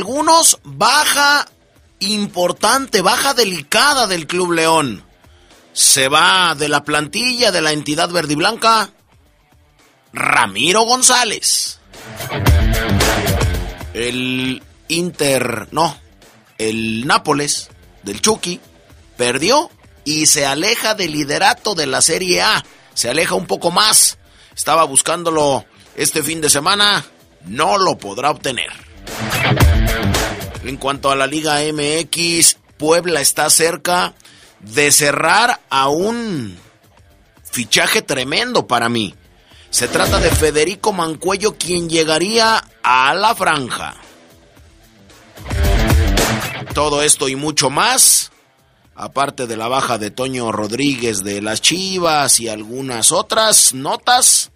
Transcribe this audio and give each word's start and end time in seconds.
Algunos, 0.00 0.58
baja 0.64 1.46
importante, 1.98 3.02
baja 3.02 3.34
delicada 3.34 4.06
del 4.06 4.26
Club 4.26 4.52
León. 4.52 5.04
Se 5.74 6.08
va 6.08 6.54
de 6.54 6.70
la 6.70 6.84
plantilla 6.84 7.52
de 7.52 7.60
la 7.60 7.72
entidad 7.72 8.08
verde 8.08 8.32
y 8.32 8.36
blanca 8.36 8.90
Ramiro 10.14 10.82
González. 10.82 11.80
El 13.92 14.62
Inter, 14.88 15.68
no, 15.70 16.00
el 16.56 17.06
Nápoles 17.06 17.68
del 18.02 18.22
Chucky 18.22 18.58
perdió 19.18 19.70
y 20.06 20.24
se 20.24 20.46
aleja 20.46 20.94
del 20.94 21.12
liderato 21.12 21.74
de 21.74 21.86
la 21.86 22.00
Serie 22.00 22.40
A. 22.40 22.64
Se 22.94 23.10
aleja 23.10 23.34
un 23.34 23.46
poco 23.46 23.70
más. 23.70 24.16
Estaba 24.56 24.84
buscándolo 24.84 25.66
este 25.94 26.22
fin 26.22 26.40
de 26.40 26.48
semana. 26.48 27.04
No 27.44 27.76
lo 27.76 27.98
podrá 27.98 28.30
obtener. 28.30 28.70
En 30.64 30.76
cuanto 30.76 31.10
a 31.10 31.16
la 31.16 31.26
Liga 31.26 31.58
MX, 31.72 32.58
Puebla 32.76 33.20
está 33.20 33.48
cerca 33.50 34.14
de 34.60 34.92
cerrar 34.92 35.60
a 35.70 35.88
un 35.88 36.56
fichaje 37.50 38.02
tremendo 38.02 38.66
para 38.66 38.88
mí. 38.88 39.14
Se 39.70 39.88
trata 39.88 40.18
de 40.18 40.30
Federico 40.30 40.92
Mancuello, 40.92 41.56
quien 41.56 41.88
llegaría 41.88 42.62
a 42.82 43.14
la 43.14 43.34
franja. 43.34 43.94
Todo 46.74 47.02
esto 47.02 47.28
y 47.28 47.36
mucho 47.36 47.70
más, 47.70 48.30
aparte 48.94 49.46
de 49.46 49.56
la 49.56 49.68
baja 49.68 49.96
de 49.96 50.10
Toño 50.10 50.52
Rodríguez 50.52 51.24
de 51.24 51.40
las 51.40 51.60
Chivas 51.60 52.38
y 52.40 52.48
algunas 52.48 53.12
otras 53.12 53.72
notas, 53.72 54.50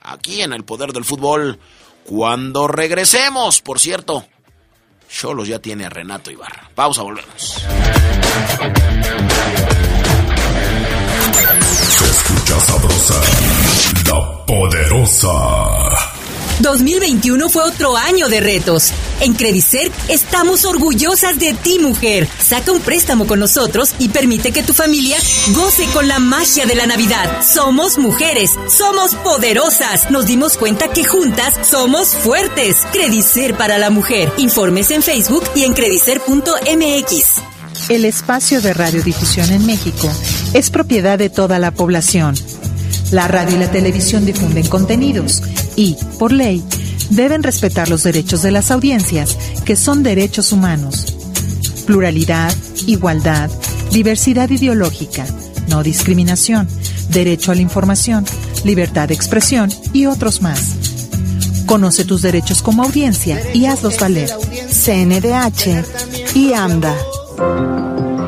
aquí 0.00 0.42
en 0.42 0.52
el 0.52 0.64
Poder 0.64 0.92
del 0.92 1.04
Fútbol, 1.04 1.58
cuando 2.04 2.66
regresemos, 2.68 3.60
por 3.60 3.78
cierto. 3.78 4.26
Cholos 5.12 5.46
ya 5.46 5.58
tiene 5.58 5.84
a 5.84 5.90
Renato 5.90 6.30
Ibarra. 6.30 6.70
Pausa, 6.74 7.02
volvemos. 7.02 7.64
Se 11.88 12.04
escucha 12.04 12.60
sabrosa, 12.60 13.20
la 14.08 14.46
poderosa. 14.46 16.11
2021 16.62 17.48
fue 17.48 17.64
otro 17.64 17.96
año 17.96 18.28
de 18.28 18.40
retos. 18.40 18.92
En 19.20 19.34
Credicer 19.34 19.90
estamos 20.08 20.64
orgullosas 20.64 21.38
de 21.38 21.54
ti, 21.54 21.78
mujer. 21.80 22.28
Saca 22.40 22.72
un 22.72 22.80
préstamo 22.80 23.26
con 23.26 23.40
nosotros 23.40 23.94
y 23.98 24.08
permite 24.08 24.52
que 24.52 24.62
tu 24.62 24.72
familia 24.72 25.18
goce 25.48 25.86
con 25.92 26.06
la 26.06 26.20
magia 26.20 26.64
de 26.64 26.76
la 26.76 26.86
Navidad. 26.86 27.42
Somos 27.42 27.98
mujeres, 27.98 28.52
somos 28.68 29.16
poderosas. 29.16 30.10
Nos 30.10 30.26
dimos 30.26 30.56
cuenta 30.56 30.88
que 30.88 31.04
juntas 31.04 31.54
somos 31.68 32.10
fuertes. 32.10 32.76
Credicer 32.92 33.56
para 33.56 33.78
la 33.78 33.90
mujer. 33.90 34.32
Informes 34.38 34.90
en 34.92 35.02
Facebook 35.02 35.44
y 35.56 35.64
en 35.64 35.74
credicer.mx. 35.74 37.42
El 37.88 38.04
espacio 38.04 38.60
de 38.62 38.72
radiodifusión 38.72 39.50
en 39.50 39.66
México 39.66 40.08
es 40.54 40.70
propiedad 40.70 41.18
de 41.18 41.28
toda 41.28 41.58
la 41.58 41.72
población. 41.72 42.36
La 43.10 43.26
radio 43.26 43.56
y 43.56 43.58
la 43.58 43.70
televisión 43.70 44.24
difunden 44.24 44.66
contenidos 44.68 45.42
y, 45.76 45.96
por 46.18 46.32
ley, 46.32 46.62
deben 47.10 47.42
respetar 47.42 47.88
los 47.88 48.02
derechos 48.02 48.42
de 48.42 48.50
las 48.50 48.70
audiencias, 48.70 49.36
que 49.64 49.76
son 49.76 50.02
derechos 50.02 50.52
humanos. 50.52 51.16
Pluralidad, 51.86 52.54
igualdad, 52.86 53.50
diversidad 53.90 54.50
ideológica, 54.50 55.26
no 55.68 55.82
discriminación, 55.82 56.68
derecho 57.10 57.52
a 57.52 57.54
la 57.54 57.62
información, 57.62 58.24
libertad 58.64 59.08
de 59.08 59.14
expresión 59.14 59.70
y 59.92 60.06
otros 60.06 60.42
más. 60.42 60.76
Conoce 61.66 62.04
tus 62.04 62.22
derechos 62.22 62.62
como 62.62 62.82
audiencia 62.82 63.40
y 63.54 63.66
hazlos 63.66 63.98
valer. 63.98 64.30
CNDH 64.70 65.84
y 66.34 66.52
AMDA. 66.52 66.94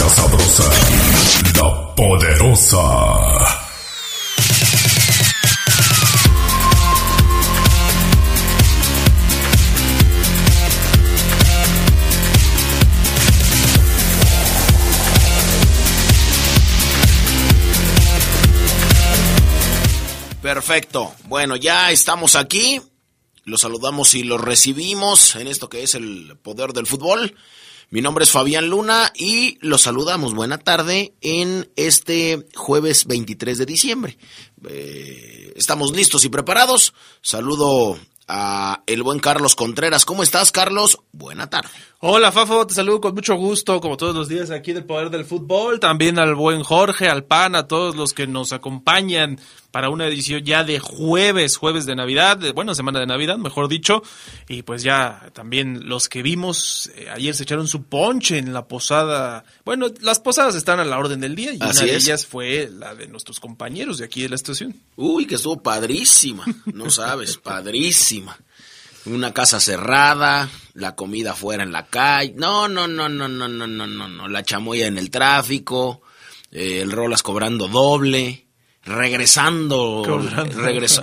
Escucha 0.00 0.22
sabrosa, 0.22 0.70
la 1.56 1.94
poderosa. 1.94 2.78
Perfecto. 20.40 21.14
Bueno, 21.24 21.56
ya 21.56 21.90
estamos 21.90 22.36
aquí. 22.36 22.80
Los 23.44 23.60
saludamos 23.60 24.14
y 24.14 24.22
los 24.22 24.40
recibimos 24.40 25.36
en 25.36 25.46
esto 25.46 25.68
que 25.68 25.82
es 25.82 25.94
el 25.94 26.38
poder 26.42 26.72
del 26.72 26.86
fútbol. 26.86 27.36
Mi 27.92 28.02
nombre 28.02 28.22
es 28.22 28.30
Fabián 28.30 28.68
Luna 28.68 29.10
y 29.16 29.58
los 29.62 29.82
saludamos. 29.82 30.32
Buena 30.32 30.58
tarde 30.58 31.14
en 31.22 31.68
este 31.74 32.46
jueves 32.54 33.06
23 33.06 33.58
de 33.58 33.66
diciembre. 33.66 34.16
Eh, 34.68 35.52
estamos 35.56 35.90
listos 35.90 36.24
y 36.24 36.28
preparados. 36.28 36.94
Saludo 37.20 37.98
a 38.28 38.84
el 38.86 39.02
buen 39.02 39.18
Carlos 39.18 39.56
Contreras. 39.56 40.04
¿Cómo 40.04 40.22
estás, 40.22 40.52
Carlos? 40.52 41.00
Buena 41.12 41.50
tarde. 41.50 41.70
Hola, 41.98 42.30
Fafo, 42.30 42.66
te 42.66 42.74
saludo 42.74 43.00
con 43.00 43.14
mucho 43.14 43.34
gusto, 43.34 43.80
como 43.80 43.96
todos 43.96 44.14
los 44.14 44.28
días 44.28 44.50
aquí 44.50 44.72
del 44.72 44.84
Poder 44.84 45.10
del 45.10 45.24
Fútbol. 45.24 45.80
También 45.80 46.18
al 46.20 46.36
buen 46.36 46.62
Jorge, 46.62 47.08
al 47.08 47.24
PAN, 47.24 47.56
a 47.56 47.66
todos 47.66 47.96
los 47.96 48.14
que 48.14 48.28
nos 48.28 48.52
acompañan 48.52 49.40
para 49.72 49.90
una 49.90 50.06
edición 50.06 50.44
ya 50.44 50.62
de 50.62 50.78
jueves, 50.78 51.56
jueves 51.56 51.84
de 51.84 51.96
Navidad, 51.96 52.36
de, 52.36 52.52
bueno, 52.52 52.74
semana 52.76 53.00
de 53.00 53.06
Navidad, 53.06 53.38
mejor 53.38 53.68
dicho. 53.68 54.02
Y 54.48 54.62
pues 54.62 54.84
ya 54.84 55.30
también 55.32 55.88
los 55.88 56.08
que 56.08 56.22
vimos, 56.22 56.90
eh, 56.94 57.08
ayer 57.12 57.34
se 57.34 57.42
echaron 57.42 57.66
su 57.66 57.82
ponche 57.82 58.38
en 58.38 58.52
la 58.52 58.68
posada. 58.68 59.44
Bueno, 59.64 59.88
las 60.00 60.20
posadas 60.20 60.54
están 60.54 60.78
a 60.78 60.84
la 60.84 60.96
orden 60.96 61.20
del 61.20 61.34
día 61.34 61.52
y 61.52 61.58
Así 61.60 61.84
una 61.84 61.92
de 61.92 61.96
ellas 61.96 62.24
fue 62.24 62.70
la 62.72 62.94
de 62.94 63.08
nuestros 63.08 63.40
compañeros 63.40 63.98
de 63.98 64.04
aquí 64.04 64.22
de 64.22 64.28
la 64.28 64.36
estación. 64.36 64.76
Uy, 64.94 65.26
que 65.26 65.34
estuvo 65.34 65.60
padrísima. 65.60 66.44
No 66.66 66.88
sabes, 66.88 67.36
padrísima. 67.42 68.38
Una 69.06 69.32
casa 69.32 69.60
cerrada, 69.60 70.50
la 70.74 70.94
comida 70.94 71.34
fuera 71.34 71.62
en 71.62 71.72
la 71.72 71.86
calle. 71.86 72.34
No, 72.36 72.68
no, 72.68 72.86
no, 72.86 73.08
no, 73.08 73.28
no, 73.28 73.48
no, 73.48 73.66
no, 73.66 73.86
no, 73.86 74.08
no. 74.08 74.28
La 74.28 74.42
chamoya 74.42 74.86
en 74.86 74.98
el 74.98 75.10
tráfico, 75.10 76.02
eh, 76.50 76.80
el 76.82 76.92
Rolas 76.92 77.22
cobrando 77.22 77.68
doble, 77.68 78.46
regresando, 78.84 80.02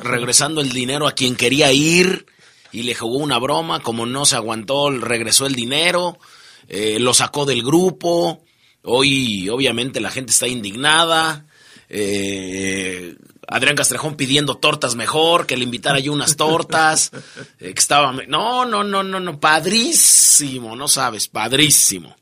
regresando 0.03 0.61
el 0.61 0.69
dinero 0.69 1.07
a 1.07 1.13
quien 1.13 1.35
quería 1.35 1.71
ir 1.71 2.27
y 2.71 2.83
le 2.83 2.94
jugó 2.94 3.17
una 3.17 3.39
broma. 3.39 3.81
Como 3.81 4.05
no 4.05 4.25
se 4.25 4.35
aguantó, 4.35 4.91
regresó 4.91 5.47
el 5.47 5.55
dinero, 5.55 6.19
eh, 6.67 6.99
lo 6.99 7.13
sacó 7.15 7.45
del 7.45 7.63
grupo. 7.63 8.44
Hoy, 8.83 9.49
obviamente, 9.49 9.99
la 10.01 10.11
gente 10.11 10.31
está 10.31 10.47
indignada. 10.47 11.47
Eh, 11.89 13.15
Adrián 13.47 13.75
Castrejón 13.75 14.15
pidiendo 14.15 14.57
tortas 14.57 14.95
mejor, 14.95 15.45
que 15.45 15.57
le 15.57 15.63
invitara 15.63 15.99
yo 15.99 16.11
unas 16.13 16.35
tortas. 16.35 17.11
eh, 17.59 17.73
que 17.73 17.79
estaba. 17.79 18.11
No, 18.27 18.65
no, 18.65 18.83
no, 18.83 19.03
no, 19.03 19.19
no. 19.19 19.39
Padrísimo, 19.39 20.75
no 20.75 20.88
sabes, 20.88 21.27
padrísimo. 21.27 22.15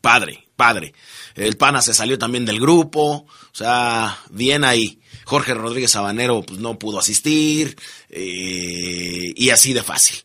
Padre, 0.00 0.46
padre. 0.56 0.94
El 1.34 1.56
pana 1.56 1.82
se 1.82 1.94
salió 1.94 2.18
también 2.18 2.44
del 2.44 2.60
grupo. 2.60 3.26
O 3.26 3.54
sea, 3.54 4.18
bien 4.30 4.64
ahí. 4.64 5.00
Jorge 5.24 5.54
Rodríguez 5.54 5.92
Sabanero 5.92 6.42
pues, 6.42 6.60
no 6.60 6.78
pudo 6.78 6.98
asistir. 6.98 7.76
eh, 8.10 9.32
y 9.34 9.50
así 9.50 9.72
de 9.72 9.82
fácil. 9.82 10.16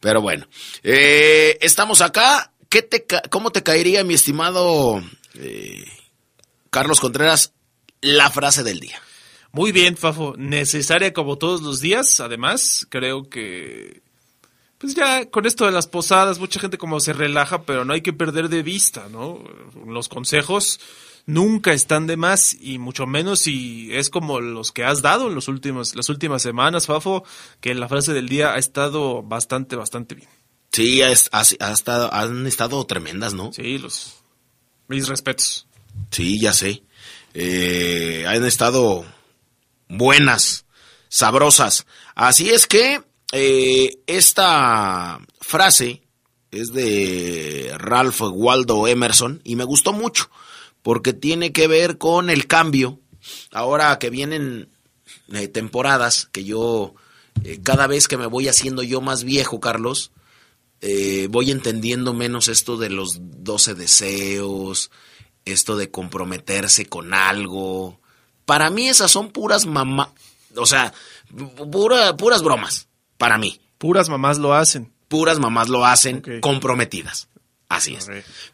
Pero 0.00 0.22
bueno, 0.22 0.46
eh, 0.82 1.58
estamos 1.60 2.00
acá. 2.00 2.52
¿Qué 2.68 2.82
te 2.82 3.04
¿Cómo 3.30 3.50
te 3.50 3.62
caería, 3.62 4.04
mi 4.04 4.14
estimado 4.14 5.02
eh, 5.34 5.84
Carlos 6.70 7.00
Contreras, 7.00 7.52
la 8.00 8.30
frase 8.30 8.62
del 8.62 8.80
día? 8.80 9.00
Muy 9.52 9.72
bien, 9.72 9.96
Fafo. 9.96 10.34
Necesaria 10.36 11.12
como 11.12 11.36
todos 11.38 11.60
los 11.62 11.80
días. 11.80 12.20
Además, 12.20 12.86
creo 12.88 13.28
que. 13.28 14.02
Pues 14.78 14.94
ya 14.94 15.28
con 15.28 15.44
esto 15.44 15.66
de 15.66 15.72
las 15.72 15.86
posadas, 15.86 16.38
mucha 16.38 16.58
gente 16.60 16.78
como 16.78 17.00
se 17.00 17.12
relaja, 17.12 17.62
pero 17.64 17.84
no 17.84 17.92
hay 17.92 18.00
que 18.00 18.14
perder 18.14 18.48
de 18.48 18.62
vista, 18.62 19.08
¿no? 19.10 19.42
Los 19.86 20.08
consejos 20.08 20.80
nunca 21.26 21.74
están 21.74 22.06
de 22.06 22.16
más 22.16 22.56
y 22.58 22.78
mucho 22.78 23.06
menos 23.06 23.40
si 23.40 23.90
es 23.92 24.08
como 24.08 24.40
los 24.40 24.72
que 24.72 24.84
has 24.84 25.02
dado 25.02 25.28
en 25.28 25.34
los 25.34 25.48
últimos, 25.48 25.94
las 25.94 26.08
últimas 26.08 26.40
semanas, 26.40 26.86
Fafo, 26.86 27.24
que 27.60 27.74
la 27.74 27.88
frase 27.88 28.14
del 28.14 28.28
día 28.28 28.54
ha 28.54 28.58
estado 28.58 29.22
bastante, 29.22 29.76
bastante 29.76 30.14
bien. 30.14 30.28
Sí, 30.72 31.02
ha, 31.02 31.08
ha- 31.32 31.42
ha 31.68 31.72
estado, 31.72 32.14
han 32.14 32.46
estado 32.46 32.82
tremendas, 32.86 33.34
¿no? 33.34 33.52
Sí, 33.52 33.76
los. 33.76 34.14
Mis 34.88 35.08
respetos. 35.08 35.66
Sí, 36.10 36.40
ya 36.40 36.54
sé. 36.54 36.82
Eh, 37.34 38.24
han 38.26 38.44
estado 38.46 39.04
buenas, 39.90 40.64
sabrosas. 41.08 41.86
Así 42.14 42.50
es 42.50 42.66
que 42.66 43.02
eh, 43.32 43.98
esta 44.06 45.20
frase 45.40 46.02
es 46.50 46.72
de 46.72 47.74
Ralph 47.78 48.20
Waldo 48.22 48.86
Emerson 48.88 49.40
y 49.44 49.56
me 49.56 49.64
gustó 49.64 49.92
mucho 49.92 50.30
porque 50.82 51.12
tiene 51.12 51.52
que 51.52 51.66
ver 51.66 51.98
con 51.98 52.30
el 52.30 52.46
cambio. 52.46 53.00
Ahora 53.52 53.98
que 53.98 54.10
vienen 54.10 54.68
eh, 55.32 55.48
temporadas 55.48 56.28
que 56.32 56.44
yo, 56.44 56.94
eh, 57.44 57.60
cada 57.62 57.86
vez 57.86 58.08
que 58.08 58.16
me 58.16 58.26
voy 58.26 58.48
haciendo 58.48 58.82
yo 58.82 59.00
más 59.00 59.24
viejo, 59.24 59.60
Carlos, 59.60 60.12
eh, 60.80 61.28
voy 61.30 61.50
entendiendo 61.50 62.14
menos 62.14 62.48
esto 62.48 62.76
de 62.76 62.90
los 62.90 63.18
12 63.20 63.74
deseos, 63.74 64.90
esto 65.44 65.76
de 65.76 65.90
comprometerse 65.90 66.86
con 66.86 67.12
algo. 67.12 68.00
Para 68.50 68.68
mí 68.68 68.88
esas 68.88 69.12
son 69.12 69.30
puras 69.30 69.64
mamá, 69.64 70.10
o 70.56 70.66
sea, 70.66 70.92
pura- 71.70 72.16
puras 72.16 72.42
bromas, 72.42 72.88
para 73.16 73.38
mí. 73.38 73.60
Puras 73.78 74.08
mamás 74.08 74.38
lo 74.38 74.54
hacen. 74.54 74.92
Puras 75.06 75.38
mamás 75.38 75.68
lo 75.68 75.86
hacen 75.86 76.20
comprometidas. 76.40 77.28
Así 77.68 77.94
es. 77.94 78.08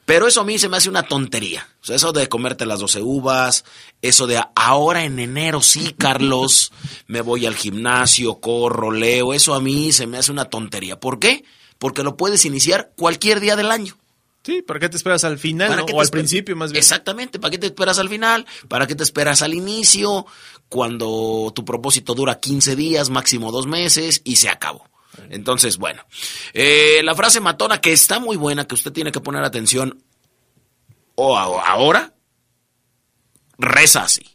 Pero 0.05 0.27
eso 0.29 0.43
a 0.43 0.45
mí 0.45 0.59
se 0.59 0.69
me 0.69 0.77
hace 0.77 0.91
una 0.91 1.03
tontería. 1.05 1.67
O 1.81 1.87
sea, 1.87 1.97
eso 1.97 2.13
de 2.13 2.29
comerte 2.29 2.67
las 2.67 2.81
12 2.81 3.01
uvas, 3.01 3.65
eso 4.03 4.27
de 4.27 4.39
ahora 4.55 5.05
en 5.05 5.19
enero 5.19 5.63
sí, 5.63 5.95
Carlos, 5.99 6.73
me 7.07 7.23
voy 7.23 7.47
al 7.47 7.55
gimnasio, 7.57 8.35
corro, 8.39 8.91
leo, 8.91 9.33
eso 9.33 9.55
a 9.55 9.61
mí 9.63 9.93
se 9.93 10.07
me 10.07 10.19
hace 10.19 10.31
una 10.31 10.45
tontería. 10.51 11.01
¿Por 11.01 11.19
qué? 11.19 11.43
Porque 11.79 12.03
lo 12.03 12.19
puedes 12.19 12.45
iniciar 12.45 12.93
cualquier 12.99 13.41
día 13.41 13.57
del 13.57 13.71
año. 13.71 13.97
Sí, 14.47 14.63
¿para 14.63 14.79
qué 14.79 14.89
te 14.89 14.97
esperas 14.97 15.25
al 15.25 15.41
final 15.41 15.85
o 15.93 16.01
al 16.01 16.09
principio 16.09 16.55
más 16.55 16.71
bien? 16.71 16.79
Exactamente, 16.79 17.41
¿para 17.41 17.51
qué 17.51 17.59
te 17.59 17.67
esperas 17.67 17.99
al 17.99 18.09
final? 18.09 18.47
¿Para 18.69 18.87
qué 18.87 18.95
te 18.95 19.03
esperas 19.03 19.43
al 19.43 19.55
inicio? 19.55 20.25
Cuando 20.69 21.53
tu 21.53 21.65
propósito 21.65 22.15
dura 22.15 22.39
15 22.39 22.77
días, 22.77 23.11
máximo 23.11 23.51
dos 23.51 23.67
meses 23.67 24.23
y 24.23 24.37
se 24.37 24.49
acabó. 24.49 24.89
Entonces, 25.31 25.79
bueno, 25.79 26.01
eh, 26.53 27.01
la 27.03 27.17
frase 27.17 27.41
matona 27.41 27.81
que 27.81 27.93
está 27.93 28.21
muy 28.21 28.37
buena, 28.37 28.69
que 28.69 28.77
usted 28.77 28.93
tiene 28.93 29.11
que 29.11 29.19
poner 29.19 29.43
atención 29.43 30.01
o 31.17 31.37
ahora, 31.37 32.15
reza 33.59 34.05
así. 34.05 34.29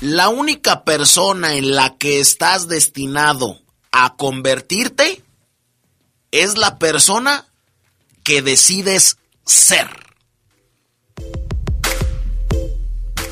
La 0.00 0.28
única 0.28 0.84
persona 0.84 1.54
en 1.54 1.74
la 1.74 1.96
que 1.96 2.20
estás 2.20 2.68
destinado 2.68 3.60
a 3.90 4.14
convertirte 4.14 5.24
es 6.30 6.56
la 6.56 6.78
persona 6.78 7.47
que 8.28 8.42
decides 8.42 9.16
ser. 9.46 9.88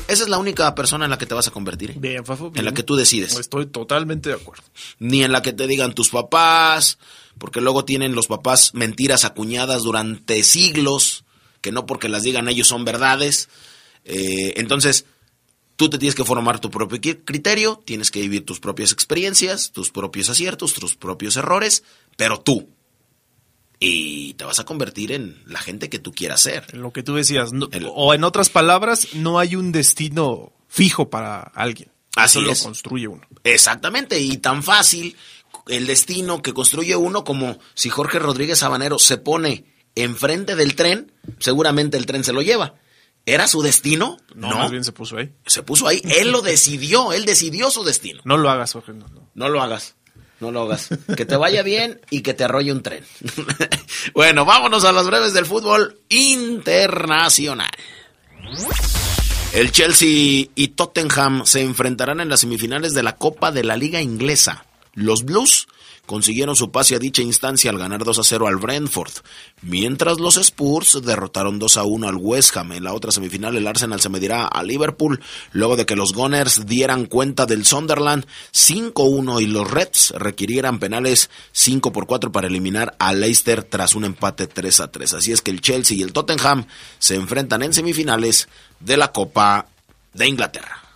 Esa 0.07 0.23
es 0.23 0.27
la 0.27 0.39
única 0.39 0.73
persona 0.73 1.05
en 1.05 1.11
la 1.11 1.19
que 1.19 1.27
te 1.27 1.35
vas 1.35 1.47
a 1.47 1.51
convertir. 1.51 1.91
¿eh? 1.91 1.95
Bien, 1.99 2.25
Fafo. 2.25 2.51
En 2.55 2.65
la 2.65 2.73
que 2.73 2.81
tú 2.81 2.95
decides. 2.95 3.37
Estoy 3.37 3.67
totalmente 3.67 4.29
de 4.29 4.35
acuerdo. 4.35 4.63
Ni 4.97 5.23
en 5.23 5.31
la 5.31 5.43
que 5.43 5.53
te 5.53 5.67
digan 5.67 5.93
tus 5.93 6.09
papás, 6.09 6.97
porque 7.37 7.61
luego 7.61 7.85
tienen 7.85 8.15
los 8.15 8.25
papás 8.25 8.73
mentiras 8.73 9.23
acuñadas 9.23 9.83
durante 9.83 10.41
siglos, 10.41 11.25
que 11.61 11.71
no 11.71 11.85
porque 11.85 12.09
las 12.09 12.23
digan 12.23 12.49
ellos 12.49 12.67
son 12.67 12.83
verdades. 12.83 13.49
Eh, 14.03 14.55
entonces, 14.55 15.05
tú 15.75 15.91
te 15.91 15.99
tienes 15.99 16.15
que 16.15 16.25
formar 16.25 16.59
tu 16.59 16.71
propio 16.71 16.99
criterio, 17.23 17.83
tienes 17.85 18.09
que 18.09 18.21
vivir 18.21 18.47
tus 18.47 18.59
propias 18.59 18.91
experiencias, 18.91 19.71
tus 19.71 19.91
propios 19.91 20.27
aciertos, 20.31 20.73
tus 20.73 20.95
propios 20.95 21.37
errores, 21.37 21.83
pero 22.15 22.39
tú. 22.39 22.67
Y 23.79 24.33
te 24.35 24.43
vas 24.43 24.59
a 24.59 24.65
convertir 24.65 25.11
en 25.11 25.41
la 25.45 25.59
gente 25.59 25.89
que 25.89 25.99
tú 25.99 26.11
quieras 26.11 26.41
ser. 26.41 26.65
En 26.73 26.81
lo 26.81 26.91
que 26.91 27.03
tú 27.03 27.15
decías. 27.15 27.53
no- 27.53 27.69
El- 27.71 27.87
o 27.93 28.13
en 28.13 28.23
otras 28.23 28.49
palabras, 28.49 29.09
no 29.13 29.37
hay 29.39 29.55
un 29.55 29.71
destino 29.71 30.51
fijo 30.67 31.09
para 31.09 31.39
alguien. 31.41 31.91
Así 32.15 32.39
Eso 32.39 32.51
es. 32.51 32.59
lo 32.59 32.63
construye 32.65 33.07
uno. 33.07 33.21
Exactamente, 33.43 34.19
y 34.19 34.37
tan 34.37 34.63
fácil 34.63 35.15
el 35.67 35.85
destino 35.85 36.41
que 36.41 36.53
construye 36.53 36.95
uno 36.95 37.23
como 37.23 37.59
si 37.75 37.89
Jorge 37.89 38.17
Rodríguez 38.17 38.59
Sabanero 38.59 38.97
se 38.97 39.17
pone 39.17 39.65
enfrente 39.93 40.55
del 40.55 40.75
tren, 40.75 41.11
seguramente 41.39 41.97
el 41.97 42.05
tren 42.07 42.23
se 42.23 42.33
lo 42.33 42.41
lleva. 42.41 42.75
¿Era 43.25 43.47
su 43.47 43.61
destino? 43.61 44.17
No, 44.33 44.47
más 44.49 44.71
bien 44.71 44.83
se 44.85 44.93
puso 44.93 45.17
ahí. 45.17 45.31
Se 45.45 45.61
puso 45.61 45.85
ahí, 45.87 46.01
él 46.05 46.31
lo 46.31 46.41
decidió, 46.41 47.11
él 47.11 47.25
decidió 47.25 47.69
su 47.69 47.83
destino. 47.83 48.21
No 48.23 48.37
lo 48.37 48.49
hagas, 48.49 48.71
Jorge. 48.71 48.93
no, 48.93 49.07
no. 49.09 49.29
No 49.35 49.49
lo 49.49 49.61
hagas, 49.61 49.95
no 50.39 50.51
lo 50.51 50.63
hagas. 50.63 50.89
Que 51.15 51.25
te 51.25 51.35
vaya 51.35 51.63
bien 51.63 52.01
y 52.09 52.21
que 52.21 52.33
te 52.33 52.43
arrolle 52.43 52.71
un 52.71 52.83
tren. 52.83 53.03
bueno, 54.13 54.45
vámonos 54.45 54.85
a 54.85 54.91
las 54.91 55.07
breves 55.07 55.33
del 55.33 55.45
fútbol 55.45 55.99
internacional. 56.09 57.71
El 59.53 59.71
Chelsea 59.71 60.47
y 60.53 60.67
Tottenham 60.69 61.45
se 61.45 61.61
enfrentarán 61.61 62.19
en 62.19 62.29
las 62.29 62.41
semifinales 62.41 62.93
de 62.93 63.03
la 63.03 63.15
Copa 63.15 63.51
de 63.51 63.63
la 63.63 63.77
Liga 63.77 64.01
Inglesa. 64.01 64.65
Los 64.93 65.23
Blues 65.23 65.67
consiguieron 66.07 66.55
su 66.55 66.71
pase 66.71 66.95
a 66.95 66.99
dicha 66.99 67.21
instancia 67.21 67.69
al 67.69 67.77
ganar 67.77 68.03
2 68.03 68.17
a 68.17 68.23
0 68.23 68.47
al 68.47 68.55
Brentford, 68.55 69.11
mientras 69.61 70.19
los 70.19 70.37
Spurs 70.37 70.99
derrotaron 71.03 71.59
2 71.59 71.77
a 71.77 71.83
1 71.83 72.07
al 72.07 72.15
West 72.15 72.57
Ham. 72.57 72.71
En 72.71 72.85
la 72.85 72.93
otra 72.93 73.11
semifinal 73.11 73.55
el 73.55 73.67
Arsenal 73.67 74.01
se 74.01 74.09
medirá 74.09 74.47
a 74.47 74.63
Liverpool 74.63 75.21
luego 75.51 75.75
de 75.75 75.85
que 75.85 75.95
los 75.95 76.13
Gunners 76.13 76.65
dieran 76.65 77.05
cuenta 77.05 77.45
del 77.45 77.65
Sunderland 77.65 78.25
5-1 78.53 79.41
y 79.41 79.45
los 79.45 79.69
Reds 79.69 80.13
requirieran 80.17 80.79
penales 80.79 81.29
5 81.51 81.91
por 81.91 82.07
4 82.07 82.31
para 82.31 82.47
eliminar 82.47 82.95
a 82.97 83.13
Leicester 83.13 83.63
tras 83.63 83.93
un 83.93 84.05
empate 84.05 84.47
3 84.47 84.79
a 84.79 84.91
3. 84.91 85.13
Así 85.13 85.33
es 85.33 85.41
que 85.41 85.51
el 85.51 85.61
Chelsea 85.61 85.97
y 85.97 86.01
el 86.01 86.13
Tottenham 86.13 86.65
se 86.99 87.15
enfrentan 87.15 87.63
en 87.63 87.73
semifinales 87.73 88.47
de 88.79 88.95
la 88.95 89.11
Copa 89.11 89.67
de 90.13 90.27
Inglaterra. 90.27 90.86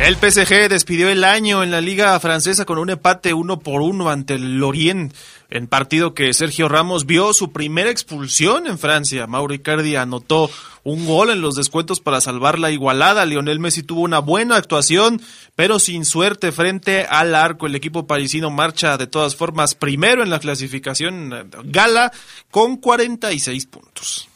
El 0.00 0.16
PSG 0.16 0.68
despidió 0.68 1.08
el 1.08 1.22
año 1.22 1.62
en 1.62 1.70
la 1.70 1.80
liga 1.80 2.18
francesa 2.18 2.64
con 2.64 2.78
un 2.78 2.90
empate 2.90 3.32
uno 3.32 3.60
por 3.60 3.80
uno 3.80 4.10
ante 4.10 4.34
el 4.34 4.58
Lorient, 4.58 5.14
en 5.50 5.68
partido 5.68 6.14
que 6.14 6.34
Sergio 6.34 6.68
Ramos 6.68 7.06
vio 7.06 7.32
su 7.32 7.52
primera 7.52 7.90
expulsión 7.90 8.66
en 8.66 8.76
Francia. 8.76 9.28
Mauro 9.28 9.54
Icardi 9.54 9.94
anotó 9.94 10.50
un 10.82 11.06
gol 11.06 11.30
en 11.30 11.40
los 11.40 11.54
descuentos 11.54 12.00
para 12.00 12.20
salvar 12.20 12.58
la 12.58 12.72
igualada. 12.72 13.24
Lionel 13.24 13.60
Messi 13.60 13.84
tuvo 13.84 14.00
una 14.00 14.18
buena 14.18 14.56
actuación, 14.56 15.22
pero 15.54 15.78
sin 15.78 16.04
suerte 16.04 16.50
frente 16.50 17.06
al 17.08 17.32
arco. 17.32 17.66
El 17.66 17.76
equipo 17.76 18.08
parisino 18.08 18.50
marcha 18.50 18.98
de 18.98 19.06
todas 19.06 19.36
formas 19.36 19.76
primero 19.76 20.24
en 20.24 20.30
la 20.30 20.40
clasificación 20.40 21.32
eh, 21.32 21.44
gala 21.66 22.12
con 22.50 22.78
46 22.78 23.66
puntos. 23.66 24.28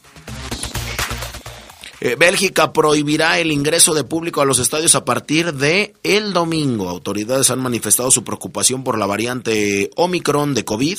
Eh, 2.01 2.15
Bélgica 2.17 2.71
prohibirá 2.71 3.39
el 3.39 3.51
ingreso 3.51 3.93
de 3.93 4.05
público 4.05 4.41
a 4.41 4.45
los 4.45 4.59
estadios 4.59 4.95
a 4.95 5.03
partir 5.03 5.53
de 5.53 5.93
el 6.03 6.31
domingo. 6.31 6.89
Autoridades 6.89 7.49
han 7.49 7.59
manifestado 7.59 8.09
su 8.09 8.23
preocupación 8.23 8.83
por 8.83 8.97
la 8.97 9.05
variante 9.05 9.89
Omicron 9.95 10.53
de 10.53 10.63
COVID. 10.63 10.97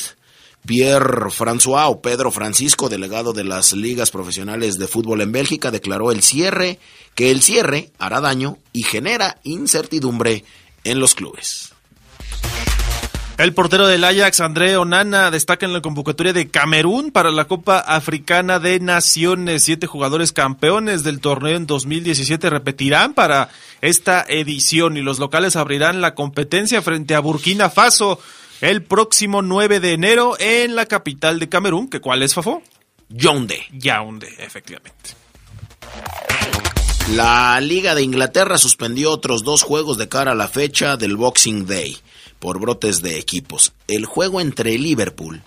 Pierre 0.66 1.30
François 1.30 1.88
o 1.88 2.02
Pedro 2.02 2.30
Francisco, 2.30 2.90
delegado 2.90 3.32
de 3.32 3.44
las 3.44 3.72
ligas 3.72 4.10
profesionales 4.10 4.78
de 4.78 4.88
fútbol 4.88 5.22
en 5.22 5.32
Bélgica, 5.32 5.70
declaró 5.70 6.12
el 6.12 6.22
cierre 6.22 6.78
que 7.14 7.30
el 7.30 7.40
cierre 7.40 7.92
hará 7.98 8.20
daño 8.20 8.58
y 8.74 8.82
genera 8.82 9.40
incertidumbre 9.42 10.44
en 10.84 11.00
los 11.00 11.14
clubes. 11.14 11.72
El 13.40 13.54
portero 13.54 13.86
del 13.86 14.04
Ajax, 14.04 14.40
André 14.40 14.76
Onana, 14.76 15.30
destaca 15.30 15.64
en 15.64 15.72
la 15.72 15.80
convocatoria 15.80 16.34
de 16.34 16.50
Camerún 16.50 17.10
para 17.10 17.30
la 17.30 17.46
Copa 17.46 17.78
Africana 17.78 18.58
de 18.58 18.80
Naciones. 18.80 19.62
Siete 19.62 19.86
jugadores 19.86 20.34
campeones 20.34 21.04
del 21.04 21.20
torneo 21.20 21.56
en 21.56 21.66
2017 21.66 22.50
repetirán 22.50 23.14
para 23.14 23.48
esta 23.80 24.26
edición 24.28 24.98
y 24.98 25.00
los 25.00 25.18
locales 25.18 25.56
abrirán 25.56 26.02
la 26.02 26.14
competencia 26.14 26.82
frente 26.82 27.14
a 27.14 27.20
Burkina 27.20 27.70
Faso 27.70 28.20
el 28.60 28.82
próximo 28.82 29.40
9 29.40 29.80
de 29.80 29.94
enero 29.94 30.36
en 30.38 30.76
la 30.76 30.84
capital 30.84 31.38
de 31.38 31.48
Camerún. 31.48 31.88
¿Que 31.88 32.02
¿Cuál 32.02 32.22
es, 32.22 32.34
Fafo? 32.34 32.62
Yaoundé. 33.08 33.64
Yaoundé, 33.72 34.34
efectivamente. 34.36 35.14
La 37.14 37.58
Liga 37.62 37.94
de 37.94 38.02
Inglaterra 38.02 38.58
suspendió 38.58 39.10
otros 39.10 39.44
dos 39.44 39.62
juegos 39.62 39.96
de 39.96 40.10
cara 40.10 40.32
a 40.32 40.34
la 40.34 40.46
fecha 40.46 40.98
del 40.98 41.16
Boxing 41.16 41.64
Day 41.64 41.96
por 42.40 42.58
brotes 42.58 43.02
de 43.02 43.18
equipos. 43.18 43.72
El 43.86 44.06
juego 44.06 44.40
entre 44.40 44.76
Liverpool 44.76 45.42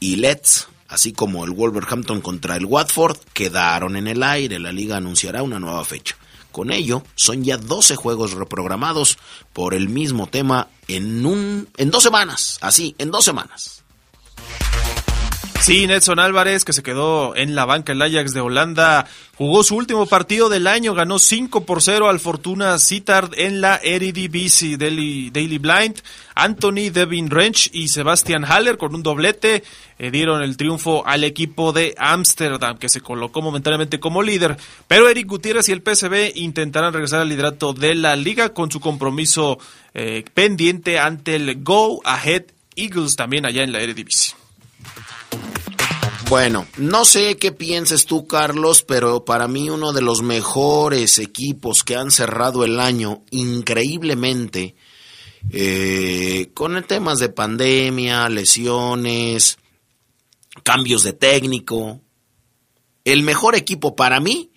y 0.00 0.16
Leeds, 0.16 0.66
así 0.88 1.12
como 1.12 1.44
el 1.44 1.52
Wolverhampton 1.52 2.20
contra 2.20 2.56
el 2.56 2.64
Watford, 2.64 3.18
quedaron 3.32 3.94
en 3.94 4.08
el 4.08 4.24
aire. 4.24 4.58
La 4.58 4.72
liga 4.72 4.96
anunciará 4.96 5.44
una 5.44 5.60
nueva 5.60 5.84
fecha. 5.84 6.16
Con 6.50 6.70
ello, 6.70 7.02
son 7.14 7.44
ya 7.44 7.56
12 7.56 7.96
juegos 7.96 8.32
reprogramados 8.32 9.18
por 9.52 9.74
el 9.74 9.88
mismo 9.88 10.26
tema 10.26 10.68
en, 10.88 11.24
un, 11.24 11.68
en 11.76 11.90
dos 11.90 12.02
semanas. 12.02 12.58
Así, 12.60 12.94
en 12.98 13.10
dos 13.10 13.24
semanas. 13.24 13.84
Sí, 15.62 15.86
Nelson 15.86 16.18
Álvarez, 16.18 16.64
que 16.64 16.72
se 16.72 16.82
quedó 16.82 17.36
en 17.36 17.54
la 17.54 17.64
banca 17.64 17.92
el 17.92 18.02
Ajax 18.02 18.34
de 18.34 18.40
Holanda, 18.40 19.06
jugó 19.36 19.62
su 19.62 19.76
último 19.76 20.06
partido 20.06 20.48
del 20.48 20.66
año, 20.66 20.92
ganó 20.92 21.20
5 21.20 21.64
por 21.64 21.80
0 21.80 22.08
al 22.08 22.18
Fortuna 22.18 22.80
Sittard 22.80 23.38
en 23.38 23.60
la 23.60 23.76
Eredivisie 23.76 24.76
Daily, 24.76 25.30
Daily 25.30 25.58
Blind. 25.58 26.02
Anthony 26.34 26.90
Devin 26.92 27.28
Wrench 27.28 27.70
y 27.72 27.86
Sebastian 27.86 28.44
Haller 28.44 28.76
con 28.76 28.92
un 28.96 29.04
doblete 29.04 29.62
eh, 30.00 30.10
dieron 30.10 30.42
el 30.42 30.56
triunfo 30.56 31.06
al 31.06 31.22
equipo 31.22 31.72
de 31.72 31.94
Ámsterdam, 31.96 32.76
que 32.76 32.88
se 32.88 33.00
colocó 33.00 33.40
momentáneamente 33.40 34.00
como 34.00 34.20
líder. 34.20 34.56
Pero 34.88 35.08
Eric 35.08 35.28
Gutiérrez 35.28 35.68
y 35.68 35.72
el 35.72 35.82
PSV 35.82 36.32
intentarán 36.34 36.92
regresar 36.92 37.20
al 37.20 37.28
liderato 37.28 37.72
de 37.72 37.94
la 37.94 38.16
liga 38.16 38.52
con 38.52 38.72
su 38.72 38.80
compromiso 38.80 39.60
eh, 39.94 40.24
pendiente 40.34 40.98
ante 40.98 41.36
el 41.36 41.62
Go 41.62 42.00
Ahead 42.04 42.46
Eagles 42.74 43.14
también 43.14 43.46
allá 43.46 43.62
en 43.62 43.70
la 43.70 43.80
Eredivisie. 43.80 44.41
Bueno, 46.32 46.66
no 46.78 47.04
sé 47.04 47.36
qué 47.36 47.52
pienses 47.52 48.06
tú, 48.06 48.26
Carlos, 48.26 48.82
pero 48.84 49.22
para 49.22 49.48
mí 49.48 49.68
uno 49.68 49.92
de 49.92 50.00
los 50.00 50.22
mejores 50.22 51.18
equipos 51.18 51.84
que 51.84 51.94
han 51.94 52.10
cerrado 52.10 52.64
el 52.64 52.80
año 52.80 53.22
increíblemente, 53.30 54.74
eh, 55.50 56.48
con 56.54 56.82
temas 56.84 57.18
de 57.18 57.28
pandemia, 57.28 58.30
lesiones, 58.30 59.58
cambios 60.62 61.02
de 61.02 61.12
técnico. 61.12 62.00
El 63.04 63.24
mejor 63.24 63.54
equipo 63.54 63.94
para 63.94 64.18
mí, 64.18 64.52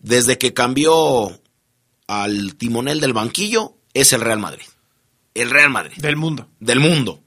desde 0.00 0.38
que 0.38 0.54
cambió 0.54 1.42
al 2.06 2.56
timonel 2.56 3.00
del 3.00 3.12
banquillo, 3.12 3.76
es 3.92 4.14
el 4.14 4.22
Real 4.22 4.38
Madrid. 4.38 4.64
El 5.34 5.50
Real 5.50 5.68
Madrid. 5.68 5.98
Del 5.98 6.16
mundo. 6.16 6.48
Del 6.58 6.80
mundo. 6.80 7.22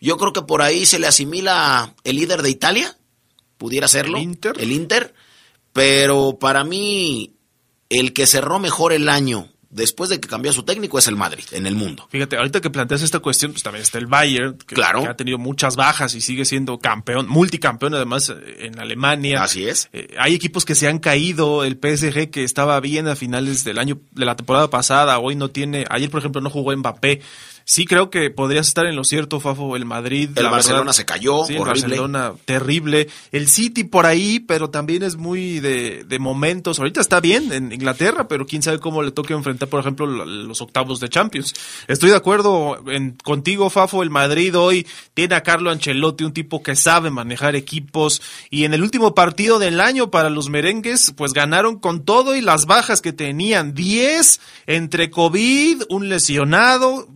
Yo 0.00 0.16
creo 0.16 0.32
que 0.32 0.42
por 0.42 0.62
ahí 0.62 0.86
se 0.86 0.98
le 0.98 1.06
asimila 1.06 1.94
el 2.04 2.16
líder 2.16 2.42
de 2.42 2.50
Italia, 2.50 2.96
pudiera 3.58 3.88
serlo, 3.88 4.18
¿El 4.18 4.24
Inter? 4.24 4.54
el 4.58 4.72
Inter, 4.72 5.14
pero 5.72 6.38
para 6.38 6.64
mí 6.64 7.32
el 7.88 8.12
que 8.12 8.26
cerró 8.26 8.58
mejor 8.58 8.92
el 8.92 9.08
año 9.08 9.48
después 9.70 10.08
de 10.08 10.18
que 10.20 10.28
cambió 10.28 10.52
su 10.52 10.62
técnico 10.62 10.98
es 10.98 11.06
el 11.06 11.16
Madrid 11.16 11.44
en 11.52 11.66
el 11.66 11.74
mundo. 11.74 12.08
Fíjate, 12.10 12.36
ahorita 12.36 12.60
que 12.60 12.70
planteas 12.70 13.02
esta 13.02 13.18
cuestión, 13.18 13.52
pues 13.52 13.62
también 13.62 13.82
está 13.82 13.98
el 13.98 14.06
Bayern, 14.06 14.56
que, 14.56 14.74
Claro. 14.74 15.02
que 15.02 15.08
ha 15.08 15.16
tenido 15.16 15.36
muchas 15.38 15.76
bajas 15.76 16.14
y 16.14 16.20
sigue 16.22 16.44
siendo 16.46 16.78
campeón, 16.78 17.28
multicampeón 17.28 17.94
además 17.94 18.30
eh, 18.30 18.66
en 18.66 18.78
Alemania. 18.80 19.42
Así 19.42 19.68
es. 19.68 19.90
Eh, 19.92 20.14
hay 20.18 20.34
equipos 20.34 20.64
que 20.64 20.74
se 20.74 20.88
han 20.88 20.98
caído, 20.98 21.62
el 21.64 21.74
PSG 21.78 22.30
que 22.30 22.42
estaba 22.44 22.80
bien 22.80 23.06
a 23.06 23.16
finales 23.16 23.64
del 23.64 23.78
año, 23.78 24.00
de 24.12 24.24
la 24.24 24.34
temporada 24.36 24.70
pasada, 24.70 25.18
hoy 25.18 25.36
no 25.36 25.50
tiene, 25.50 25.84
ayer 25.90 26.08
por 26.10 26.20
ejemplo 26.20 26.40
no 26.40 26.48
jugó 26.50 26.74
Mbappé. 26.74 27.20
Sí 27.68 27.84
creo 27.84 28.10
que 28.10 28.30
podrías 28.30 28.68
estar 28.68 28.86
en 28.86 28.94
lo 28.94 29.02
cierto, 29.02 29.40
Fafo, 29.40 29.74
el 29.74 29.84
Madrid. 29.84 30.30
El 30.36 30.44
la 30.44 30.50
Barcelona 30.50 30.82
verdad, 30.82 30.92
se 30.92 31.04
cayó, 31.04 31.44
Sí, 31.44 31.54
el. 31.54 31.64
Barcelona 31.64 32.32
terrible. 32.44 33.08
El 33.32 33.48
City 33.48 33.82
por 33.82 34.06
ahí, 34.06 34.38
pero 34.38 34.70
también 34.70 35.02
es 35.02 35.16
muy 35.16 35.58
de, 35.58 36.04
de 36.04 36.18
momentos. 36.20 36.78
Ahorita 36.78 37.00
está 37.00 37.18
bien 37.18 37.52
en 37.52 37.72
Inglaterra, 37.72 38.28
pero 38.28 38.46
quién 38.46 38.62
sabe 38.62 38.78
cómo 38.78 39.02
le 39.02 39.10
toque 39.10 39.34
enfrentar, 39.34 39.68
por 39.68 39.80
ejemplo, 39.80 40.06
los 40.06 40.60
octavos 40.60 41.00
de 41.00 41.08
Champions. 41.08 41.54
Estoy 41.88 42.10
de 42.10 42.16
acuerdo 42.16 42.84
en- 42.88 43.16
contigo, 43.24 43.68
Fafo. 43.68 44.04
El 44.04 44.10
Madrid 44.10 44.56
hoy 44.56 44.86
tiene 45.14 45.34
a 45.34 45.42
Carlo 45.42 45.72
Ancelotti, 45.72 46.22
un 46.22 46.32
tipo 46.32 46.62
que 46.62 46.76
sabe 46.76 47.10
manejar 47.10 47.56
equipos. 47.56 48.22
Y 48.48 48.62
en 48.62 48.74
el 48.74 48.82
último 48.84 49.12
partido 49.16 49.58
del 49.58 49.80
año 49.80 50.12
para 50.12 50.30
los 50.30 50.48
merengues, 50.48 51.12
pues 51.16 51.32
ganaron 51.32 51.80
con 51.80 52.04
todo 52.04 52.36
y 52.36 52.42
las 52.42 52.66
bajas 52.66 53.02
que 53.02 53.12
tenían. 53.12 53.74
10 53.74 54.40
entre 54.68 55.10
COVID, 55.10 55.82
un 55.88 56.08
lesionado, 56.08 57.08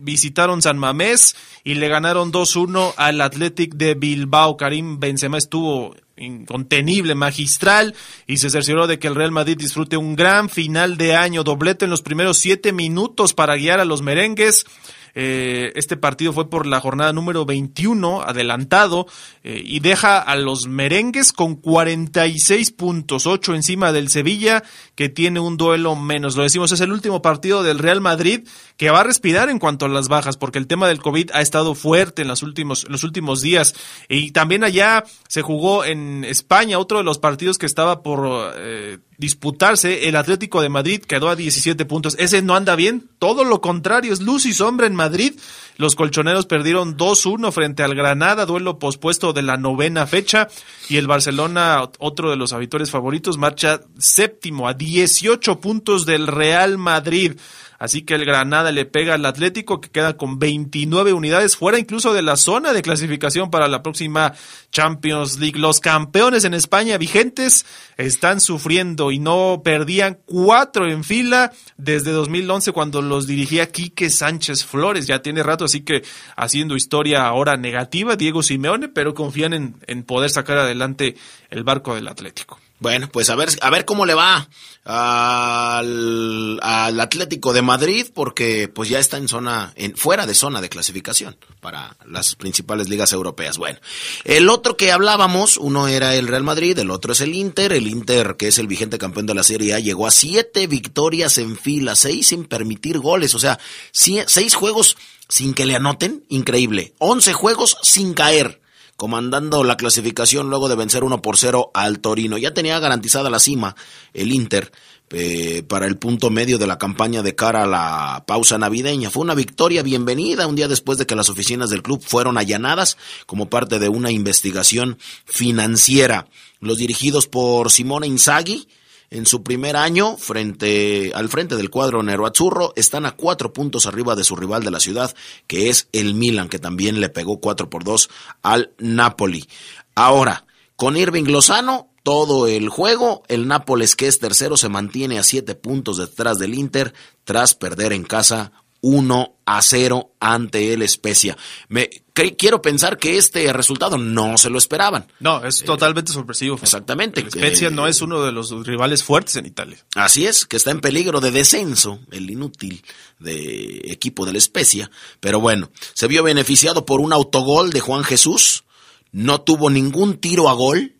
San 0.61 0.77
Mamés 0.77 1.35
y 1.63 1.75
le 1.75 1.87
ganaron 1.87 2.31
2-1 2.31 2.93
al 2.97 3.21
Athletic 3.21 3.75
de 3.75 3.93
Bilbao. 3.93 4.57
Karim 4.57 4.99
Benzema 4.99 5.37
estuvo 5.37 5.95
incontenible, 6.17 7.15
magistral 7.15 7.95
y 8.27 8.37
se 8.37 8.49
cercioró 8.49 8.87
de 8.87 8.99
que 8.99 9.07
el 9.07 9.15
Real 9.15 9.31
Madrid 9.31 9.57
disfrute 9.57 9.97
un 9.97 10.15
gran 10.15 10.49
final 10.49 10.97
de 10.97 11.15
año, 11.15 11.43
doblete 11.43 11.85
en 11.85 11.91
los 11.91 12.01
primeros 12.01 12.37
siete 12.37 12.71
minutos 12.71 13.33
para 13.33 13.55
guiar 13.55 13.79
a 13.79 13.85
los 13.85 14.01
merengues. 14.01 14.65
Eh, 15.13 15.73
este 15.75 15.97
partido 15.97 16.31
fue 16.31 16.49
por 16.49 16.65
la 16.65 16.79
jornada 16.79 17.11
número 17.11 17.45
21, 17.45 18.21
adelantado, 18.21 19.07
eh, 19.43 19.61
y 19.63 19.79
deja 19.79 20.19
a 20.19 20.35
los 20.35 20.67
merengues 20.67 21.33
con 21.33 21.55
46 21.55 22.71
puntos, 22.71 23.27
8 23.27 23.55
encima 23.55 23.91
del 23.91 24.09
Sevilla, 24.09 24.63
que 25.01 25.09
tiene 25.09 25.39
un 25.39 25.57
duelo 25.57 25.95
menos. 25.95 26.35
Lo 26.35 26.43
decimos, 26.43 26.71
es 26.71 26.79
el 26.79 26.91
último 26.91 27.23
partido 27.23 27.63
del 27.63 27.79
Real 27.79 28.01
Madrid 28.01 28.47
que 28.77 28.91
va 28.91 28.99
a 28.99 29.03
respirar 29.03 29.49
en 29.49 29.57
cuanto 29.57 29.87
a 29.87 29.89
las 29.89 30.09
bajas, 30.09 30.37
porque 30.37 30.59
el 30.59 30.67
tema 30.67 30.87
del 30.87 31.01
COVID 31.01 31.31
ha 31.33 31.41
estado 31.41 31.73
fuerte 31.73 32.21
en 32.21 32.27
los 32.27 32.43
últimos, 32.43 32.83
en 32.83 32.91
los 32.91 33.03
últimos 33.03 33.41
días. 33.41 33.73
Y 34.09 34.29
también 34.29 34.63
allá 34.63 35.03
se 35.27 35.41
jugó 35.41 35.85
en 35.85 36.23
España 36.23 36.77
otro 36.77 36.99
de 36.99 37.03
los 37.03 37.17
partidos 37.17 37.57
que 37.57 37.65
estaba 37.65 38.03
por 38.03 38.53
eh, 38.57 38.99
disputarse. 39.17 40.07
El 40.07 40.17
Atlético 40.17 40.61
de 40.61 40.69
Madrid 40.69 41.01
quedó 41.01 41.29
a 41.29 41.35
17 41.35 41.83
puntos. 41.85 42.15
Ese 42.19 42.43
no 42.43 42.55
anda 42.55 42.75
bien. 42.75 43.09
Todo 43.17 43.43
lo 43.43 43.59
contrario, 43.59 44.13
es 44.13 44.21
luz 44.21 44.45
y 44.45 44.53
sombra 44.53 44.85
en 44.85 44.93
Madrid. 44.93 45.33
Los 45.77 45.95
colchoneros 45.95 46.45
perdieron 46.45 46.95
2-1 46.95 47.51
frente 47.51 47.81
al 47.81 47.95
Granada, 47.95 48.45
duelo 48.45 48.77
pospuesto 48.77 49.33
de 49.33 49.41
la 49.41 49.57
novena 49.57 50.05
fecha. 50.05 50.47
Y 50.89 50.97
el 50.97 51.07
Barcelona, 51.07 51.89
otro 51.97 52.29
de 52.29 52.35
los 52.35 52.53
habituales 52.53 52.91
favoritos, 52.91 53.39
marcha 53.39 53.81
séptimo 53.97 54.67
a 54.67 54.73
18 54.91 55.61
puntos 55.61 56.05
del 56.05 56.27
Real 56.27 56.77
Madrid. 56.77 57.37
Así 57.81 58.03
que 58.03 58.13
el 58.13 58.25
Granada 58.25 58.71
le 58.71 58.85
pega 58.85 59.15
al 59.15 59.25
Atlético 59.25 59.81
que 59.81 59.89
queda 59.89 60.15
con 60.15 60.37
29 60.37 61.13
unidades 61.13 61.57
fuera 61.57 61.79
incluso 61.79 62.13
de 62.13 62.21
la 62.21 62.35
zona 62.35 62.73
de 62.73 62.83
clasificación 62.83 63.49
para 63.49 63.67
la 63.67 63.81
próxima 63.81 64.33
Champions 64.71 65.39
League. 65.39 65.57
Los 65.57 65.79
campeones 65.79 66.43
en 66.43 66.53
España 66.53 66.99
vigentes 66.99 67.65
están 67.97 68.39
sufriendo 68.39 69.11
y 69.11 69.17
no 69.17 69.61
perdían 69.63 70.19
cuatro 70.25 70.87
en 70.91 71.03
fila 71.03 71.53
desde 71.77 72.11
2011 72.11 72.71
cuando 72.71 73.01
los 73.01 73.25
dirigía 73.25 73.71
Quique 73.71 74.11
Sánchez 74.11 74.63
Flores. 74.63 75.07
Ya 75.07 75.23
tiene 75.23 75.41
rato, 75.41 75.65
así 75.65 75.81
que 75.81 76.03
haciendo 76.35 76.75
historia 76.75 77.25
ahora 77.25 77.57
negativa 77.57 78.15
Diego 78.15 78.43
Simeone, 78.43 78.89
pero 78.89 79.15
confían 79.15 79.53
en, 79.53 79.75
en 79.87 80.03
poder 80.03 80.29
sacar 80.29 80.59
adelante 80.59 81.15
el 81.49 81.63
barco 81.63 81.95
del 81.95 82.09
Atlético. 82.09 82.59
Bueno, 82.81 83.09
pues 83.11 83.29
a 83.29 83.35
ver, 83.35 83.49
a 83.61 83.69
ver 83.69 83.85
cómo 83.85 84.07
le 84.07 84.15
va 84.15 84.49
al, 84.85 86.59
al 86.63 86.99
Atlético 86.99 87.53
de 87.53 87.61
Madrid, 87.61 88.07
porque 88.11 88.67
pues 88.69 88.89
ya 88.89 88.97
está 88.97 89.17
en 89.17 89.27
zona, 89.27 89.71
en, 89.75 89.95
fuera 89.95 90.25
de 90.25 90.33
zona 90.33 90.61
de 90.61 90.69
clasificación 90.69 91.37
para 91.59 91.95
las 92.07 92.35
principales 92.35 92.89
ligas 92.89 93.13
europeas. 93.13 93.59
Bueno, 93.59 93.77
el 94.23 94.49
otro 94.49 94.77
que 94.77 94.91
hablábamos, 94.91 95.57
uno 95.57 95.87
era 95.87 96.15
el 96.15 96.27
Real 96.27 96.41
Madrid, 96.41 96.79
el 96.79 96.89
otro 96.89 97.13
es 97.13 97.21
el 97.21 97.35
Inter, 97.35 97.71
el 97.71 97.85
Inter 97.85 98.35
que 98.35 98.47
es 98.47 98.57
el 98.57 98.65
vigente 98.65 98.97
campeón 98.97 99.27
de 99.27 99.35
la 99.35 99.43
Serie 99.43 99.75
A, 99.75 99.79
llegó 99.79 100.07
a 100.07 100.11
siete 100.11 100.65
victorias 100.65 101.37
en 101.37 101.57
fila, 101.57 101.95
seis 101.95 102.29
sin 102.29 102.45
permitir 102.45 102.97
goles, 102.97 103.35
o 103.35 103.39
sea, 103.39 103.59
seis 103.91 104.55
juegos 104.55 104.97
sin 105.29 105.53
que 105.53 105.67
le 105.67 105.75
anoten, 105.75 106.25
increíble, 106.29 106.95
once 106.97 107.31
juegos 107.33 107.77
sin 107.83 108.15
caer 108.15 108.60
comandando 109.01 109.63
la 109.63 109.77
clasificación 109.77 110.51
luego 110.51 110.69
de 110.69 110.75
vencer 110.75 111.03
1 111.03 111.23
por 111.23 111.35
0 111.35 111.71
al 111.73 112.01
Torino. 112.01 112.37
Ya 112.37 112.53
tenía 112.53 112.77
garantizada 112.77 113.31
la 113.31 113.39
cima 113.39 113.75
el 114.13 114.31
Inter 114.31 114.71
eh, 115.09 115.63
para 115.67 115.87
el 115.87 115.97
punto 115.97 116.29
medio 116.29 116.59
de 116.59 116.67
la 116.67 116.77
campaña 116.77 117.23
de 117.23 117.33
cara 117.33 117.63
a 117.63 117.65
la 117.65 118.25
pausa 118.27 118.59
navideña. 118.59 119.09
Fue 119.09 119.23
una 119.23 119.33
victoria 119.33 119.81
bienvenida 119.81 120.45
un 120.45 120.55
día 120.55 120.67
después 120.67 120.99
de 120.99 121.07
que 121.07 121.15
las 121.15 121.29
oficinas 121.29 121.71
del 121.71 121.81
club 121.81 122.03
fueron 122.05 122.37
allanadas 122.37 122.95
como 123.25 123.49
parte 123.49 123.79
de 123.79 123.89
una 123.89 124.11
investigación 124.11 124.99
financiera. 125.25 126.27
Los 126.59 126.77
dirigidos 126.77 127.25
por 127.25 127.71
Simone 127.71 128.05
Inzaghi 128.05 128.67
en 129.11 129.25
su 129.25 129.43
primer 129.43 129.75
año 129.75 130.17
frente 130.17 131.11
al 131.13 131.29
frente 131.29 131.57
del 131.57 131.69
cuadro 131.69 132.01
Nero 132.01 132.31
están 132.75 133.05
a 133.05 133.11
cuatro 133.11 133.53
puntos 133.53 133.85
arriba 133.85 134.15
de 134.15 134.23
su 134.23 134.35
rival 134.35 134.63
de 134.63 134.71
la 134.71 134.79
ciudad, 134.79 135.13
que 135.47 135.69
es 135.69 135.89
el 135.91 136.15
Milan, 136.15 136.49
que 136.49 136.59
también 136.59 136.99
le 137.01 137.09
pegó 137.09 137.39
cuatro 137.39 137.69
por 137.69 137.83
dos 137.83 138.09
al 138.41 138.71
Napoli. 138.79 139.47
Ahora, 139.95 140.45
con 140.77 140.95
Irving 140.95 141.25
Lozano, 141.25 141.89
todo 142.03 142.47
el 142.47 142.69
juego, 142.69 143.23
el 143.27 143.47
Nápoles, 143.47 143.95
que 143.95 144.07
es 144.07 144.17
tercero, 144.17 144.57
se 144.57 144.69
mantiene 144.69 145.19
a 145.19 145.23
siete 145.23 145.55
puntos 145.55 145.97
detrás 145.97 146.39
del 146.39 146.55
Inter, 146.55 146.93
tras 147.25 147.53
perder 147.53 147.93
en 147.93 148.03
casa 148.03 148.53
1 148.81 149.35
a 149.45 149.61
0 149.61 150.13
ante 150.19 150.73
el 150.73 150.81
Especia. 150.81 151.37
Me, 151.69 151.89
quiero 152.37 152.61
pensar 152.61 152.97
que 152.97 153.17
este 153.17 153.51
resultado 153.53 153.97
no 153.97 154.37
se 154.37 154.49
lo 154.49 154.57
esperaban. 154.57 155.07
No, 155.19 155.43
es 155.45 155.63
totalmente 155.63 156.11
sorpresivo. 156.11 156.57
Exactamente. 156.61 157.21
El 157.21 157.31
Spezia 157.31 157.69
no 157.69 157.87
es 157.87 158.01
uno 158.01 158.23
de 158.23 158.31
los 158.31 158.51
rivales 158.65 159.03
fuertes 159.03 159.35
en 159.35 159.45
Italia. 159.45 159.77
Así 159.95 160.25
es, 160.25 160.45
que 160.45 160.57
está 160.57 160.71
en 160.71 160.81
peligro 160.81 161.21
de 161.21 161.31
descenso, 161.31 161.99
el 162.11 162.29
inútil 162.29 162.83
de 163.19 163.81
equipo 163.85 164.25
del 164.25 164.35
Especia. 164.35 164.89
Pero 165.19 165.39
bueno, 165.39 165.69
se 165.93 166.07
vio 166.07 166.23
beneficiado 166.23 166.85
por 166.85 167.01
un 167.01 167.13
autogol 167.13 167.71
de 167.71 167.79
Juan 167.81 168.03
Jesús. 168.03 168.63
No 169.11 169.41
tuvo 169.41 169.69
ningún 169.69 170.17
tiro 170.17 170.49
a 170.49 170.53
gol. 170.53 170.95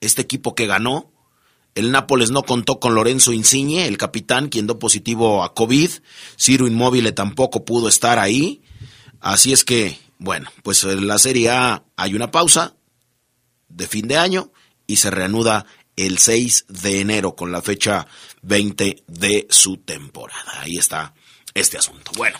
Este 0.00 0.22
equipo 0.22 0.54
que 0.54 0.66
ganó, 0.66 1.09
el 1.74 1.92
Nápoles 1.92 2.30
no 2.30 2.42
contó 2.42 2.80
con 2.80 2.94
Lorenzo 2.94 3.32
Insigne, 3.32 3.86
el 3.86 3.96
capitán, 3.96 4.48
quien 4.48 4.66
dio 4.66 4.78
positivo 4.78 5.44
a 5.44 5.54
COVID. 5.54 5.90
Ciro 6.38 6.66
Inmóvil 6.66 7.12
tampoco 7.14 7.64
pudo 7.64 7.88
estar 7.88 8.18
ahí. 8.18 8.62
Así 9.20 9.52
es 9.52 9.64
que, 9.64 9.98
bueno, 10.18 10.50
pues 10.62 10.82
en 10.84 11.06
la 11.06 11.18
Serie 11.18 11.50
A 11.50 11.84
hay 11.96 12.14
una 12.14 12.30
pausa 12.30 12.74
de 13.68 13.86
fin 13.86 14.08
de 14.08 14.16
año 14.16 14.52
y 14.86 14.96
se 14.96 15.10
reanuda 15.10 15.66
el 15.96 16.18
6 16.18 16.66
de 16.68 17.00
enero 17.00 17.36
con 17.36 17.52
la 17.52 17.62
fecha 17.62 18.06
20 18.42 19.04
de 19.06 19.46
su 19.50 19.76
temporada. 19.76 20.60
Ahí 20.60 20.76
está 20.76 21.14
este 21.54 21.78
asunto. 21.78 22.10
Bueno, 22.16 22.38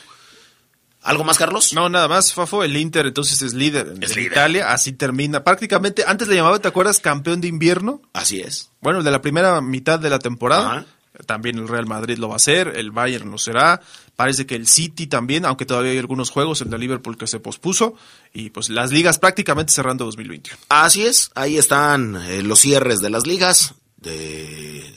¿Algo 1.02 1.24
más, 1.24 1.38
Carlos? 1.38 1.72
No, 1.72 1.88
nada 1.88 2.08
más, 2.08 2.34
Fafo. 2.34 2.62
El 2.62 2.76
Inter 2.76 3.06
entonces 3.06 3.40
es 3.40 3.54
líder 3.54 3.94
en 4.00 4.20
Italia. 4.22 4.72
Así 4.72 4.92
termina. 4.92 5.42
Prácticamente, 5.42 6.04
antes 6.06 6.28
le 6.28 6.36
llamaba, 6.36 6.58
¿te 6.58 6.68
acuerdas? 6.68 7.00
Campeón 7.00 7.40
de 7.40 7.48
invierno. 7.48 8.02
Así 8.12 8.40
es. 8.40 8.70
Bueno, 8.80 9.02
de 9.02 9.10
la 9.10 9.22
primera 9.22 9.60
mitad 9.60 9.98
de 9.98 10.10
la 10.10 10.18
temporada. 10.18 10.84
También 11.26 11.58
el 11.58 11.68
Real 11.68 11.86
Madrid 11.86 12.18
lo 12.18 12.28
va 12.28 12.34
a 12.34 12.36
hacer. 12.36 12.74
El 12.76 12.90
Bayern 12.90 13.30
lo 13.30 13.38
será. 13.38 13.80
Parece 14.14 14.46
que 14.46 14.54
el 14.54 14.66
City 14.66 15.06
también, 15.06 15.46
aunque 15.46 15.64
todavía 15.64 15.92
hay 15.92 15.98
algunos 15.98 16.30
juegos, 16.30 16.60
el 16.60 16.70
de 16.70 16.78
Liverpool 16.78 17.16
que 17.16 17.26
se 17.26 17.40
pospuso. 17.40 17.94
Y 18.34 18.50
pues 18.50 18.68
las 18.68 18.92
ligas 18.92 19.18
prácticamente 19.18 19.72
cerrando 19.72 20.04
2021. 20.04 20.58
Así 20.68 21.06
es. 21.06 21.30
Ahí 21.34 21.56
están 21.56 22.16
eh, 22.16 22.42
los 22.42 22.60
cierres 22.60 23.00
de 23.00 23.10
las 23.10 23.26
ligas. 23.26 23.74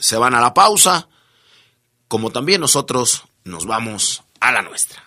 se 0.00 0.16
van 0.16 0.34
a 0.34 0.40
la 0.40 0.52
pausa. 0.52 1.08
Como 2.08 2.30
también 2.30 2.60
nosotros 2.60 3.24
nos 3.44 3.66
vamos 3.66 4.22
a 4.40 4.52
la 4.52 4.62
nuestra. 4.62 5.03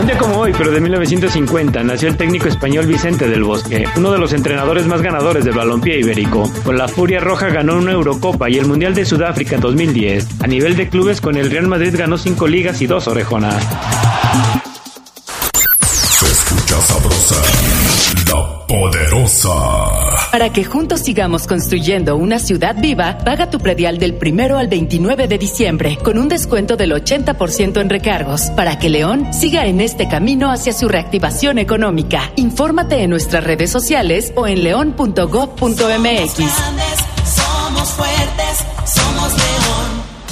Un 0.00 0.06
día 0.06 0.16
como 0.16 0.38
hoy, 0.38 0.52
pero 0.56 0.70
de 0.70 0.80
1950, 0.80 1.82
nació 1.82 2.08
el 2.08 2.16
técnico 2.16 2.46
español 2.46 2.86
Vicente 2.86 3.28
del 3.28 3.42
Bosque, 3.42 3.84
uno 3.96 4.12
de 4.12 4.18
los 4.18 4.32
entrenadores 4.32 4.86
más 4.86 5.02
ganadores 5.02 5.44
del 5.44 5.54
balompié 5.54 5.98
ibérico. 5.98 6.50
Con 6.64 6.78
la 6.78 6.86
Furia 6.86 7.18
Roja 7.18 7.48
ganó 7.48 7.76
una 7.76 7.92
Eurocopa 7.92 8.48
y 8.48 8.58
el 8.58 8.66
Mundial 8.66 8.94
de 8.94 9.04
Sudáfrica 9.04 9.56
en 9.56 9.60
2010. 9.60 10.42
A 10.42 10.46
nivel 10.46 10.76
de 10.76 10.88
clubes, 10.88 11.20
con 11.20 11.36
el 11.36 11.50
Real 11.50 11.66
Madrid 11.66 11.94
ganó 11.98 12.16
cinco 12.16 12.46
ligas 12.46 12.80
y 12.80 12.86
dos 12.86 13.08
orejonas. 13.08 13.56
Se 15.82 16.26
escucha 16.26 16.80
sabrosa, 16.80 17.42
la 18.30 18.66
poderosa. 18.66 20.07
Para 20.30 20.52
que 20.52 20.62
juntos 20.62 21.00
sigamos 21.00 21.46
construyendo 21.46 22.16
una 22.16 22.38
ciudad 22.38 22.76
viva, 22.78 23.18
paga 23.24 23.48
tu 23.48 23.58
predial 23.60 23.98
del 23.98 24.14
primero 24.14 24.58
al 24.58 24.68
29 24.68 25.26
de 25.26 25.38
diciembre 25.38 25.98
con 26.02 26.18
un 26.18 26.28
descuento 26.28 26.76
del 26.76 26.92
80% 26.92 27.80
en 27.80 27.88
recargos 27.88 28.50
para 28.50 28.78
que 28.78 28.90
León 28.90 29.32
siga 29.32 29.66
en 29.66 29.80
este 29.80 30.06
camino 30.06 30.50
hacia 30.50 30.74
su 30.74 30.86
reactivación 30.86 31.58
económica. 31.58 32.30
Infórmate 32.36 33.02
en 33.02 33.10
nuestras 33.10 33.42
redes 33.42 33.70
sociales 33.70 34.32
o 34.36 34.46
en 34.46 34.64
león.gov.mx. 34.64 36.34
Somos 37.24 37.88
fuertes. 37.90 38.77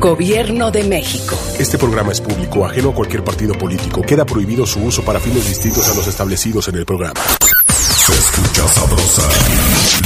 Gobierno 0.00 0.70
de 0.70 0.82
México. 0.84 1.36
Este 1.58 1.76
programa 1.76 2.10
es 2.10 2.22
público, 2.22 2.64
ajeno 2.64 2.88
a 2.88 2.94
cualquier 2.94 3.22
partido 3.22 3.52
político. 3.52 4.00
Queda 4.00 4.24
prohibido 4.24 4.64
su 4.64 4.80
uso 4.80 5.04
para 5.04 5.20
fines 5.20 5.46
distintos 5.46 5.86
a 5.90 5.94
los 5.94 6.06
establecidos 6.06 6.66
en 6.68 6.76
el 6.76 6.86
programa. 6.86 7.20
Se 7.68 8.12
escucha 8.14 8.66
sabrosa, 8.68 9.28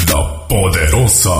la 0.08 0.48
poderosa. 0.48 1.30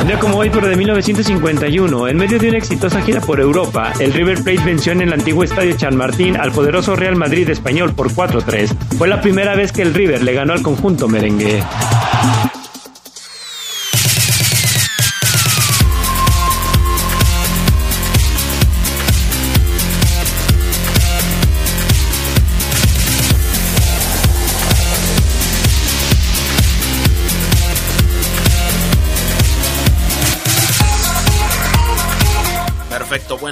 Un 0.00 0.06
día 0.08 0.18
como 0.18 0.38
hoy, 0.38 0.50
pero 0.50 0.66
de 0.66 0.74
1951, 0.74 2.08
en 2.08 2.16
medio 2.16 2.40
de 2.40 2.48
una 2.48 2.58
exitosa 2.58 3.00
gira 3.02 3.20
por 3.20 3.38
Europa, 3.38 3.92
el 4.00 4.12
River 4.12 4.42
Plate 4.42 4.64
venció 4.64 4.90
en 4.90 5.02
el 5.02 5.12
antiguo 5.12 5.44
estadio 5.44 5.76
Martín 5.92 6.36
al 6.36 6.50
poderoso 6.50 6.96
Real 6.96 7.14
Madrid 7.14 7.48
español 7.48 7.94
por 7.94 8.12
4-3. 8.12 8.74
Fue 8.98 9.06
la 9.06 9.20
primera 9.20 9.54
vez 9.54 9.70
que 9.70 9.82
el 9.82 9.94
River 9.94 10.24
le 10.24 10.34
ganó 10.34 10.52
al 10.52 10.62
conjunto 10.62 11.06
merengue. 11.06 11.62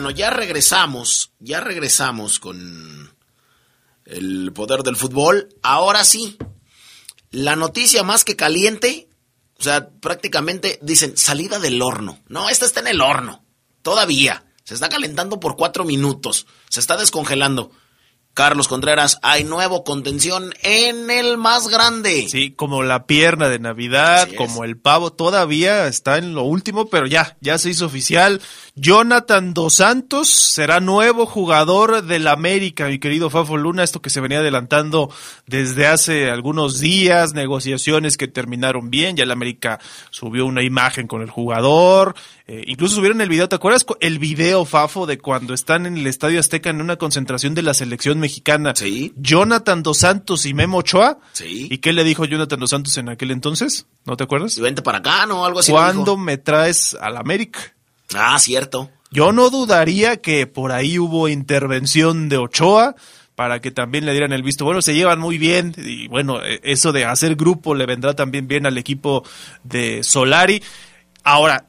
Bueno, 0.06 0.16
ya 0.16 0.30
regresamos, 0.30 1.32
ya 1.40 1.58
regresamos 1.58 2.38
con 2.38 3.12
el 4.04 4.52
poder 4.52 4.84
del 4.84 4.94
fútbol. 4.94 5.48
Ahora 5.62 6.04
sí, 6.04 6.38
la 7.32 7.56
noticia 7.56 8.04
más 8.04 8.24
que 8.24 8.36
caliente, 8.36 9.08
o 9.58 9.64
sea, 9.64 9.88
prácticamente 9.88 10.78
dicen 10.80 11.16
salida 11.16 11.58
del 11.58 11.82
horno. 11.82 12.20
No, 12.28 12.48
esta 12.48 12.66
está 12.66 12.78
en 12.78 12.86
el 12.86 13.00
horno, 13.00 13.44
todavía. 13.82 14.44
Se 14.62 14.74
está 14.74 14.88
calentando 14.88 15.40
por 15.40 15.56
cuatro 15.56 15.84
minutos, 15.84 16.46
se 16.68 16.78
está 16.78 16.96
descongelando. 16.96 17.72
Carlos 18.36 18.68
Contreras, 18.68 19.18
hay 19.22 19.44
nuevo 19.44 19.82
contención 19.82 20.52
en 20.62 21.08
el 21.08 21.38
más 21.38 21.68
grande. 21.68 22.28
Sí, 22.28 22.50
como 22.50 22.82
la 22.82 23.06
pierna 23.06 23.48
de 23.48 23.58
Navidad, 23.58 24.28
como 24.36 24.62
el 24.62 24.76
pavo, 24.76 25.10
todavía 25.10 25.86
está 25.86 26.18
en 26.18 26.34
lo 26.34 26.42
último, 26.42 26.90
pero 26.90 27.06
ya, 27.06 27.38
ya 27.40 27.56
se 27.56 27.70
hizo 27.70 27.86
oficial. 27.86 28.42
Jonathan 28.74 29.54
Dos 29.54 29.76
Santos 29.76 30.28
será 30.28 30.80
nuevo 30.80 31.24
jugador 31.24 32.04
del 32.04 32.28
América, 32.28 32.88
mi 32.88 32.98
querido 32.98 33.30
Fafo 33.30 33.56
Luna, 33.56 33.82
esto 33.82 34.02
que 34.02 34.10
se 34.10 34.20
venía 34.20 34.40
adelantando 34.40 35.10
desde 35.46 35.86
hace 35.86 36.30
algunos 36.30 36.78
días, 36.78 37.32
negociaciones 37.32 38.18
que 38.18 38.28
terminaron 38.28 38.90
bien, 38.90 39.16
ya 39.16 39.24
el 39.24 39.30
América 39.30 39.80
subió 40.10 40.44
una 40.44 40.62
imagen 40.62 41.06
con 41.06 41.22
el 41.22 41.30
jugador, 41.30 42.14
eh, 42.48 42.62
incluso 42.68 42.94
subieron 42.94 43.20
el 43.20 43.28
video, 43.28 43.48
¿te 43.48 43.56
acuerdas 43.56 43.84
el 43.98 44.20
video 44.20 44.64
Fafo 44.64 45.06
de 45.06 45.18
cuando 45.18 45.52
están 45.52 45.84
en 45.84 45.96
el 45.96 46.06
Estadio 46.06 46.38
Azteca 46.38 46.70
en 46.70 46.80
una 46.80 46.96
concentración 46.96 47.56
de 47.56 47.62
la 47.62 47.74
selección 47.74 48.20
mexicana? 48.20 48.72
Sí. 48.76 49.12
Jonathan 49.16 49.82
Dos 49.82 49.98
Santos 49.98 50.46
y 50.46 50.54
Memo 50.54 50.78
Ochoa. 50.78 51.18
Sí. 51.32 51.66
¿Y 51.68 51.78
qué 51.78 51.92
le 51.92 52.04
dijo 52.04 52.24
Jonathan 52.24 52.60
Dos 52.60 52.70
Santos 52.70 52.96
en 52.98 53.08
aquel 53.08 53.32
entonces? 53.32 53.86
¿No 54.04 54.16
te 54.16 54.22
acuerdas? 54.22 54.60
Vente 54.60 54.80
para 54.80 54.98
acá, 54.98 55.26
¿no? 55.26 55.44
Algo 55.44 55.58
así. 55.58 55.72
¿Cuándo 55.72 56.16
me 56.16 56.38
traes 56.38 56.96
al 57.00 57.16
América? 57.16 57.58
Ah, 58.14 58.38
cierto. 58.38 58.90
Yo 59.10 59.32
no 59.32 59.50
dudaría 59.50 60.18
que 60.18 60.46
por 60.46 60.70
ahí 60.70 61.00
hubo 61.00 61.28
intervención 61.28 62.28
de 62.28 62.36
Ochoa 62.36 62.94
para 63.34 63.60
que 63.60 63.72
también 63.72 64.06
le 64.06 64.12
dieran 64.12 64.32
el 64.32 64.44
visto. 64.44 64.64
Bueno, 64.64 64.82
se 64.82 64.94
llevan 64.94 65.18
muy 65.18 65.36
bien 65.36 65.74
y 65.76 66.06
bueno, 66.06 66.40
e, 66.44 66.60
eso 66.62 66.92
de 66.92 67.06
hacer 67.06 67.34
grupo 67.34 67.74
le 67.74 67.86
vendrá 67.86 68.14
también 68.14 68.46
bien 68.46 68.66
al 68.66 68.78
equipo 68.78 69.24
de 69.64 70.04
Solari. 70.04 70.62
Ahora, 71.24 71.66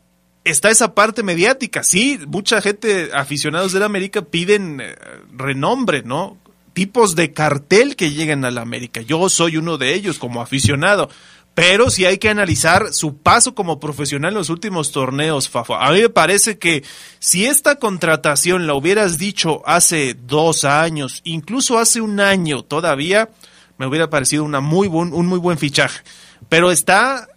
está 0.50 0.70
esa 0.70 0.94
parte 0.94 1.24
mediática, 1.24 1.84
sí, 1.84 2.20
mucha 2.28 2.62
gente, 2.62 3.10
aficionados 3.14 3.74
del 3.74 3.84
América, 3.84 4.24
piden 4.24 4.82
eh, 4.82 4.96
renombre, 5.32 6.04
¿no? 6.04 6.38
Tipos 6.74 7.16
de 7.16 7.34
cartel 7.34 7.96
que 7.96 8.12
lleguen 8.12 8.46
al 8.46 8.58
América. 8.58 9.02
Yo 9.02 9.30
soy 9.30 9.58
uno 9.58 9.78
de 9.78 9.94
ellos 9.94 10.20
como 10.20 10.42
aficionado 10.42 11.10
pero 11.58 11.90
sí 11.90 12.06
hay 12.06 12.20
que 12.20 12.30
analizar 12.30 12.94
su 12.94 13.18
paso 13.18 13.56
como 13.56 13.80
profesional 13.80 14.32
en 14.32 14.38
los 14.38 14.52
últimos 14.52 14.92
torneos, 14.92 15.50
Fafo. 15.50 15.74
A 15.74 15.92
mí 15.92 16.02
me 16.02 16.10
parece 16.10 16.60
que 16.60 16.84
si 17.18 17.48
esta 17.48 17.78
contratación 17.78 18.68
la 18.68 18.76
hubieras 18.76 19.18
dicho 19.18 19.64
hace 19.66 20.14
dos 20.14 20.66
años, 20.66 21.22
incluso 21.24 21.80
hace 21.80 22.00
un 22.00 22.20
año 22.20 22.62
todavía, 22.62 23.32
me 23.80 23.88
hubiera 23.88 24.08
parecido 24.08 24.44
una 24.44 24.60
muy 24.60 24.88
buen, 24.88 25.12
un 25.12 25.26
muy 25.26 25.40
buen 25.40 25.58
fichaje. 25.58 26.04
Pero 26.48 26.70
está 26.70 27.28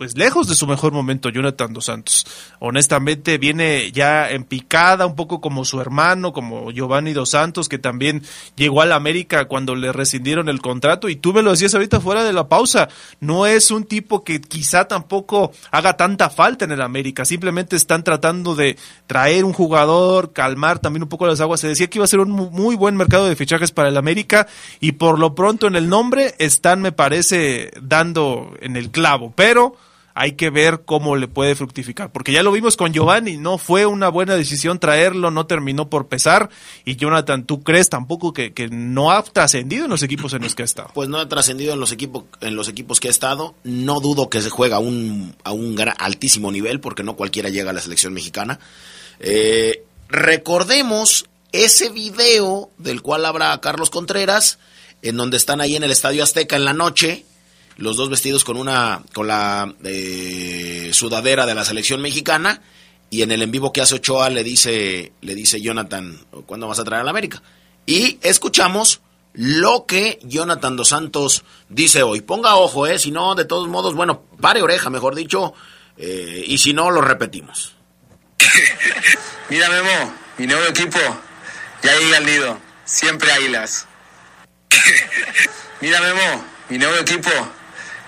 pues 0.00 0.16
lejos 0.16 0.48
de 0.48 0.54
su 0.54 0.66
mejor 0.66 0.94
momento 0.94 1.28
Jonathan 1.28 1.74
Dos 1.74 1.84
Santos. 1.84 2.26
Honestamente 2.58 3.36
viene 3.36 3.92
ya 3.92 4.30
en 4.30 4.44
picada, 4.44 5.04
un 5.04 5.14
poco 5.14 5.42
como 5.42 5.66
su 5.66 5.78
hermano, 5.78 6.32
como 6.32 6.70
Giovanni 6.70 7.12
Dos 7.12 7.28
Santos, 7.28 7.68
que 7.68 7.78
también 7.78 8.22
llegó 8.56 8.80
a 8.80 8.86
la 8.86 8.94
América 8.94 9.44
cuando 9.44 9.74
le 9.74 9.92
rescindieron 9.92 10.48
el 10.48 10.62
contrato 10.62 11.10
y 11.10 11.16
tú 11.16 11.34
me 11.34 11.42
lo 11.42 11.50
decías 11.50 11.74
ahorita 11.74 12.00
fuera 12.00 12.24
de 12.24 12.32
la 12.32 12.48
pausa, 12.48 12.88
no 13.20 13.44
es 13.44 13.70
un 13.70 13.84
tipo 13.84 14.24
que 14.24 14.40
quizá 14.40 14.88
tampoco 14.88 15.52
haga 15.70 15.98
tanta 15.98 16.30
falta 16.30 16.64
en 16.64 16.72
el 16.72 16.80
América, 16.80 17.26
simplemente 17.26 17.76
están 17.76 18.02
tratando 18.02 18.54
de 18.54 18.78
traer 19.06 19.44
un 19.44 19.52
jugador, 19.52 20.32
calmar 20.32 20.78
también 20.78 21.02
un 21.02 21.10
poco 21.10 21.26
las 21.26 21.42
aguas. 21.42 21.60
Se 21.60 21.68
decía 21.68 21.90
que 21.90 21.98
iba 21.98 22.06
a 22.06 22.08
ser 22.08 22.20
un 22.20 22.30
muy 22.30 22.74
buen 22.74 22.96
mercado 22.96 23.26
de 23.26 23.36
fichajes 23.36 23.70
para 23.70 23.90
el 23.90 23.98
América 23.98 24.46
y 24.80 24.92
por 24.92 25.18
lo 25.18 25.34
pronto 25.34 25.66
en 25.66 25.76
el 25.76 25.90
nombre 25.90 26.36
están, 26.38 26.80
me 26.80 26.90
parece, 26.90 27.70
dando 27.82 28.54
en 28.62 28.76
el 28.76 28.90
clavo, 28.90 29.34
pero 29.36 29.76
hay 30.14 30.32
que 30.32 30.50
ver 30.50 30.82
cómo 30.84 31.16
le 31.16 31.28
puede 31.28 31.54
fructificar, 31.54 32.10
porque 32.12 32.32
ya 32.32 32.42
lo 32.42 32.52
vimos 32.52 32.76
con 32.76 32.92
Giovanni, 32.92 33.36
no 33.36 33.58
fue 33.58 33.86
una 33.86 34.08
buena 34.08 34.34
decisión 34.34 34.78
traerlo, 34.78 35.30
no 35.30 35.46
terminó 35.46 35.88
por 35.88 36.08
pesar, 36.08 36.50
y 36.84 36.96
Jonathan, 36.96 37.44
¿tú 37.44 37.62
crees 37.62 37.88
tampoco 37.88 38.32
que, 38.32 38.52
no 38.70 39.10
ha 39.10 39.22
trascendido 39.22 39.84
en 39.84 39.90
los 39.90 40.02
equipos 40.02 40.32
en 40.34 40.42
los 40.42 40.54
que 40.54 40.62
ha 40.62 40.64
estado? 40.64 40.90
Pues 40.94 41.08
no 41.08 41.18
ha 41.18 41.28
trascendido 41.28 41.72
en 41.72 41.80
los 41.80 41.92
equipos 41.92 42.24
en 42.40 42.56
los 42.56 42.68
equipos 42.68 43.00
que 43.00 43.08
ha 43.08 43.10
estado, 43.10 43.54
no 43.64 44.00
dudo 44.00 44.28
que 44.28 44.42
se 44.42 44.50
juega 44.50 44.76
a 44.76 44.80
un, 44.80 45.34
a 45.44 45.52
un 45.52 45.76
altísimo 45.98 46.52
nivel, 46.52 46.80
porque 46.80 47.02
no 47.02 47.16
cualquiera 47.16 47.48
llega 47.48 47.70
a 47.70 47.74
la 47.74 47.80
selección 47.80 48.12
mexicana. 48.12 48.58
Eh, 49.20 49.84
recordemos 50.08 51.26
ese 51.52 51.90
video 51.90 52.70
del 52.78 53.02
cual 53.02 53.24
habla 53.24 53.58
Carlos 53.60 53.90
Contreras, 53.90 54.58
en 55.02 55.16
donde 55.16 55.36
están 55.36 55.60
ahí 55.60 55.76
en 55.76 55.84
el 55.84 55.90
Estadio 55.90 56.22
Azteca 56.22 56.56
en 56.56 56.64
la 56.64 56.74
noche, 56.74 57.24
los 57.80 57.96
dos 57.96 58.10
vestidos 58.10 58.44
con 58.44 58.56
una 58.56 59.02
con 59.12 59.26
la 59.26 59.74
eh, 59.84 60.90
sudadera 60.92 61.46
de 61.46 61.54
la 61.54 61.64
selección 61.64 62.00
mexicana 62.02 62.62
y 63.08 63.22
en 63.22 63.32
el 63.32 63.42
en 63.42 63.50
vivo 63.50 63.72
que 63.72 63.80
hace 63.80 63.96
Ochoa 63.96 64.28
le 64.28 64.44
dice 64.44 65.12
le 65.22 65.34
dice 65.34 65.60
Jonathan 65.60 66.20
¿cuándo 66.46 66.68
vas 66.68 66.78
a 66.78 66.84
traer 66.84 67.00
a 67.00 67.04
la 67.04 67.10
América? 67.10 67.42
Y 67.86 68.18
escuchamos 68.22 69.00
lo 69.32 69.86
que 69.86 70.18
Jonathan 70.22 70.76
dos 70.76 70.88
Santos 70.88 71.44
dice 71.68 72.02
hoy. 72.02 72.20
Ponga 72.20 72.56
ojo, 72.56 72.86
eh, 72.86 72.98
si 72.98 73.10
no 73.10 73.34
de 73.34 73.44
todos 73.44 73.68
modos, 73.68 73.94
bueno, 73.94 74.24
pare 74.40 74.60
oreja, 74.60 74.90
mejor 74.90 75.14
dicho, 75.14 75.54
eh, 75.96 76.44
y 76.46 76.58
si 76.58 76.72
no 76.72 76.90
lo 76.90 77.00
repetimos. 77.00 77.74
Mira 79.48 79.68
Memo, 79.68 80.14
mi 80.38 80.46
nuevo 80.46 80.66
equipo 80.66 80.98
ya 81.82 81.96
llega 81.96 82.16
al 82.18 82.26
nido, 82.26 82.58
siempre 82.84 83.32
águilas. 83.32 83.86
Mira 85.80 86.00
Memo, 86.00 86.44
mi 86.68 86.78
nuevo 86.78 86.96
equipo 86.96 87.30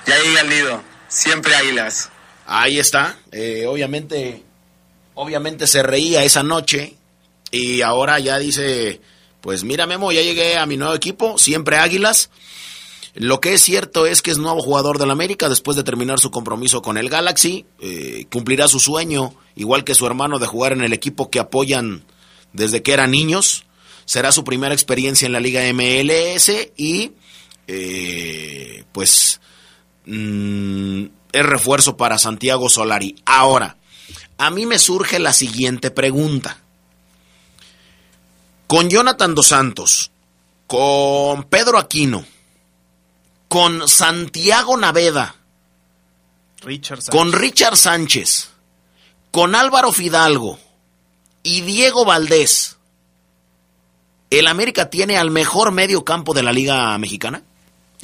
ya 0.07 0.19
llegué 0.19 0.39
al 0.39 0.49
nido. 0.49 0.83
Siempre 1.09 1.55
águilas. 1.55 2.11
Ahí 2.47 2.79
está. 2.79 3.19
Eh, 3.31 3.67
obviamente, 3.67 4.43
obviamente 5.15 5.67
se 5.67 5.83
reía 5.83 6.25
esa 6.25 6.43
noche 6.43 6.95
y 7.51 7.83
ahora 7.83 8.19
ya 8.19 8.39
dice, 8.39 9.01
pues 9.41 9.65
mira 9.65 9.87
Memo, 9.87 10.13
ya 10.13 10.23
llegué 10.23 10.57
a 10.57 10.67
mi 10.67 10.77
nuevo 10.77 10.95
equipo, 10.95 11.39
siempre 11.39 11.77
águilas. 11.77 12.31
Lo 13.15 13.41
que 13.41 13.53
es 13.53 13.61
cierto 13.61 14.07
es 14.07 14.23
que 14.23 14.31
es 14.31 14.39
nuevo 14.39 14.63
jugador 14.63 14.99
del 14.99 15.11
América 15.11 15.51
después 15.51 15.77
de 15.77 15.85
terminar 15.85 16.19
su 16.19 16.31
compromiso 16.31 16.81
con 16.81 16.97
el 16.97 17.11
Galaxy. 17.11 17.67
Eh, 17.79 18.25
cumplirá 18.33 18.69
su 18.69 18.81
sueño, 18.81 19.35
igual 19.55 19.85
que 19.85 19.95
su 19.95 20.07
hermano, 20.07 20.39
de 20.39 20.47
jugar 20.47 20.73
en 20.73 20.81
el 20.81 20.95
equipo 20.95 21.29
que 21.29 21.39
apoyan 21.39 22.05
desde 22.55 22.83
que 22.83 22.95
eran 22.95 23.11
niños. 23.11 23.67
Será 24.07 24.33
su 24.33 24.45
primera 24.45 24.75
experiencia 24.75 25.27
en 25.27 25.33
la 25.33 25.41
Liga 25.41 25.61
MLS 25.75 26.51
y 26.77 27.13
eh, 27.67 28.85
pues 28.93 29.41
Mm, 30.07 31.05
es 31.33 31.47
refuerzo 31.47 31.97
para 31.97 32.19
Santiago 32.19 32.69
Solari. 32.69 33.17
Ahora, 33.25 33.77
a 34.39 34.51
mí 34.51 34.67
me 34.67 34.79
surge 34.79 35.19
la 35.19 35.33
siguiente 35.33 35.91
pregunta. 35.91 36.59
Con 38.67 38.89
Jonathan 38.89 39.35
Dos 39.35 39.49
Santos, 39.49 40.11
con 40.67 41.45
Pedro 41.45 41.79
Aquino, 41.79 42.25
con 43.49 43.87
Santiago 43.87 44.77
Naveda, 44.77 45.37
con 47.11 47.33
Richard 47.33 47.77
Sánchez, 47.77 48.49
con 49.31 49.55
Álvaro 49.55 49.93
Fidalgo 49.93 50.59
y 51.43 51.61
Diego 51.61 52.05
Valdés, 52.05 52.79
¿el 54.31 54.47
América 54.47 54.89
tiene 54.89 55.19
al 55.19 55.31
mejor 55.31 55.73
medio 55.73 56.05
campo 56.05 56.33
de 56.33 56.43
la 56.43 56.53
Liga 56.53 56.97
Mexicana? 56.97 57.43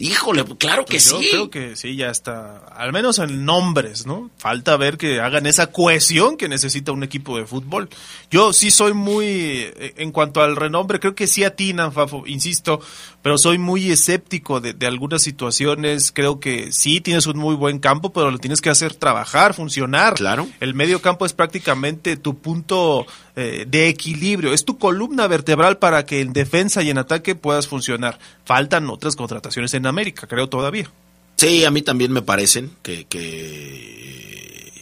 Híjole, 0.01 0.45
claro 0.59 0.85
que 0.85 0.93
pues 0.93 1.03
sí. 1.03 1.17
Yo 1.25 1.31
creo 1.31 1.51
que 1.51 1.77
sí, 1.77 1.97
ya 1.97 2.09
está. 2.09 2.59
Al 2.69 2.93
menos 2.93 3.19
en 3.19 3.45
nombres, 3.45 4.07
¿no? 4.07 4.31
Falta 4.39 4.77
ver 4.77 4.97
que 4.97 5.21
hagan 5.21 5.45
esa 5.47 5.73
cohesión 5.73 6.37
que 6.37 6.49
necesita 6.49 6.93
un 6.93 7.03
equipo 7.03 7.37
de 7.37 7.47
fútbol. 7.47 7.89
Yo 8.31 8.53
sí 8.53 8.71
soy 8.71 8.93
muy, 8.95 9.27
eh, 9.27 9.95
en 9.97 10.13
cuanto 10.13 10.41
al 10.41 10.55
renombre, 10.55 11.01
creo 11.01 11.17
que 11.17 11.27
sí 11.27 11.43
atinan, 11.43 11.93
Fafo, 11.93 12.23
insisto, 12.29 12.81
pero 13.23 13.39
soy 13.39 13.59
muy 13.59 13.91
escéptico 13.91 14.61
de, 14.61 14.73
de 14.73 14.87
algunas 14.87 15.21
situaciones. 15.21 16.13
Creo 16.13 16.39
que 16.39 16.71
sí 16.71 17.01
tienes 17.01 17.27
un 17.27 17.37
muy 17.37 17.57
buen 17.57 17.81
campo, 17.81 18.13
pero 18.13 18.31
lo 18.31 18.39
tienes 18.39 18.61
que 18.61 18.71
hacer 18.71 18.95
trabajar, 18.95 19.53
funcionar. 19.53 20.15
Claro. 20.15 20.47
El 20.61 20.75
medio 20.75 21.03
campo 21.03 21.27
es 21.27 21.33
prácticamente 21.33 22.17
tu 22.17 22.39
punto 22.39 23.05
eh, 23.41 23.67
de 23.69 23.87
equilibrio. 23.87 24.53
Es 24.53 24.65
tu 24.65 24.79
columna 24.79 25.29
vertebral 25.29 25.79
para 25.79 26.05
que 26.05 26.21
en 26.21 26.33
defensa 26.33 26.83
y 26.83 26.91
en 26.91 26.99
ataque 26.99 27.37
puedas 27.37 27.69
funcionar. 27.69 28.19
Faltan 28.45 28.91
otras 28.91 29.15
contrataciones 29.15 29.75
en 29.75 29.87
América, 29.87 30.27
creo 30.27 30.49
todavía. 30.49 30.91
Sí, 31.37 31.65
a 31.65 31.71
mí 31.71 31.83
también 31.83 32.11
me 32.11 32.23
parecen 32.23 32.73
que, 32.83 33.05
que, 33.05 34.73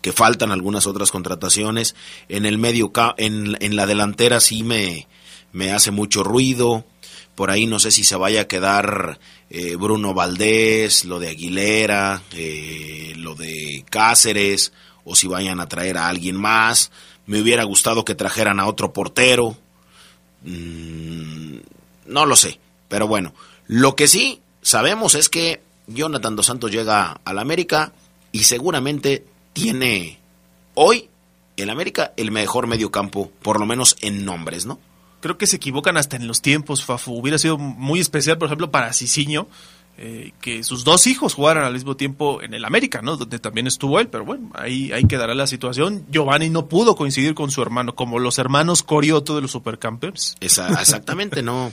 que 0.00 0.12
faltan 0.14 0.50
algunas 0.50 0.86
otras 0.86 1.10
contrataciones. 1.10 1.94
En 2.30 2.46
el 2.46 2.56
medio, 2.56 2.90
en, 3.18 3.58
en 3.60 3.76
la 3.76 3.84
delantera 3.84 4.40
sí 4.40 4.62
me, 4.62 5.06
me 5.52 5.72
hace 5.72 5.90
mucho 5.90 6.24
ruido. 6.24 6.86
Por 7.34 7.50
ahí 7.50 7.66
no 7.66 7.78
sé 7.78 7.90
si 7.90 8.02
se 8.02 8.16
vaya 8.16 8.40
a 8.40 8.48
quedar 8.48 9.20
eh, 9.50 9.76
Bruno 9.76 10.14
Valdés, 10.14 11.04
lo 11.04 11.20
de 11.20 11.28
Aguilera, 11.28 12.22
eh, 12.32 13.12
lo 13.16 13.34
de 13.34 13.84
Cáceres, 13.90 14.72
o 15.04 15.14
si 15.14 15.28
vayan 15.28 15.60
a 15.60 15.68
traer 15.68 15.98
a 15.98 16.08
alguien 16.08 16.36
más. 16.36 16.90
Me 17.28 17.40
hubiera 17.42 17.62
gustado 17.64 18.04
que 18.06 18.14
trajeran 18.14 18.58
a 18.58 18.66
otro 18.66 18.92
portero. 18.92 19.54
Mm, 20.42 21.58
no 22.06 22.26
lo 22.26 22.34
sé. 22.34 22.58
Pero 22.88 23.06
bueno, 23.06 23.34
lo 23.66 23.94
que 23.94 24.08
sí 24.08 24.40
sabemos 24.62 25.14
es 25.14 25.28
que 25.28 25.60
Jonathan 25.86 26.36
Dos 26.36 26.46
Santos 26.46 26.72
llega 26.72 27.20
al 27.24 27.38
América 27.38 27.92
y 28.32 28.44
seguramente 28.44 29.26
tiene 29.52 30.18
hoy 30.72 31.10
el 31.58 31.68
América 31.68 32.14
el 32.16 32.30
mejor 32.30 32.66
medio 32.66 32.90
campo, 32.90 33.30
por 33.42 33.60
lo 33.60 33.66
menos 33.66 33.96
en 34.00 34.24
nombres, 34.24 34.64
¿no? 34.64 34.78
Creo 35.20 35.36
que 35.36 35.46
se 35.46 35.56
equivocan 35.56 35.98
hasta 35.98 36.16
en 36.16 36.28
los 36.28 36.40
tiempos, 36.40 36.82
Fafu. 36.82 37.12
Hubiera 37.12 37.38
sido 37.38 37.58
muy 37.58 38.00
especial, 38.00 38.38
por 38.38 38.46
ejemplo, 38.46 38.70
para 38.70 38.94
Cicinho 38.94 39.48
eh, 40.00 40.32
que 40.40 40.62
sus 40.62 40.84
dos 40.84 41.08
hijos 41.08 41.34
jugaran 41.34 41.64
al 41.64 41.72
mismo 41.72 41.96
tiempo 41.96 42.40
en 42.40 42.54
el 42.54 42.64
América, 42.64 43.02
¿no? 43.02 43.16
Donde 43.16 43.40
también 43.40 43.66
estuvo 43.66 43.98
él, 43.98 44.06
pero 44.06 44.24
bueno, 44.24 44.48
ahí, 44.54 44.92
ahí 44.92 45.04
quedará 45.06 45.34
la 45.34 45.48
situación. 45.48 46.06
Giovanni 46.08 46.50
no 46.50 46.68
pudo 46.68 46.94
coincidir 46.94 47.34
con 47.34 47.50
su 47.50 47.62
hermano, 47.62 47.96
como 47.96 48.20
los 48.20 48.38
hermanos 48.38 48.84
Corioto 48.84 49.34
de 49.34 49.42
los 49.42 49.50
Supercampeones. 49.50 50.36
exactamente, 50.40 51.42
no, 51.42 51.72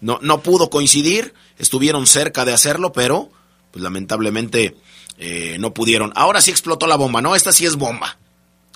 no, 0.00 0.18
no 0.22 0.40
pudo 0.40 0.70
coincidir, 0.70 1.34
estuvieron 1.58 2.06
cerca 2.06 2.46
de 2.46 2.54
hacerlo, 2.54 2.94
pero 2.94 3.28
pues, 3.70 3.82
lamentablemente 3.82 4.74
eh, 5.18 5.58
no 5.60 5.74
pudieron. 5.74 6.10
Ahora 6.14 6.40
sí 6.40 6.50
explotó 6.50 6.86
la 6.86 6.96
bomba, 6.96 7.20
¿no? 7.20 7.34
Esta 7.34 7.52
sí 7.52 7.66
es 7.66 7.76
bomba. 7.76 8.16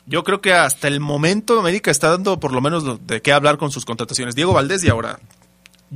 Yo 0.05 0.23
creo 0.23 0.43
que 0.43 0.53
hasta 0.53 0.87
el 0.89 1.01
momento 1.01 1.59
América 1.59 1.91
está 1.91 2.11
dando 2.11 2.39
por 2.39 2.53
lo 2.53 2.61
menos 2.61 3.07
de 3.07 3.23
qué 3.23 3.33
hablar 3.33 3.57
con 3.57 3.71
sus 3.71 3.87
contrataciones. 3.87 4.35
Diego 4.35 4.53
Valdés 4.53 4.85
y 4.85 4.91
ahora 4.91 5.19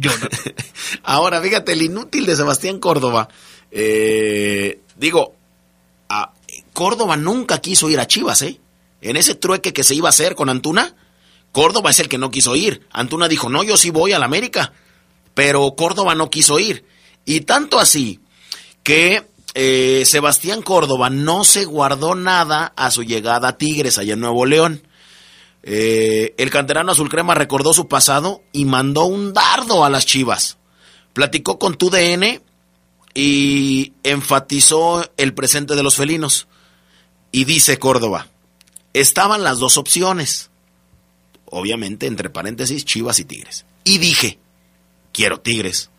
Ahora, 1.02 1.40
fíjate, 1.40 1.72
el 1.72 1.82
inútil 1.82 2.26
de 2.26 2.36
Sebastián 2.36 2.78
Córdoba. 2.78 3.28
Eh, 3.70 4.80
digo, 4.96 5.34
a 6.08 6.32
Córdoba 6.72 7.16
nunca 7.16 7.58
quiso 7.58 7.88
ir 7.88 8.00
a 8.00 8.06
Chivas, 8.06 8.42
¿eh? 8.42 8.60
En 9.00 9.16
ese 9.16 9.34
trueque 9.34 9.72
que 9.72 9.84
se 9.84 9.94
iba 9.94 10.08
a 10.08 10.10
hacer 10.10 10.34
con 10.34 10.48
Antuna, 10.48 10.94
Córdoba 11.52 11.90
es 11.90 12.00
el 12.00 12.08
que 12.08 12.18
no 12.18 12.30
quiso 12.30 12.56
ir. 12.56 12.86
Antuna 12.90 13.28
dijo, 13.28 13.48
no, 13.48 13.62
yo 13.62 13.76
sí 13.76 13.90
voy 13.90 14.12
a 14.12 14.18
la 14.18 14.26
América. 14.26 14.72
Pero 15.34 15.74
Córdoba 15.76 16.14
no 16.14 16.30
quiso 16.30 16.58
ir. 16.58 16.84
Y 17.24 17.40
tanto 17.42 17.78
así 17.78 18.20
que 18.82 19.26
eh, 19.54 20.02
Sebastián 20.06 20.62
Córdoba 20.62 21.10
no 21.10 21.44
se 21.44 21.64
guardó 21.64 22.14
nada 22.14 22.72
a 22.76 22.90
su 22.90 23.02
llegada 23.02 23.48
a 23.48 23.58
Tigres 23.58 23.98
allá 23.98 24.14
en 24.14 24.20
Nuevo 24.20 24.46
León. 24.46 24.82
Eh, 25.68 26.32
el 26.38 26.48
canterano 26.50 26.92
azul 26.92 27.08
crema 27.08 27.34
recordó 27.34 27.72
su 27.72 27.88
pasado 27.88 28.40
y 28.52 28.64
mandó 28.64 29.06
un 29.06 29.32
dardo 29.32 29.84
a 29.84 29.90
las 29.90 30.06
chivas. 30.06 30.58
Platicó 31.12 31.58
con 31.58 31.76
tu 31.76 31.90
DN 31.90 32.40
y 33.14 33.92
enfatizó 34.04 35.10
el 35.16 35.34
presente 35.34 35.74
de 35.74 35.82
los 35.82 35.96
felinos. 35.96 36.46
Y 37.32 37.46
dice 37.46 37.80
Córdoba, 37.80 38.28
estaban 38.92 39.42
las 39.42 39.58
dos 39.58 39.76
opciones, 39.76 40.50
obviamente 41.46 42.06
entre 42.06 42.30
paréntesis, 42.30 42.84
Chivas 42.84 43.18
y 43.18 43.24
Tigres. 43.24 43.66
Y 43.82 43.98
dije, 43.98 44.38
quiero 45.12 45.40
Tigres, 45.40 45.90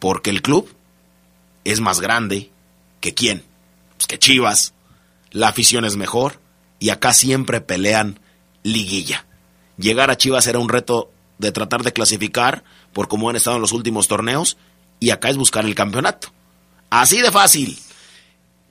porque 0.00 0.30
el 0.30 0.42
club 0.42 0.68
es 1.62 1.80
más 1.80 2.00
grande 2.00 2.50
que 3.00 3.14
quién, 3.14 3.44
pues 3.96 4.08
que 4.08 4.18
Chivas, 4.18 4.74
la 5.30 5.48
afición 5.48 5.84
es 5.84 5.96
mejor 5.96 6.40
y 6.80 6.88
acá 6.90 7.12
siempre 7.12 7.60
pelean 7.60 8.18
liguilla. 8.66 9.26
Llegar 9.78 10.10
a 10.10 10.16
Chivas 10.16 10.46
era 10.46 10.58
un 10.58 10.68
reto 10.68 11.10
de 11.38 11.52
tratar 11.52 11.82
de 11.82 11.92
clasificar 11.92 12.64
por 12.92 13.08
cómo 13.08 13.30
han 13.30 13.36
estado 13.36 13.56
en 13.56 13.62
los 13.62 13.72
últimos 13.72 14.08
torneos 14.08 14.56
y 15.00 15.10
acá 15.10 15.28
es 15.28 15.36
buscar 15.36 15.64
el 15.64 15.74
campeonato. 15.74 16.28
Así 16.90 17.20
de 17.20 17.30
fácil. 17.30 17.78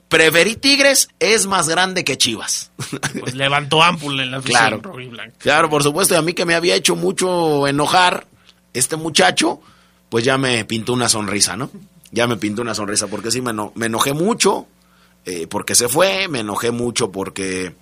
Preferí 0.09 0.55
Tigres 0.55 1.09
es 1.19 1.45
más 1.47 1.67
grande 1.67 2.03
que 2.03 2.17
Chivas. 2.17 2.71
Pues 3.19 3.35
levantó 3.35 3.81
ámpula 3.81 4.23
en 4.23 4.31
la 4.31 4.41
claro, 4.41 4.81
claro, 5.39 5.69
por 5.69 5.83
supuesto, 5.83 6.13
y 6.13 6.17
a 6.17 6.21
mí 6.21 6.33
que 6.33 6.45
me 6.45 6.53
había 6.53 6.75
hecho 6.75 6.95
mucho 6.95 7.67
enojar 7.67 8.27
este 8.73 8.97
muchacho, 8.97 9.61
pues 10.09 10.23
ya 10.25 10.37
me 10.37 10.65
pintó 10.65 10.93
una 10.93 11.09
sonrisa, 11.09 11.55
¿no? 11.55 11.71
Ya 12.11 12.27
me 12.27 12.37
pintó 12.37 12.61
una 12.61 12.75
sonrisa, 12.75 13.07
porque 13.07 13.31
sí 13.31 13.41
me, 13.41 13.53
me 13.73 13.85
enojé 13.87 14.13
mucho 14.13 14.67
eh, 15.25 15.47
porque 15.47 15.73
se 15.73 15.89
fue, 15.89 16.27
me 16.27 16.41
enojé 16.41 16.69
mucho 16.69 17.11
porque 17.11 17.75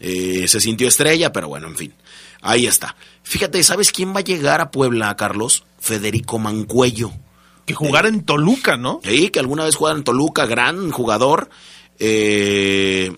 eh, 0.00 0.48
se 0.48 0.60
sintió 0.60 0.88
estrella, 0.88 1.32
pero 1.32 1.48
bueno, 1.48 1.68
en 1.68 1.76
fin, 1.76 1.94
ahí 2.40 2.66
está. 2.66 2.96
Fíjate, 3.22 3.62
¿sabes 3.62 3.92
quién 3.92 4.14
va 4.14 4.20
a 4.20 4.24
llegar 4.24 4.60
a 4.60 4.70
Puebla, 4.70 5.14
Carlos? 5.16 5.64
Federico 5.78 6.38
Mancuello. 6.38 7.12
Que 7.66 7.74
jugara 7.74 8.08
en 8.08 8.24
Toluca, 8.24 8.76
¿no? 8.76 9.00
Sí, 9.04 9.30
que 9.30 9.38
alguna 9.38 9.64
vez 9.64 9.76
jugara 9.76 9.96
en 9.96 10.04
Toluca, 10.04 10.46
gran 10.46 10.90
jugador. 10.90 11.50
Eh, 11.98 13.14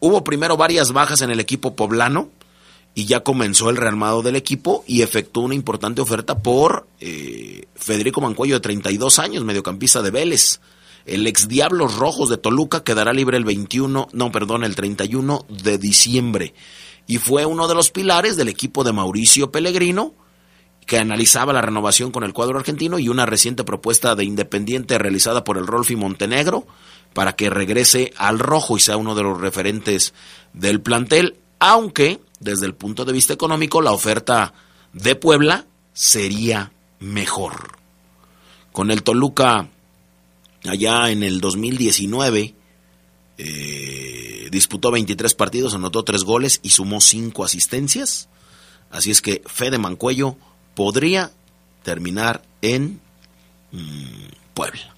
hubo 0.00 0.24
primero 0.24 0.56
varias 0.56 0.92
bajas 0.92 1.20
en 1.22 1.30
el 1.30 1.40
equipo 1.40 1.76
poblano 1.76 2.30
y 2.94 3.06
ya 3.06 3.20
comenzó 3.20 3.70
el 3.70 3.76
rearmado 3.76 4.22
del 4.22 4.36
equipo 4.36 4.84
y 4.86 5.02
efectuó 5.02 5.42
una 5.42 5.54
importante 5.54 6.00
oferta 6.00 6.38
por 6.38 6.86
eh, 7.00 7.66
Federico 7.74 8.20
Mancuello, 8.20 8.54
de 8.54 8.60
32 8.60 9.18
años, 9.18 9.44
mediocampista 9.44 10.00
de 10.00 10.10
Vélez. 10.10 10.60
El 11.06 11.26
ex 11.26 11.48
Diablos 11.48 11.96
Rojos 11.96 12.30
de 12.30 12.38
Toluca 12.38 12.82
quedará 12.82 13.12
libre 13.12 13.36
el 13.36 13.44
21, 13.44 14.08
no, 14.12 14.32
perdón, 14.32 14.64
el 14.64 14.74
31 14.74 15.44
de 15.48 15.78
diciembre. 15.78 16.54
Y 17.06 17.18
fue 17.18 17.44
uno 17.44 17.68
de 17.68 17.74
los 17.74 17.90
pilares 17.90 18.36
del 18.36 18.48
equipo 18.48 18.84
de 18.84 18.92
Mauricio 18.92 19.52
Pellegrino, 19.52 20.14
que 20.86 20.98
analizaba 20.98 21.52
la 21.52 21.62
renovación 21.62 22.10
con 22.10 22.24
el 22.24 22.32
cuadro 22.32 22.58
argentino 22.58 22.98
y 22.98 23.08
una 23.08 23.26
reciente 23.26 23.64
propuesta 23.64 24.14
de 24.14 24.24
Independiente 24.24 24.98
realizada 24.98 25.44
por 25.44 25.58
el 25.58 25.66
Rolfi 25.66 25.96
Montenegro 25.96 26.66
para 27.12 27.34
que 27.34 27.50
regrese 27.50 28.12
al 28.16 28.38
rojo 28.38 28.76
y 28.76 28.80
sea 28.80 28.96
uno 28.96 29.14
de 29.14 29.22
los 29.22 29.40
referentes 29.40 30.14
del 30.52 30.80
plantel, 30.80 31.36
aunque 31.58 32.20
desde 32.40 32.66
el 32.66 32.74
punto 32.74 33.04
de 33.04 33.12
vista 33.12 33.32
económico 33.32 33.80
la 33.80 33.92
oferta 33.92 34.52
de 34.92 35.14
Puebla 35.14 35.66
sería 35.92 36.72
mejor. 36.98 37.78
Con 38.72 38.90
el 38.90 39.02
Toluca 39.02 39.68
allá 40.64 41.10
en 41.10 41.22
el 41.22 41.40
2019 41.40 42.54
eh, 43.38 44.48
disputó 44.50 44.90
23 44.90 45.34
partidos, 45.34 45.74
anotó 45.74 46.04
3 46.04 46.24
goles 46.24 46.60
y 46.62 46.70
sumó 46.70 47.00
5 47.00 47.44
asistencias. 47.44 48.28
Así 48.90 49.10
es 49.10 49.20
que 49.22 49.42
Fede 49.46 49.78
Mancuello 49.78 50.36
podría 50.74 51.32
terminar 51.82 52.42
en 52.62 53.00
mm, 53.72 54.54
Puebla. 54.54 54.93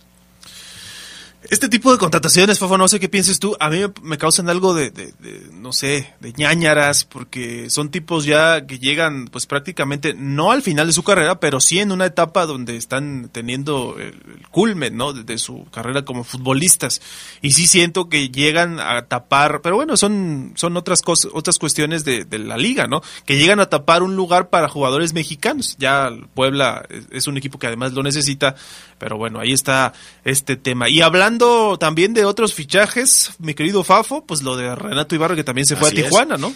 Este 1.48 1.68
tipo 1.68 1.92
de 1.92 1.98
contrataciones, 1.98 2.59
Fafo, 2.59 2.76
no 2.76 2.88
sé 2.88 2.98
qué 2.98 3.09
pienses 3.09 3.38
tú, 3.38 3.56
a 3.61 3.70
mí 3.70 3.80
me, 4.02 4.18
causan 4.18 4.48
algo 4.48 4.74
de, 4.74 5.14
no 5.52 5.72
sé, 5.72 6.14
de 6.20 6.32
ñañaras, 6.32 7.04
porque 7.04 7.70
son 7.70 7.90
tipos 7.90 8.24
ya 8.24 8.66
que 8.66 8.80
llegan, 8.80 9.28
pues 9.28 9.46
prácticamente, 9.46 10.14
no 10.14 10.50
al 10.50 10.62
final 10.62 10.88
de 10.88 10.92
su 10.92 11.04
carrera, 11.04 11.38
pero 11.38 11.61
sí 11.61 11.78
en 11.78 11.92
una 11.92 12.06
etapa 12.06 12.46
donde 12.46 12.76
están 12.76 13.28
teniendo 13.30 13.96
el, 13.98 14.14
culmen, 14.50 14.96
¿no? 14.96 15.12
De, 15.12 15.37
su 15.37 15.66
carrera 15.70 16.02
como 16.04 16.24
futbolistas. 16.24 17.02
Y 17.42 17.52
sí 17.52 17.66
siento 17.66 18.09
que 18.09 18.30
llegan 18.30 18.80
a 18.80 19.02
tapar, 19.02 19.61
pero 19.62 19.76
bueno, 19.76 19.96
son, 19.96 20.52
son 20.56 20.76
otras 20.76 21.02
cosas, 21.02 21.30
otras 21.35 21.59
cuestiones 21.59 22.04
de 22.04 22.38
la 22.38 22.56
liga, 22.56 22.87
¿no? 22.87 23.02
Que 23.24 23.37
llegan 23.37 23.61
a 23.61 23.66
tapar 23.66 24.02
un 24.02 24.16
lugar 24.16 24.48
para 24.48 24.68
jugadores 24.68 25.12
mexicanos. 25.12 25.76
Ya 25.78 26.11
Puebla 26.35 26.87
es 27.11 27.26
un 27.26 27.37
equipo 27.37 27.59
que 27.59 27.66
además 27.66 27.92
lo 27.92 28.02
necesita, 28.02 28.56
pero 28.98 29.18
bueno, 29.18 29.40
ahí 29.40 29.52
está 29.52 29.92
este 30.24 30.56
tema. 30.56 30.88
Y 30.88 31.02
hablando 31.02 31.36
también 31.79 32.14
de 32.14 32.25
otros 32.25 32.55
fichajes, 32.55 33.31
mi 33.38 33.55
querido 33.55 33.85
Fafo, 33.85 34.25
pues 34.25 34.42
lo 34.42 34.57
de 34.57 34.75
Renato 34.75 35.14
Ibarra 35.14 35.37
que 35.37 35.44
también 35.44 35.66
se 35.66 35.77
fue 35.77 35.88
a 35.88 35.92
Tijuana, 35.92 36.37
¿no? 36.37 36.55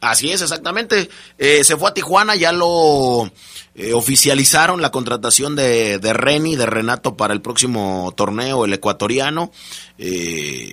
Así 0.00 0.30
es, 0.30 0.42
exactamente. 0.42 1.08
Eh, 1.38 1.64
se 1.64 1.76
fue 1.76 1.90
a 1.90 1.94
Tijuana, 1.94 2.36
ya 2.36 2.52
lo 2.52 3.30
eh, 3.74 3.92
oficializaron 3.92 4.80
la 4.80 4.90
contratación 4.90 5.56
de, 5.56 5.98
de 5.98 6.12
Reni, 6.12 6.54
de 6.54 6.66
Renato 6.66 7.16
para 7.16 7.34
el 7.34 7.40
próximo 7.40 8.12
torneo, 8.16 8.64
el 8.64 8.72
ecuatoriano. 8.72 9.50
Eh, 9.98 10.72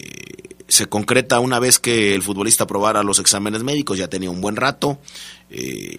se 0.67 0.87
concreta 0.87 1.39
una 1.39 1.59
vez 1.59 1.79
que 1.79 2.13
el 2.13 2.21
futbolista 2.21 2.65
aprobara 2.65 3.03
los 3.03 3.19
exámenes 3.19 3.63
médicos, 3.63 3.97
ya 3.97 4.07
tenía 4.07 4.29
un 4.29 4.41
buen 4.41 4.55
rato. 4.55 4.99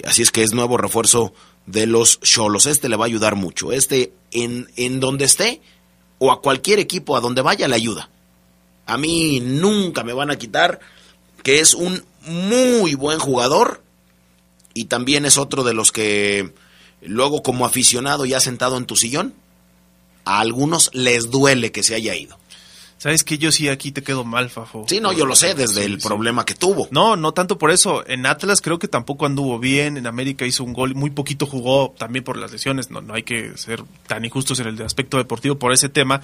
así 0.05 0.23
es 0.23 0.31
que 0.31 0.43
es 0.43 0.53
nuevo 0.53 0.77
refuerzo 0.77 1.33
de 1.67 1.87
los 1.87 2.21
Cholos. 2.21 2.67
Este 2.67 2.89
le 2.89 2.97
va 2.97 3.05
a 3.05 3.07
ayudar 3.07 3.35
mucho. 3.35 3.73
Este, 3.73 4.13
en, 4.31 4.69
en 4.77 5.01
donde 5.01 5.25
esté, 5.25 5.61
o 6.19 6.33
a 6.33 6.41
cualquier 6.41 6.79
equipo 6.79 7.17
a 7.17 7.21
donde 7.21 7.43
vaya, 7.43 7.69
le 7.69 7.77
ayuda. 7.77 8.09
A 8.87 8.97
mí 8.97 9.41
nunca 9.41 10.05
me 10.05 10.13
van 10.13 10.31
a 10.31 10.37
quitar 10.37 10.81
que 11.43 11.61
es 11.61 11.75
un 11.75 12.05
muy 12.23 12.95
buen 12.95 13.19
jugador 13.19 13.83
y 14.75 14.87
también 14.87 15.25
es 15.25 15.39
otro 15.39 15.65
de 15.65 15.75
los 15.75 15.93
que 15.93 16.53
luego 17.01 17.43
como 17.43 17.67
aficionado 17.67 18.27
ya 18.27 18.41
sentado 18.41 18.77
en 18.77 18.87
tu 18.87 18.97
sillón, 18.97 19.35
a 20.25 20.41
algunos 20.41 20.91
les 20.93 21.31
duele 21.31 21.73
que 21.73 21.83
se 21.83 21.95
haya 21.95 22.15
ido. 22.15 22.39
Sabes 22.99 23.25
que 23.25 23.37
yo 23.37 23.53
sí 23.53 23.69
aquí 23.69 23.93
te 23.93 24.03
quedo 24.03 24.25
mal, 24.25 24.49
Fafo. 24.49 24.87
Sí, 24.89 25.01
no, 25.01 25.13
yo 25.13 25.27
lo 25.27 25.37
sé 25.37 25.55
desde 25.55 25.85
el 25.85 25.99
problema 25.99 26.47
que 26.47 26.55
tuvo. 26.55 26.89
No, 26.91 27.15
no 27.15 27.33
tanto 27.33 27.59
por 27.59 27.71
eso. 27.71 28.07
En 28.07 28.25
Atlas 28.25 28.63
creo 28.63 28.79
que 28.79 28.89
tampoco 28.89 29.27
anduvo 29.27 29.59
bien. 29.59 29.99
En 29.99 30.07
América 30.07 30.47
hizo 30.47 30.65
un 30.65 30.73
gol, 30.73 30.95
muy 30.95 31.11
poquito 31.11 31.45
jugó 31.45 31.95
también 31.99 32.25
por 32.25 32.39
las 32.39 32.53
lesiones. 32.53 32.91
No, 32.91 33.03
no 33.03 33.13
hay 33.13 33.23
que 33.23 33.57
ser 33.59 33.83
tan 34.07 34.25
injustos 34.25 34.61
en 34.61 34.69
el 34.69 34.81
aspecto 34.81 35.19
deportivo 35.19 35.59
por 35.59 35.75
ese 35.75 35.91
tema. 35.91 36.23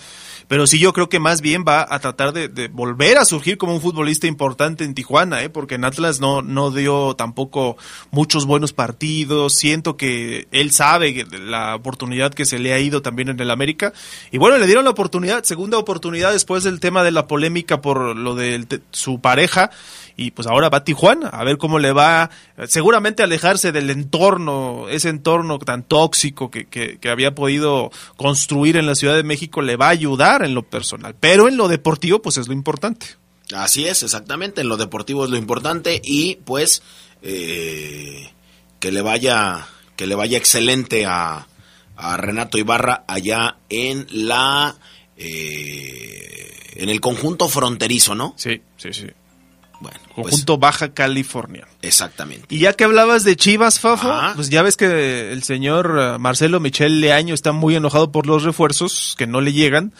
Pero 0.49 0.67
sí, 0.67 0.79
yo 0.79 0.95
creo 0.95 1.11
que 1.11 1.21
más 1.21 1.43
bien 1.43 1.63
va 1.69 1.87
a 1.89 1.99
tratar 1.99 2.33
de, 2.33 2.49
de 2.49 2.69
volver 2.69 3.19
a 3.19 3.27
surgir 3.27 3.59
como 3.59 3.75
un 3.75 3.83
futbolista 3.83 4.27
importante 4.27 4.85
en 4.85 4.95
Tijuana, 4.95 5.43
¿eh? 5.43 5.51
porque 5.51 5.75
en 5.75 5.85
Atlas 5.85 6.21
no, 6.21 6.41
no 6.41 6.71
dio 6.71 7.15
tampoco 7.17 7.77
muchos 8.11 8.47
buenos 8.47 8.73
partidos. 8.73 9.57
Siento 9.57 9.99
que 9.99 10.49
él 10.53 10.73
sabe 10.73 11.27
la 11.31 11.75
oportunidad 11.75 12.33
que 12.33 12.47
se 12.47 12.59
le 12.59 12.73
ha 12.73 12.81
ido 12.81 13.03
también 13.03 13.29
en 13.29 13.39
el 13.41 13.51
América. 13.51 13.93
Y 14.31 14.39
bueno, 14.39 14.57
le 14.57 14.65
dieron 14.65 14.85
la 14.85 14.91
oportunidad, 14.91 15.45
segunda 15.45 15.77
oportunidad 15.77 16.33
después 16.33 16.63
el 16.73 16.81
tema 16.81 17.05
de 17.05 17.11
la 17.11 17.27
polémica 17.27 17.81
por 17.81 18.17
lo 18.17 18.35
de 18.35 18.81
su 18.91 19.21
pareja 19.21 19.71
y 20.17 20.33
pues 20.33 20.47
ahora 20.47 20.69
va 20.69 20.79
a 20.79 20.85
Tijuana 20.85 21.29
a 21.29 21.45
ver 21.45 21.59
cómo 21.59 21.79
le 21.79 21.93
va, 21.93 22.31
seguramente 22.67 23.23
alejarse 23.23 23.73
del 23.73 23.91
entorno, 23.91 24.89
ese 24.89 25.09
entorno 25.09 25.59
tan 25.59 25.83
tóxico 25.83 26.51
que, 26.51 26.67
que, 26.67 26.99
había 27.09 27.35
podido 27.35 27.91
construir 28.17 28.77
en 28.77 28.87
la 28.87 28.95
Ciudad 28.95 29.15
de 29.15 29.23
México 29.23 29.63
le 29.63 29.77
va 29.77 29.87
a 29.87 29.91
ayudar 29.91 30.45
en 30.45 30.55
lo 30.55 30.63
personal, 30.63 31.15
pero 31.19 31.49
en 31.49 31.57
lo 31.57 31.69
deportivo 31.69 32.21
pues 32.21 32.37
es 32.37 32.49
lo 32.49 32.55
importante. 32.55 33.07
Así 33.55 33.87
es, 33.87 34.03
exactamente, 34.03 34.63
en 34.63 34.69
lo 34.69 34.77
deportivo 34.77 35.25
es 35.25 35.31
lo 35.31 35.37
importante 35.37 36.01
y 36.03 36.37
pues 36.45 36.83
eh, 37.23 38.31
que 38.81 38.93
le 38.93 39.03
vaya 39.03 39.67
que 39.97 40.07
le 40.07 40.15
vaya 40.15 40.39
excelente 40.39 41.05
a 41.07 41.47
Renato 42.17 42.59
Ibarra 42.59 43.05
allá 43.07 43.57
en 43.69 44.07
la 44.11 44.75
eh, 45.23 46.53
en 46.77 46.89
el 46.89 47.01
conjunto 47.01 47.49
fronterizo, 47.49 48.15
¿no? 48.15 48.35
Sí, 48.37 48.61
sí, 48.77 48.93
sí. 48.93 49.07
Bueno, 49.81 49.99
pues 50.15 50.15
conjunto 50.15 50.59
Baja 50.59 50.95
California. 50.95 51.67
Exactamente. 51.83 52.47
Y 52.49 52.59
ya 52.59 52.73
que 52.75 52.85
hablabas 52.85 53.25
de 53.25 53.37
Chivas, 53.37 53.81
Fafo, 53.81 54.13
pues 54.37 54.49
ya 54.49 54.63
ves 54.63 54.77
que 54.77 55.33
el 55.33 55.43
señor 55.43 55.97
eh, 55.99 56.19
Marcelo 56.19 56.61
Michel 56.61 57.01
Leaño 57.01 57.35
está 57.35 57.51
muy 57.51 57.75
enojado 57.75 58.13
por 58.13 58.27
los 58.27 58.45
refuerzos 58.45 59.17
que 59.19 59.27
no 59.27 59.41
le 59.41 59.53
llegan 59.53 59.93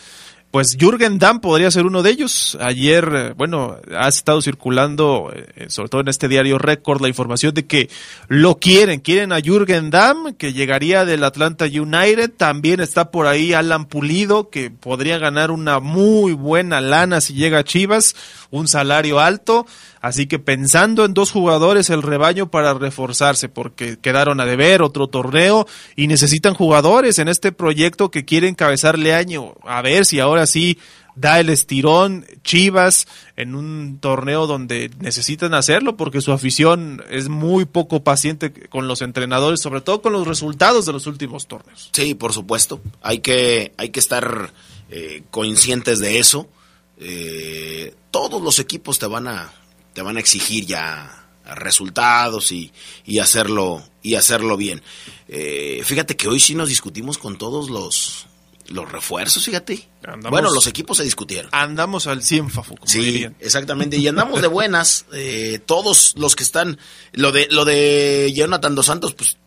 pues 0.53 0.77
Jürgen 0.79 1.17
Damm 1.17 1.39
podría 1.39 1.71
ser 1.71 1.87
uno 1.87 2.03
de 2.03 2.11
ellos. 2.11 2.55
Ayer, 2.61 3.11
eh, 3.11 3.33
bueno, 3.35 3.77
ha 3.97 4.07
estado 4.07 4.39
circulando, 4.39 5.33
eh, 5.35 5.65
sobre 5.69 5.89
todo 5.89 6.01
en 6.01 6.09
este 6.09 6.27
diario 6.27 6.59
Record, 6.59 7.01
la 7.01 7.07
información 7.07 7.55
de 7.55 7.65
que 7.65 7.89
lo 8.27 8.59
quieren, 8.59 8.99
quieren 8.99 9.31
a 9.33 9.41
Jürgen 9.41 9.89
Damm, 9.89 10.35
que 10.35 10.53
llegaría 10.53 11.05
del 11.05 11.23
Atlanta 11.23 11.65
United. 11.65 12.33
También 12.37 12.81
está 12.81 13.09
por 13.09 13.25
ahí 13.25 13.53
Alan 13.53 13.85
Pulido, 13.85 14.51
que 14.51 14.69
podría 14.69 15.17
ganar 15.17 15.49
una 15.49 15.79
muy 15.79 16.33
buena 16.33 16.81
lana 16.81 17.19
si 17.19 17.33
llega 17.33 17.57
a 17.57 17.63
Chivas, 17.63 18.15
un 18.51 18.67
salario 18.67 19.19
alto. 19.19 19.65
Así 20.03 20.27
que 20.27 20.37
pensando 20.37 21.05
en 21.05 21.13
dos 21.13 21.31
jugadores 21.31 21.89
el 21.89 22.01
rebaño 22.01 22.51
para 22.51 22.73
reforzarse, 22.73 23.47
porque 23.47 23.97
quedaron 23.97 24.41
a 24.41 24.45
deber 24.45 24.81
otro 24.81 25.07
torneo 25.07 25.65
y 25.95 26.07
necesitan 26.07 26.55
jugadores 26.55 27.19
en 27.19 27.29
este 27.29 27.53
proyecto 27.53 28.11
que 28.11 28.25
quieren 28.25 28.49
encabezarle 28.49 29.13
año. 29.13 29.53
A 29.63 29.81
ver 29.81 30.05
si 30.05 30.19
ahora 30.19 30.45
sí 30.45 30.77
da 31.15 31.39
el 31.39 31.49
estirón 31.49 32.25
Chivas 32.43 33.07
en 33.37 33.55
un 33.55 33.97
torneo 34.01 34.45
donde 34.45 34.91
necesitan 34.99 35.53
hacerlo 35.53 35.95
porque 35.95 36.19
su 36.19 36.33
afición 36.33 37.01
es 37.09 37.29
muy 37.29 37.63
poco 37.63 38.03
paciente 38.03 38.51
con 38.67 38.89
los 38.89 39.01
entrenadores, 39.01 39.61
sobre 39.61 39.79
todo 39.79 40.01
con 40.01 40.11
los 40.11 40.27
resultados 40.27 40.85
de 40.85 40.91
los 40.91 41.07
últimos 41.07 41.47
torneos. 41.47 41.91
Sí, 41.93 42.13
por 42.13 42.33
supuesto. 42.33 42.81
Hay 43.01 43.19
que, 43.19 43.73
hay 43.77 43.87
que 43.87 44.01
estar 44.01 44.51
eh, 44.89 45.23
conscientes 45.31 45.99
de 45.99 46.19
eso. 46.19 46.49
Eh, 46.97 47.95
todos 48.11 48.41
los 48.41 48.59
equipos 48.59 48.99
te 48.99 49.07
van 49.07 49.29
a, 49.29 49.53
te 49.93 50.01
van 50.01 50.17
a 50.17 50.19
exigir 50.19 50.65
ya 50.65 51.27
resultados 51.55 52.51
y, 52.51 52.71
y 53.05 53.19
hacerlo 53.19 53.83
y 54.01 54.15
hacerlo 54.15 54.57
bien. 54.57 54.81
Eh, 55.27 55.81
fíjate 55.85 56.15
que 56.15 56.27
hoy 56.27 56.39
sí 56.39 56.55
nos 56.55 56.69
discutimos 56.69 57.17
con 57.17 57.37
todos 57.37 57.69
los 57.69 58.27
los 58.67 58.89
refuerzos, 58.91 59.43
fíjate. 59.43 59.87
bueno, 60.29 60.51
los 60.51 60.67
equipos 60.67 60.97
se 60.97 61.03
discutieron. 61.03 61.49
Andamos 61.51 62.07
al 62.07 62.23
100, 62.23 62.49
Fafu, 62.49 62.75
como 62.75 62.89
sí, 62.89 63.27
exactamente. 63.39 63.97
Y 63.97 64.07
andamos 64.07 64.41
de 64.41 64.47
buenas. 64.47 65.05
Eh, 65.13 65.59
todos 65.65 66.15
los 66.17 66.35
que 66.35 66.43
están. 66.43 66.79
Lo 67.11 67.31
de, 67.31 67.47
lo 67.51 67.65
de 67.65 68.31
Jonathan 68.33 68.73
Dos 68.73 68.87
Santos, 68.87 69.13
pues 69.13 69.37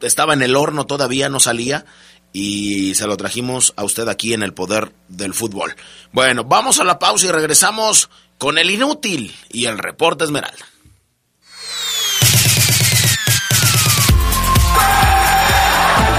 estaba 0.00 0.34
en 0.34 0.42
el 0.42 0.56
horno 0.56 0.86
todavía, 0.86 1.28
no 1.28 1.40
salía. 1.40 1.86
Y 2.32 2.94
se 2.96 3.06
lo 3.06 3.16
trajimos 3.16 3.72
a 3.76 3.84
usted 3.84 4.08
aquí 4.08 4.34
en 4.34 4.42
el 4.42 4.52
poder 4.52 4.92
del 5.08 5.32
fútbol. 5.32 5.74
Bueno, 6.12 6.44
vamos 6.44 6.80
a 6.80 6.84
la 6.84 6.98
pausa 6.98 7.26
y 7.26 7.30
regresamos 7.30 8.10
con 8.38 8.58
el 8.58 8.70
inútil 8.70 9.34
y 9.50 9.66
el 9.66 9.78
reporte 9.78 10.24
Esmeralda. 10.24 10.66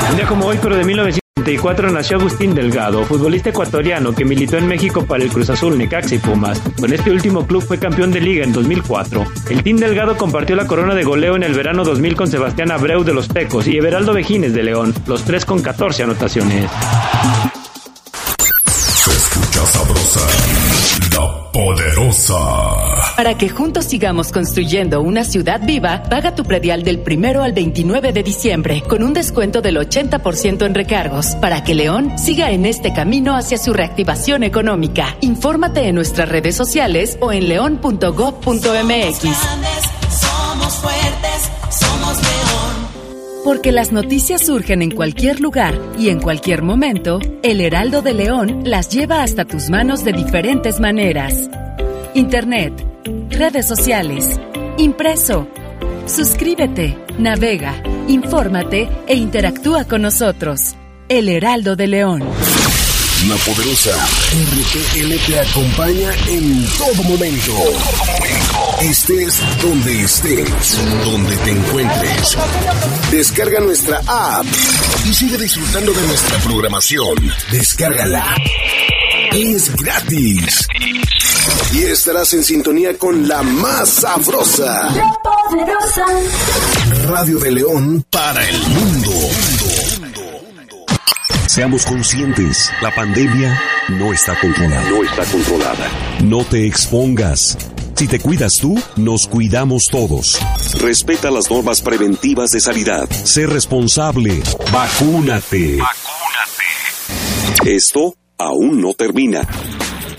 Un 0.10 0.15
día 0.15 0.27
como 0.27 0.47
hoy, 0.47 0.58
pero 0.62 0.75
de 0.75 0.84
1900 0.86 1.27
nació 1.93 2.17
Agustín 2.17 2.53
Delgado, 2.53 3.06
futbolista 3.06 3.51
ecuatoriano 3.51 4.13
que 4.13 4.25
militó 4.25 4.58
en 4.58 4.67
México 4.67 5.06
para 5.06 5.23
el 5.23 5.30
Cruz 5.30 5.49
Azul, 5.49 5.77
Necaxa 5.77 6.15
y 6.15 6.17
Pumas. 6.17 6.60
Con 6.77 6.91
este 6.93 7.10
último 7.10 7.47
club 7.47 7.63
fue 7.63 7.80
campeón 7.80 8.12
de 8.12 8.19
liga 8.19 8.43
en 8.43 8.51
2004. 8.51 9.25
El 9.49 9.63
Team 9.63 9.77
Delgado 9.77 10.17
compartió 10.17 10.58
la 10.58 10.67
corona 10.67 10.93
de 10.93 11.06
goleo 11.06 11.38
en 11.38 11.43
el 11.43 11.53
verano 11.53 11.86
2000 11.86 12.15
con 12.17 12.27
Sebastián 12.27 12.71
Abreu 12.71 13.03
de 13.03 13.13
los 13.13 13.30
Tecos 13.30 13.65
y 13.67 13.77
Everaldo 13.77 14.13
Vejines 14.13 14.53
de 14.53 14.63
León, 14.63 14.93
los 15.06 15.23
tres 15.23 15.45
con 15.45 15.62
14 15.62 16.03
anotaciones. 16.03 16.69
Se 18.75 19.12
escucha 19.12 19.65
sabrosa 19.67 20.57
Poderosa. 21.51 23.15
Para 23.15 23.38
que 23.38 23.49
juntos 23.49 23.86
sigamos 23.86 24.32
construyendo 24.32 25.01
una 25.01 25.23
ciudad 25.23 25.60
viva, 25.65 26.03
paga 26.03 26.36
tu 26.36 26.43
predial 26.43 26.84
del 26.84 26.99
primero 26.99 27.41
al 27.41 27.53
29 27.53 28.13
de 28.13 28.21
diciembre 28.23 28.84
con 28.88 29.01
un 29.01 29.13
descuento 29.13 29.62
del 29.62 29.77
80% 29.77 30.65
en 30.65 30.75
recargos 30.75 31.36
para 31.38 31.63
que 31.63 31.73
León 31.73 32.19
siga 32.19 32.51
en 32.51 32.65
este 32.65 32.93
camino 32.93 33.36
hacia 33.36 33.58
su 33.58 33.73
reactivación 33.73 34.43
económica. 34.43 35.17
Infórmate 35.21 35.88
en 35.88 35.95
nuestras 35.95 36.30
redes 36.30 36.56
sociales 36.56 37.17
o 37.19 37.32
en 37.32 37.49
león.gov.mx. 37.49 39.23
Porque 43.48 43.72
las 43.72 43.94
noticias 43.94 44.46
surgen 44.46 44.82
en 44.82 44.92
cualquier 44.92 45.40
lugar 45.40 45.80
y 45.98 46.10
en 46.10 46.20
cualquier 46.20 46.64
momento, 46.64 47.22
el 47.44 47.62
Heraldo 47.62 48.02
de 48.02 48.14
León 48.14 48.64
las 48.66 48.90
lleva 48.90 49.24
hasta 49.24 49.46
tus 49.46 49.70
manos 49.70 50.04
de 50.04 50.12
diferentes 50.12 50.82
maneras. 50.82 51.50
Internet, 52.14 52.74
redes 53.30 53.66
sociales, 53.66 54.38
impreso. 54.78 55.48
Suscríbete, 56.08 56.98
navega, 57.20 57.82
infórmate 58.10 58.90
e 59.08 59.16
interactúa 59.16 59.86
con 59.86 60.02
nosotros. 60.02 60.76
El 61.08 61.30
Heraldo 61.30 61.78
de 61.78 61.88
León. 61.88 62.24
La 63.30 63.36
poderosa 63.38 63.96
RTL 63.96 65.26
te 65.26 65.40
acompaña 65.40 66.12
en 66.28 66.66
todo 66.78 67.02
momento. 67.04 67.54
Estés 68.82 69.42
donde 69.60 70.04
estés, 70.04 70.80
donde 71.04 71.36
te 71.38 71.50
encuentres. 71.50 72.38
Descarga 73.12 73.60
nuestra 73.60 74.00
app 74.08 74.46
y 75.04 75.13
sigue 75.16 75.36
disfrutando 75.36 75.92
de 75.94 76.02
nuestra 76.08 76.38
programación. 76.40 77.16
Descárgala. 77.52 78.36
Es 79.34 79.76
gratis. 79.76 80.68
Y 81.74 81.84
estarás 81.86 82.34
en 82.34 82.44
sintonía 82.44 82.96
con 82.98 83.28
la 83.28 83.42
más 83.42 83.90
sabrosa. 83.90 84.92
La 84.92 85.13
poderosa. 85.24 86.06
Radio 87.08 87.40
de 87.40 87.52
León 87.52 88.06
para 88.12 88.48
el 88.48 88.60
mundo. 88.68 89.12
Seamos 91.48 91.84
conscientes, 91.84 92.72
la 92.82 92.94
pandemia 92.94 93.60
no 93.90 94.13
está 94.13 94.40
controlada. 94.40 94.88
No 94.88 95.04
está 95.04 95.24
controlada. 95.26 95.90
No 96.24 96.46
te 96.46 96.68
expongas. 96.68 97.58
Si 97.98 98.08
te 98.08 98.20
cuidas 98.20 98.60
tú, 98.60 98.80
nos 98.96 99.28
cuidamos 99.28 99.90
todos. 99.90 100.40
Respeta 100.80 101.32
las 101.32 101.50
normas 101.50 101.82
preventivas 101.82 102.52
de 102.52 102.60
sanidad. 102.60 103.10
Sé 103.10 103.48
responsable. 103.48 104.40
Vacúnate. 104.72 105.78
Vacúnate. 105.78 106.16
Esto 107.76 108.14
aún 108.38 108.82
no 108.82 108.94
termina. 108.94 109.48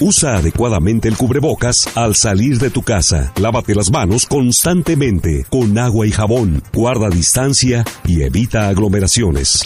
Usa 0.00 0.34
adecuadamente 0.34 1.06
el 1.06 1.16
cubrebocas 1.16 1.96
al 1.96 2.16
salir 2.16 2.58
de 2.58 2.70
tu 2.70 2.82
casa. 2.82 3.32
Lávate 3.40 3.76
las 3.76 3.92
manos 3.92 4.26
constantemente 4.26 5.46
con 5.48 5.78
agua 5.78 6.04
y 6.04 6.10
jabón. 6.10 6.64
Guarda 6.72 7.08
distancia 7.10 7.84
y 8.04 8.22
evita 8.22 8.68
aglomeraciones. 8.68 9.64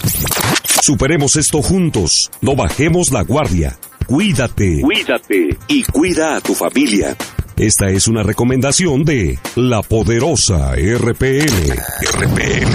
Superemos 0.83 1.37
esto 1.37 1.63
juntos. 1.63 2.31
No 2.43 2.57
bajemos 2.57 3.11
la 3.11 3.23
guardia. 3.23 3.79
Cuídate. 4.07 4.83
Cuídate. 4.83 5.57
Y 5.69 5.83
cuida 5.85 6.37
a 6.37 6.41
tu 6.43 6.55
familia. 6.55 7.17
Esta 7.57 7.89
es 7.91 8.09
una 8.09 8.23
recomendación 8.23 9.05
de 9.05 9.39
la 9.57 9.83
poderosa 9.83 10.73
RPN. 10.75 11.73
RPN. 12.15 12.73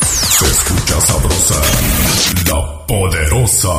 Se 0.00 0.46
escucha 0.46 1.00
sabrosa. 1.00 1.60
La 2.48 2.86
poderosa. 2.86 3.70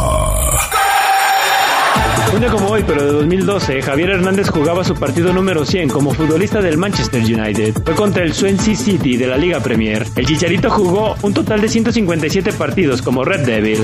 Un 2.34 2.40
día 2.42 2.50
como 2.50 2.68
hoy, 2.68 2.84
pero 2.86 3.06
de 3.06 3.12
2012, 3.14 3.82
Javier 3.82 4.10
Hernández 4.10 4.50
jugaba 4.50 4.84
su 4.84 4.94
partido 4.96 5.32
número 5.32 5.66
100 5.66 5.90
como 5.90 6.14
futbolista 6.14 6.62
del 6.62 6.78
Manchester 6.78 7.24
United. 7.24 7.74
Fue 7.86 7.96
contra 7.96 8.24
el 8.24 8.34
Swansea 8.34 8.76
City 8.76 9.16
de 9.16 9.28
la 9.28 9.38
Liga 9.38 9.62
Premier. 9.62 10.06
El 10.18 10.26
Chicharito 10.26 10.70
jugó 10.70 11.16
un 11.22 11.34
total 11.34 11.62
de 11.62 11.70
157 11.70 12.52
partidos 12.54 13.02
como 13.02 13.24
Red 13.24 13.46
Devil. 13.46 13.80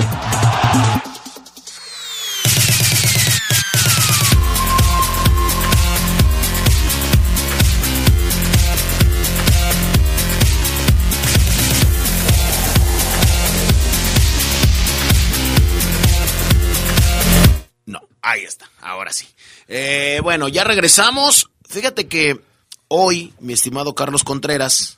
Eh, 19.73 20.19
bueno, 20.21 20.49
ya 20.49 20.65
regresamos. 20.65 21.49
Fíjate 21.65 22.09
que 22.09 22.41
hoy, 22.89 23.33
mi 23.39 23.53
estimado 23.53 23.95
Carlos 23.95 24.25
Contreras, 24.25 24.97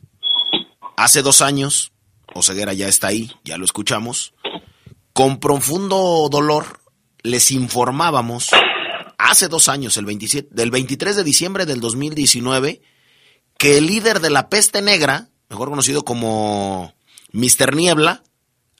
hace 0.97 1.21
dos 1.21 1.43
años, 1.43 1.91
Oseguera 2.33 2.73
ya 2.73 2.87
está 2.87 3.09
ahí, 3.09 3.31
ya 3.43 3.59
lo 3.59 3.65
escuchamos, 3.65 4.33
con 5.13 5.39
profundo 5.39 6.27
dolor 6.31 6.79
les 7.21 7.51
informábamos, 7.51 8.49
hace 9.19 9.47
dos 9.47 9.69
años, 9.69 9.95
el 9.97 10.05
27, 10.05 10.49
del 10.51 10.71
23 10.71 11.17
de 11.17 11.23
diciembre 11.23 11.67
del 11.67 11.79
2019, 11.79 12.81
que 13.59 13.77
el 13.77 13.85
líder 13.85 14.21
de 14.21 14.31
la 14.31 14.49
peste 14.49 14.81
negra, 14.81 15.29
mejor 15.49 15.69
conocido 15.69 16.03
como 16.03 16.95
Mr. 17.31 17.75
Niebla, 17.75 18.23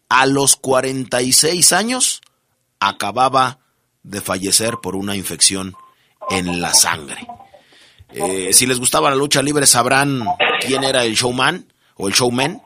a 0.09 0.25
los 0.25 0.55
46 0.55 1.71
años 1.71 2.21
acababa 2.79 3.59
de 4.01 4.21
fallecer 4.21 4.79
por 4.81 4.95
una 4.95 5.15
infección 5.15 5.75
en 6.29 6.61
la 6.61 6.73
sangre. 6.73 7.27
Eh, 8.13 8.53
si 8.53 8.65
les 8.65 8.79
gustaba 8.79 9.09
la 9.09 9.15
lucha 9.15 9.41
libre 9.41 9.65
sabrán 9.65 10.23
quién 10.61 10.83
era 10.83 11.03
el 11.03 11.15
showman 11.15 11.71
o 11.95 12.07
el 12.07 12.13
showman. 12.13 12.61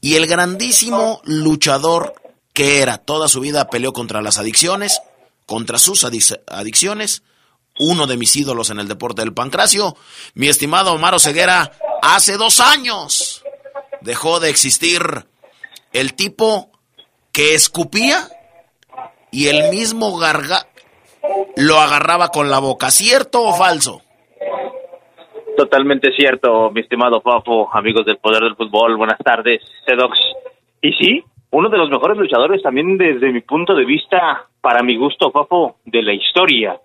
Y 0.00 0.16
el 0.16 0.26
grandísimo 0.26 1.20
luchador 1.24 2.14
que 2.52 2.80
era 2.80 2.98
toda 2.98 3.28
su 3.28 3.40
vida 3.40 3.68
peleó 3.68 3.92
contra 3.92 4.20
las 4.20 4.38
adicciones, 4.38 5.00
contra 5.46 5.78
sus 5.78 6.04
adicciones. 6.04 7.22
Uno 7.78 8.06
de 8.06 8.18
mis 8.18 8.36
ídolos 8.36 8.68
en 8.68 8.80
el 8.80 8.88
deporte 8.88 9.22
del 9.22 9.32
pancracio, 9.32 9.96
mi 10.34 10.48
estimado 10.48 10.92
Omar 10.92 11.18
Ceguera, 11.18 11.72
hace 12.02 12.36
dos 12.36 12.60
años 12.60 13.42
dejó 14.02 14.40
de 14.40 14.50
existir 14.50 15.26
el 15.92 16.14
tipo 16.14 16.70
que 17.32 17.54
escupía 17.54 18.28
y 19.30 19.46
el 19.46 19.70
mismo 19.70 20.18
garga 20.18 20.68
lo 21.56 21.78
agarraba 21.78 22.28
con 22.28 22.50
la 22.50 22.58
boca. 22.58 22.90
¿Cierto 22.90 23.42
o 23.42 23.52
falso? 23.52 24.02
Totalmente 25.56 26.12
cierto, 26.16 26.70
mi 26.70 26.80
estimado 26.80 27.20
Fafo, 27.20 27.68
amigos 27.72 28.06
del 28.06 28.16
Poder 28.16 28.42
del 28.42 28.56
Fútbol, 28.56 28.96
buenas 28.96 29.18
tardes, 29.18 29.60
Sedox. 29.86 30.18
Y 30.80 30.92
sí, 30.94 31.24
uno 31.50 31.68
de 31.68 31.76
los 31.76 31.90
mejores 31.90 32.16
luchadores 32.16 32.62
también 32.62 32.96
desde 32.96 33.30
mi 33.30 33.42
punto 33.42 33.74
de 33.74 33.84
vista, 33.84 34.46
para 34.60 34.82
mi 34.82 34.96
gusto, 34.96 35.30
Fafo, 35.30 35.76
de 35.84 36.02
la 36.02 36.14
historia. 36.14 36.80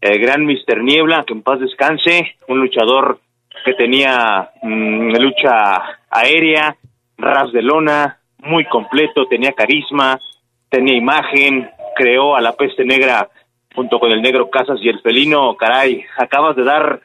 El 0.00 0.18
gran 0.20 0.44
Mister 0.44 0.82
Niebla, 0.82 1.24
que 1.26 1.32
en 1.32 1.42
paz 1.42 1.60
descanse, 1.60 2.36
un 2.48 2.60
luchador 2.60 3.20
que 3.64 3.74
tenía 3.74 4.50
mm, 4.62 5.16
lucha 5.16 5.98
aérea, 6.10 6.76
ras 7.16 7.52
de 7.52 7.62
lona, 7.62 8.18
muy 8.38 8.64
completo, 8.66 9.26
tenía 9.26 9.52
carisma, 9.52 10.18
tenía 10.68 10.96
imagen, 10.96 11.70
creó 11.96 12.36
a 12.36 12.40
la 12.40 12.52
peste 12.52 12.84
negra 12.84 13.28
junto 13.74 13.98
con 13.98 14.10
el 14.12 14.22
negro 14.22 14.50
Casas 14.50 14.78
y 14.82 14.88
el 14.88 15.00
felino, 15.00 15.56
caray, 15.56 16.04
acabas 16.18 16.56
de 16.56 16.64
dar 16.64 17.00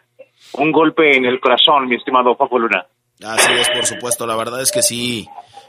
un 0.53 0.71
golpe 0.71 1.15
en 1.15 1.25
el 1.25 1.39
corazón, 1.39 1.87
mi 1.87 1.95
estimado 1.95 2.35
Papo 2.35 2.59
Luna. 2.59 2.85
Así 3.23 3.51
es, 3.53 3.69
por 3.69 3.85
supuesto, 3.85 4.27
la 4.27 4.35
verdad 4.35 4.61
es 4.61 4.71
que 4.71 4.81
sí, 4.81 5.27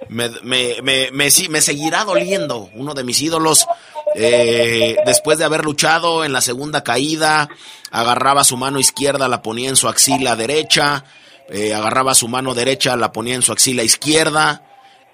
me, 0.09 0.29
me, 0.43 0.83
me, 0.83 1.11
me, 1.13 1.29
me 1.49 1.61
seguirá 1.61 2.05
doliendo 2.05 2.69
uno 2.75 2.95
de 2.95 3.05
mis 3.05 3.21
ídolos. 3.23 3.67
Eh, 4.15 4.97
después 5.05 5.39
de 5.39 5.45
haber 5.45 5.65
luchado 5.65 6.25
en 6.25 6.33
la 6.33 6.41
segunda 6.41 6.83
caída, 6.83 7.49
agarraba 7.91 8.45
su 8.45 8.57
mano 8.57 8.79
izquierda, 8.79 9.29
la 9.29 9.43
ponía 9.43 9.69
en 9.69 9.77
su 9.77 9.89
axila 9.89 10.37
derecha, 10.37 11.05
eh, 11.49 11.75
agarraba 11.75 12.15
su 12.15 12.27
mano 12.27 12.55
derecha, 12.55 12.97
la 12.97 13.13
ponía 13.13 13.35
en 13.35 13.43
su 13.43 13.53
axila 13.53 13.83
izquierda, 13.83 14.63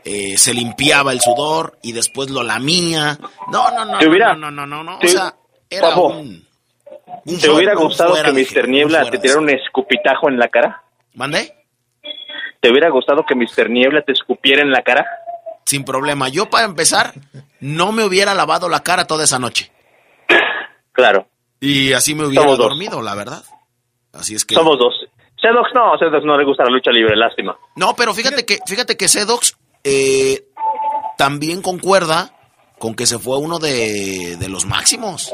eh, 0.05 0.37
se 0.39 0.55
limpiaba 0.55 1.13
el 1.13 1.21
sudor 1.21 1.79
y 1.83 1.93
después 1.93 2.31
lo 2.31 2.43
lamía. 2.43 3.19
No, 3.51 3.71
no, 3.71 3.85
no, 3.85 4.01
no, 4.01 4.35
no, 4.37 4.51
no, 4.51 4.67
no, 4.67 4.85
no, 4.85 4.99
o 4.99 5.09
sea, 5.09 5.35
era 5.77 5.95
un, 5.97 6.47
¿Te 7.25 7.51
hubiera 7.51 7.75
gustado 7.75 8.15
que 8.15 8.33
Mr. 8.33 8.69
Niebla 8.69 9.09
te 9.11 9.19
tirara 9.19 9.41
un 9.41 9.51
escupitajo 9.51 10.29
en 10.29 10.39
la 10.39 10.49
cara? 10.49 10.83
¿Mande? 11.15 11.55
¿Te 12.61 12.71
hubiera 12.71 12.91
gustado 12.91 13.25
que 13.27 13.35
Mr. 13.35 13.71
Niebla 13.71 14.03
te 14.03 14.13
escupiera 14.13 14.63
en 14.63 14.71
la 14.71 14.83
cara? 14.83 15.05
Sin 15.65 15.85
problema. 15.85 16.29
Yo, 16.29 16.51
para 16.51 16.65
empezar, 16.65 17.13
no 17.61 17.93
me 17.93 18.05
hubiera 18.05 18.35
lavado 18.35 18.69
la 18.69 18.81
cara 18.81 19.07
toda 19.07 19.25
esa 19.25 19.39
noche. 19.39 19.71
Claro. 20.93 21.27
Y 21.61 21.93
así 21.93 22.15
me 22.15 22.27
hubiera 22.27 22.45
dormido, 22.57 23.03
la 23.03 23.15
verdad. 23.15 23.43
Así 24.13 24.35
es 24.35 24.45
que. 24.45 24.55
Somos 24.55 24.79
dos. 24.79 24.95
Sedox 25.41 25.71
no, 25.75 25.97
Sedox 25.99 26.25
no 26.25 26.37
le 26.37 26.45
gusta 26.45 26.65
la 26.65 26.71
lucha 26.71 26.91
libre, 26.91 27.17
lástima. 27.17 27.57
No, 27.77 27.97
pero 27.97 28.15
fíjate 28.15 28.45
que, 28.45 28.59
fíjate 28.67 28.97
que 28.97 29.09
Sedox 29.09 29.57
eh, 29.83 30.45
también 31.17 31.63
concuerda 31.63 32.33
con 32.79 32.95
que 32.95 33.07
se 33.07 33.19
fue 33.19 33.39
uno 33.39 33.59
de, 33.59 34.37
de 34.37 34.49
los 34.49 34.67
máximos. 34.67 35.33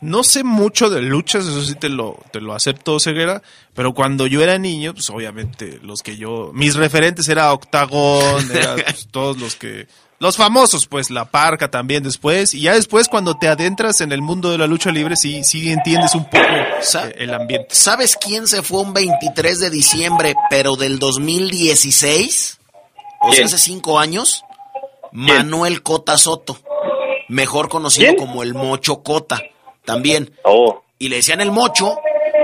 No 0.00 0.22
sé 0.22 0.44
mucho 0.44 0.90
de 0.90 1.02
luchas, 1.02 1.44
eso 1.44 1.64
sí 1.64 1.74
te 1.74 1.88
lo, 1.88 2.18
te 2.30 2.40
lo 2.40 2.54
acepto, 2.54 3.00
Ceguera, 3.00 3.42
pero 3.74 3.94
cuando 3.94 4.28
yo 4.28 4.42
era 4.42 4.56
niño, 4.56 4.94
pues 4.94 5.10
obviamente 5.10 5.80
los 5.82 6.02
que 6.02 6.16
yo, 6.16 6.52
mis 6.54 6.76
referentes 6.76 7.28
era 7.28 7.52
Octagón, 7.52 8.48
era 8.52 8.74
pues, 8.84 9.08
todos 9.10 9.38
los 9.38 9.56
que, 9.56 9.88
los 10.20 10.36
famosos, 10.36 10.86
pues 10.86 11.10
la 11.10 11.24
parca 11.24 11.68
también 11.68 12.04
después, 12.04 12.54
y 12.54 12.60
ya 12.60 12.74
después 12.74 13.08
cuando 13.08 13.38
te 13.38 13.48
adentras 13.48 14.00
en 14.00 14.12
el 14.12 14.22
mundo 14.22 14.52
de 14.52 14.58
la 14.58 14.68
lucha 14.68 14.92
libre, 14.92 15.16
sí, 15.16 15.42
sí 15.42 15.72
entiendes 15.72 16.14
un 16.14 16.26
poco 16.26 16.44
eh, 16.44 17.14
el 17.16 17.34
ambiente. 17.34 17.74
¿Sabes 17.74 18.16
quién 18.16 18.46
se 18.46 18.62
fue 18.62 18.82
un 18.82 18.92
23 18.92 19.58
de 19.58 19.70
diciembre, 19.70 20.34
pero 20.48 20.76
del 20.76 21.00
2016? 21.00 22.58
O 23.22 23.32
sea, 23.32 23.46
hace 23.46 23.58
cinco 23.58 23.98
años. 23.98 24.44
Manuel 25.10 25.82
Cota 25.82 26.18
Soto, 26.18 26.58
mejor 27.28 27.68
conocido 27.68 28.14
como 28.16 28.42
el 28.42 28.54
Mocho 28.54 29.02
Cota 29.02 29.42
también. 29.88 30.30
Oh. 30.44 30.82
Y 30.98 31.08
le 31.08 31.16
decían 31.16 31.40
el 31.40 31.50
mocho 31.50 31.96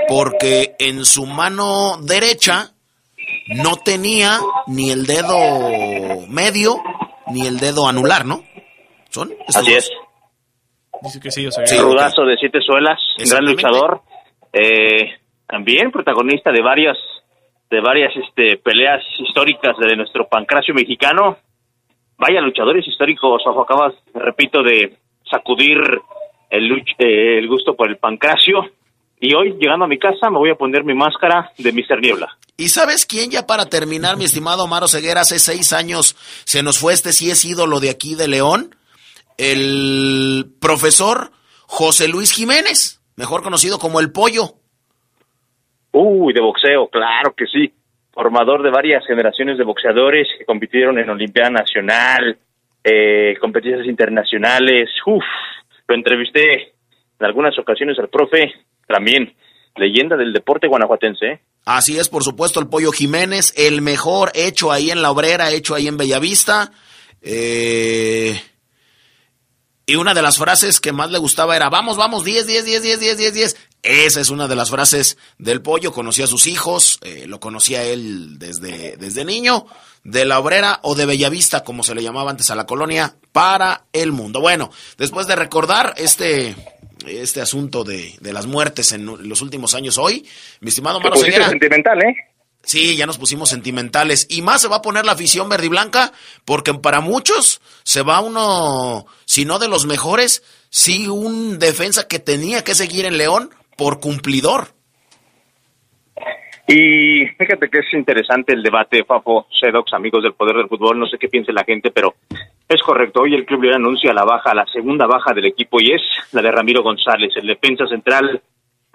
porque 0.08 0.74
en 0.78 1.04
su 1.04 1.26
mano 1.26 1.98
derecha 2.00 2.70
no 3.48 3.76
tenía 3.76 4.40
ni 4.66 4.90
el 4.90 5.04
dedo 5.04 6.26
medio 6.28 6.76
ni 7.26 7.46
el 7.46 7.58
dedo 7.58 7.86
anular, 7.86 8.24
¿no? 8.24 8.42
¿Son? 9.10 9.30
Así 9.46 9.74
es. 9.74 9.90
Dice 11.02 11.20
que 11.20 11.30
sí, 11.30 11.46
Rudazo 11.78 12.24
de 12.24 12.36
siete 12.38 12.60
suelas, 12.62 12.98
gran 13.18 13.44
luchador. 13.44 14.00
Eh, 14.52 15.12
también 15.46 15.90
protagonista 15.90 16.50
de 16.50 16.62
varias 16.62 16.96
de 17.70 17.80
varias 17.80 18.12
este, 18.16 18.56
peleas 18.56 19.02
históricas 19.18 19.76
de 19.78 19.96
nuestro 19.96 20.28
pancracio 20.28 20.72
mexicano. 20.72 21.36
Vaya 22.16 22.40
luchadores 22.40 22.86
históricos, 22.86 23.42
ojo, 23.46 23.62
acabas, 23.62 23.94
repito, 24.14 24.62
de 24.62 24.96
sacudir 25.28 25.78
el, 26.56 26.72
eh, 26.98 27.38
el 27.38 27.48
gusto 27.48 27.74
por 27.74 27.88
el 27.88 27.96
pancracio. 27.96 28.70
Y 29.20 29.34
hoy, 29.34 29.56
llegando 29.58 29.84
a 29.84 29.88
mi 29.88 29.98
casa, 29.98 30.30
me 30.30 30.38
voy 30.38 30.50
a 30.50 30.54
poner 30.54 30.84
mi 30.84 30.94
máscara 30.94 31.50
de 31.58 31.72
Mr. 31.72 32.00
Niebla. 32.00 32.36
¿Y 32.56 32.68
sabes 32.68 33.06
quién 33.06 33.30
ya 33.30 33.46
para 33.46 33.66
terminar, 33.66 34.16
mi 34.16 34.24
estimado 34.24 34.64
Amaro 34.64 34.86
Ceguera, 34.86 35.22
hace 35.22 35.38
seis 35.38 35.72
años 35.72 36.14
se 36.44 36.62
nos 36.62 36.78
fue 36.78 36.92
este 36.92 37.12
sí 37.12 37.30
es 37.30 37.44
ídolo 37.44 37.80
de 37.80 37.90
aquí 37.90 38.14
de 38.14 38.28
León? 38.28 38.76
El 39.38 40.46
profesor 40.60 41.32
José 41.66 42.06
Luis 42.06 42.32
Jiménez, 42.32 43.00
mejor 43.16 43.42
conocido 43.42 43.78
como 43.78 43.98
El 43.98 44.12
Pollo. 44.12 44.54
Uy, 45.90 46.32
de 46.32 46.40
boxeo, 46.40 46.88
claro 46.88 47.34
que 47.36 47.46
sí. 47.46 47.72
Formador 48.12 48.62
de 48.62 48.70
varias 48.70 49.04
generaciones 49.06 49.58
de 49.58 49.64
boxeadores 49.64 50.28
que 50.38 50.44
compitieron 50.44 50.98
en 50.98 51.10
Olimpiada 51.10 51.50
Nacional, 51.50 52.36
eh, 52.84 53.36
competiciones 53.40 53.88
internacionales. 53.88 54.90
Uf, 55.06 55.24
lo 55.86 55.94
entrevisté 55.94 56.74
en 57.20 57.26
algunas 57.26 57.58
ocasiones 57.58 57.98
al 57.98 58.08
profe, 58.08 58.52
también 58.86 59.34
leyenda 59.76 60.16
del 60.16 60.32
deporte 60.32 60.68
guanajuatense. 60.68 61.26
¿eh? 61.26 61.40
Así 61.64 61.98
es, 61.98 62.08
por 62.08 62.22
supuesto, 62.22 62.60
el 62.60 62.68
Pollo 62.68 62.92
Jiménez, 62.92 63.54
el 63.56 63.82
mejor 63.82 64.30
hecho 64.34 64.70
ahí 64.70 64.90
en 64.90 65.02
la 65.02 65.10
obrera, 65.10 65.50
hecho 65.50 65.74
ahí 65.74 65.88
en 65.88 65.96
Bellavista. 65.96 66.70
Eh, 67.22 68.38
y 69.86 69.96
una 69.96 70.14
de 70.14 70.22
las 70.22 70.38
frases 70.38 70.80
que 70.80 70.92
más 70.92 71.10
le 71.10 71.18
gustaba 71.18 71.56
era, 71.56 71.68
vamos, 71.68 71.96
vamos, 71.96 72.24
10, 72.24 72.46
10, 72.46 72.64
10, 72.64 72.82
10, 72.82 73.00
10, 73.00 73.18
10, 73.18 73.34
10. 73.34 73.56
Esa 73.82 74.20
es 74.20 74.30
una 74.30 74.48
de 74.48 74.56
las 74.56 74.70
frases 74.70 75.18
del 75.38 75.60
pollo. 75.60 75.92
Conocía 75.92 76.24
a 76.24 76.28
sus 76.28 76.46
hijos, 76.46 76.98
eh, 77.02 77.26
lo 77.26 77.38
conocía 77.40 77.82
él 77.82 78.38
desde, 78.38 78.96
desde 78.96 79.24
niño, 79.24 79.66
de 80.04 80.24
la 80.24 80.38
obrera 80.38 80.78
o 80.82 80.94
de 80.94 81.06
Bellavista, 81.06 81.64
como 81.64 81.82
se 81.82 81.94
le 81.94 82.02
llamaba 82.02 82.30
antes 82.30 82.50
a 82.50 82.54
la 82.54 82.66
colonia, 82.66 83.16
para 83.32 83.84
el 83.92 84.12
mundo. 84.12 84.40
Bueno, 84.40 84.70
después 84.96 85.26
de 85.26 85.34
recordar 85.34 85.94
este, 85.96 86.54
este 87.06 87.40
asunto 87.40 87.84
de, 87.84 88.14
de 88.20 88.32
las 88.32 88.46
muertes 88.46 88.92
en 88.92 89.06
los 89.06 89.42
últimos 89.42 89.74
años 89.74 89.98
hoy, 89.98 90.26
mi 90.60 90.68
estimado 90.68 91.00
Ceguera. 91.16 91.48
sentimental, 91.48 92.02
¿eh? 92.02 92.14
Sí, 92.62 92.96
ya 92.96 93.06
nos 93.06 93.18
pusimos 93.18 93.50
sentimentales. 93.50 94.26
Y 94.30 94.42
más 94.42 94.62
se 94.62 94.68
va 94.68 94.76
a 94.76 94.82
poner 94.82 95.04
la 95.04 95.12
afición 95.12 95.48
verde 95.48 95.66
y 95.66 95.70
blanca, 95.70 96.12
porque 96.44 96.72
para 96.74 97.00
muchos 97.00 97.60
se 97.82 98.02
va 98.02 98.20
uno, 98.20 99.06
si 99.26 99.44
no 99.44 99.58
de 99.58 99.68
los 99.68 99.86
mejores, 99.86 100.42
sí 100.70 101.08
un 101.08 101.58
defensa 101.58 102.08
que 102.08 102.18
tenía 102.18 102.64
que 102.64 102.74
seguir 102.74 103.04
en 103.04 103.18
León 103.18 103.50
por 103.76 104.00
cumplidor. 104.00 104.73
Y 106.66 107.26
fíjate 107.26 107.68
que 107.68 107.80
es 107.80 107.92
interesante 107.92 108.54
el 108.54 108.62
debate, 108.62 109.04
Fafo, 109.04 109.46
Sedox, 109.60 109.92
amigos 109.92 110.22
del 110.22 110.32
poder 110.32 110.56
del 110.56 110.68
fútbol, 110.68 110.98
no 110.98 111.06
sé 111.06 111.18
qué 111.18 111.28
piense 111.28 111.52
la 111.52 111.64
gente, 111.64 111.90
pero 111.90 112.14
es 112.66 112.82
correcto. 112.82 113.20
Hoy 113.20 113.34
el 113.34 113.44
club 113.44 113.64
le 113.64 113.74
anuncia 113.74 114.14
la 114.14 114.24
baja, 114.24 114.54
la 114.54 114.64
segunda 114.66 115.06
baja 115.06 115.34
del 115.34 115.44
equipo 115.44 115.78
y 115.80 115.92
es 115.92 116.00
la 116.32 116.40
de 116.40 116.50
Ramiro 116.50 116.82
González, 116.82 117.32
el 117.36 117.46
defensa 117.46 117.86
central 117.86 118.40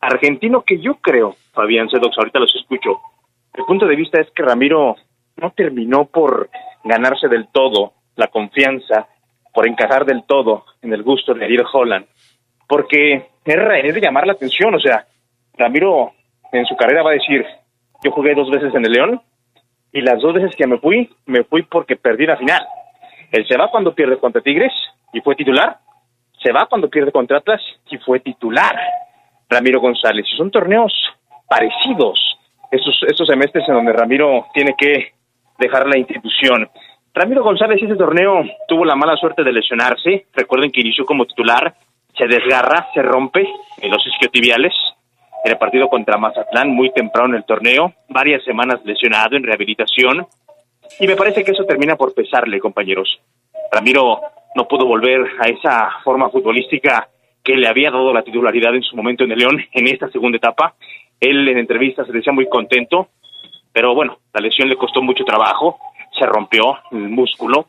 argentino 0.02 0.64
que 0.64 0.80
yo 0.80 0.96
creo, 0.96 1.36
Fabián 1.54 1.90
Sedox, 1.90 2.18
ahorita 2.18 2.40
los 2.40 2.56
escucho. 2.56 3.00
El 3.54 3.66
punto 3.66 3.86
de 3.86 3.96
vista 3.96 4.20
es 4.20 4.32
que 4.32 4.44
Ramiro 4.44 4.96
no 5.36 5.52
terminó 5.52 6.06
por 6.06 6.50
ganarse 6.84 7.28
del 7.28 7.50
todo 7.52 7.94
la 8.16 8.28
confianza, 8.28 9.08
por 9.54 9.68
encajar 9.68 10.06
del 10.06 10.24
todo 10.26 10.66
en 10.82 10.94
el 10.94 11.04
gusto 11.04 11.34
de 11.34 11.46
Ariel 11.46 11.66
Holland, 11.72 12.06
porque 12.68 13.30
es 13.46 13.96
de 13.96 14.02
llamar 14.02 14.28
la 14.28 14.34
atención, 14.34 14.74
o 14.76 14.80
sea, 14.80 15.06
Ramiro 15.58 16.14
en 16.52 16.66
su 16.66 16.76
carrera 16.76 17.04
va 17.04 17.12
a 17.12 17.14
decir, 17.14 17.46
yo 18.04 18.12
jugué 18.12 18.34
dos 18.34 18.50
veces 18.50 18.74
en 18.74 18.86
el 18.86 18.92
León 18.92 19.22
y 19.92 20.02
las 20.02 20.22
dos 20.22 20.34
veces 20.34 20.56
que 20.56 20.68
me 20.68 20.78
fui, 20.78 21.10
me 21.26 21.44
fui 21.44 21.64
porque 21.64 21.96
perdí 21.96 22.26
la 22.26 22.38
final. 22.38 22.66
Él 23.32 23.46
se 23.48 23.58
va 23.58 23.70
cuando 23.70 23.94
pierde 23.94 24.18
contra 24.18 24.42
Tigres 24.42 24.74
y 25.14 25.22
fue 25.22 25.36
titular, 25.36 25.78
se 26.42 26.52
va 26.52 26.68
cuando 26.68 26.90
pierde 26.90 27.12
contra 27.12 27.38
Atlas 27.38 27.62
y 27.90 27.98
fue 27.98 28.20
titular. 28.20 28.76
Ramiro 29.50 29.80
González, 29.80 30.26
y 30.32 30.38
son 30.38 30.52
torneos 30.52 30.94
parecidos, 31.48 32.20
esos, 32.72 33.02
esos 33.08 33.28
semestres 33.28 33.68
en 33.68 33.74
donde 33.74 33.94
Ramiro 33.94 34.46
tiene 34.54 34.76
que 34.78 35.14
dejar 35.58 35.88
la 35.88 35.98
institución. 35.98 36.70
Ramiro 37.14 37.44
González 37.44 37.82
ese 37.82 37.96
torneo 37.96 38.44
tuvo 38.68 38.86
la 38.86 38.96
mala 38.96 39.16
suerte 39.18 39.44
de 39.44 39.52
lesionarse, 39.52 40.28
recuerden 40.34 40.72
que 40.72 40.82
inició 40.82 41.06
como 41.06 41.26
titular, 41.26 41.74
se 42.16 42.28
desgarra, 42.28 42.88
se 42.94 43.02
rompe 43.02 43.48
en 43.82 43.92
los 43.92 44.06
isquiotibiales 44.06 44.74
en 45.44 45.52
el 45.52 45.58
partido 45.58 45.88
contra 45.88 46.18
Mazatlán 46.18 46.70
muy 46.70 46.92
temprano 46.92 47.30
en 47.30 47.36
el 47.36 47.46
torneo, 47.46 47.94
varias 48.10 48.44
semanas 48.44 48.80
lesionado 48.84 49.36
en 49.36 49.44
rehabilitación 49.44 50.28
y 51.00 51.08
me 51.08 51.16
parece 51.16 51.44
que 51.44 51.52
eso 51.52 51.66
termina 51.66 51.96
por 51.96 52.14
pesarle, 52.14 52.60
compañeros. 52.60 53.20
Ramiro 53.72 54.20
no 54.56 54.68
pudo 54.68 54.86
volver 54.86 55.22
a 55.40 55.48
esa 55.48 55.90
forma 56.04 56.30
futbolística 56.30 57.08
que 57.44 57.56
le 57.56 57.68
había 57.68 57.92
dado 57.92 58.14
la 58.14 58.24
titularidad 58.24 58.76
en 58.76 58.84
su 58.84 58.96
momento 58.96 59.24
en 59.24 59.32
el 59.32 59.40
León 59.40 59.66
en 59.72 59.88
esta 59.88 60.10
segunda 60.10 60.38
etapa 60.38 60.76
Él 61.20 61.48
en 61.48 61.58
entrevistas 61.58 62.08
se 62.08 62.14
decía 62.14 62.34
muy 62.34 62.48
contento, 62.48 63.10
pero 63.72 63.94
bueno, 63.94 64.18
la 64.34 64.42
lesión 64.42 64.68
le 64.68 64.76
costó 64.76 65.02
mucho 65.02 65.24
trabajo, 65.24 65.80
se 66.18 66.26
rompió 66.26 66.78
el 66.92 67.10
músculo 67.10 67.68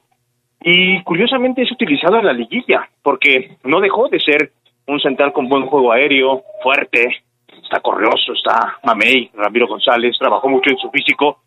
y 0.62 1.02
curiosamente 1.02 1.62
es 1.62 1.72
utilizado 1.72 2.18
en 2.18 2.26
la 2.26 2.32
liguilla 2.32 2.88
porque 3.02 3.56
no 3.64 3.80
dejó 3.80 4.08
de 4.08 4.20
ser 4.20 4.52
un 4.86 5.00
central 5.00 5.32
con 5.32 5.48
buen 5.48 5.66
juego 5.66 5.92
aéreo, 5.92 6.42
fuerte, 6.62 7.22
está 7.70 7.80
correoso, 7.80 8.32
está 8.32 8.78
Mamey, 8.82 9.30
Ramiro 9.34 9.68
González, 9.68 10.16
trabajó 10.18 10.48
mucho 10.48 10.70
en 10.70 10.78
su 10.78 10.90
físico, 10.90 11.38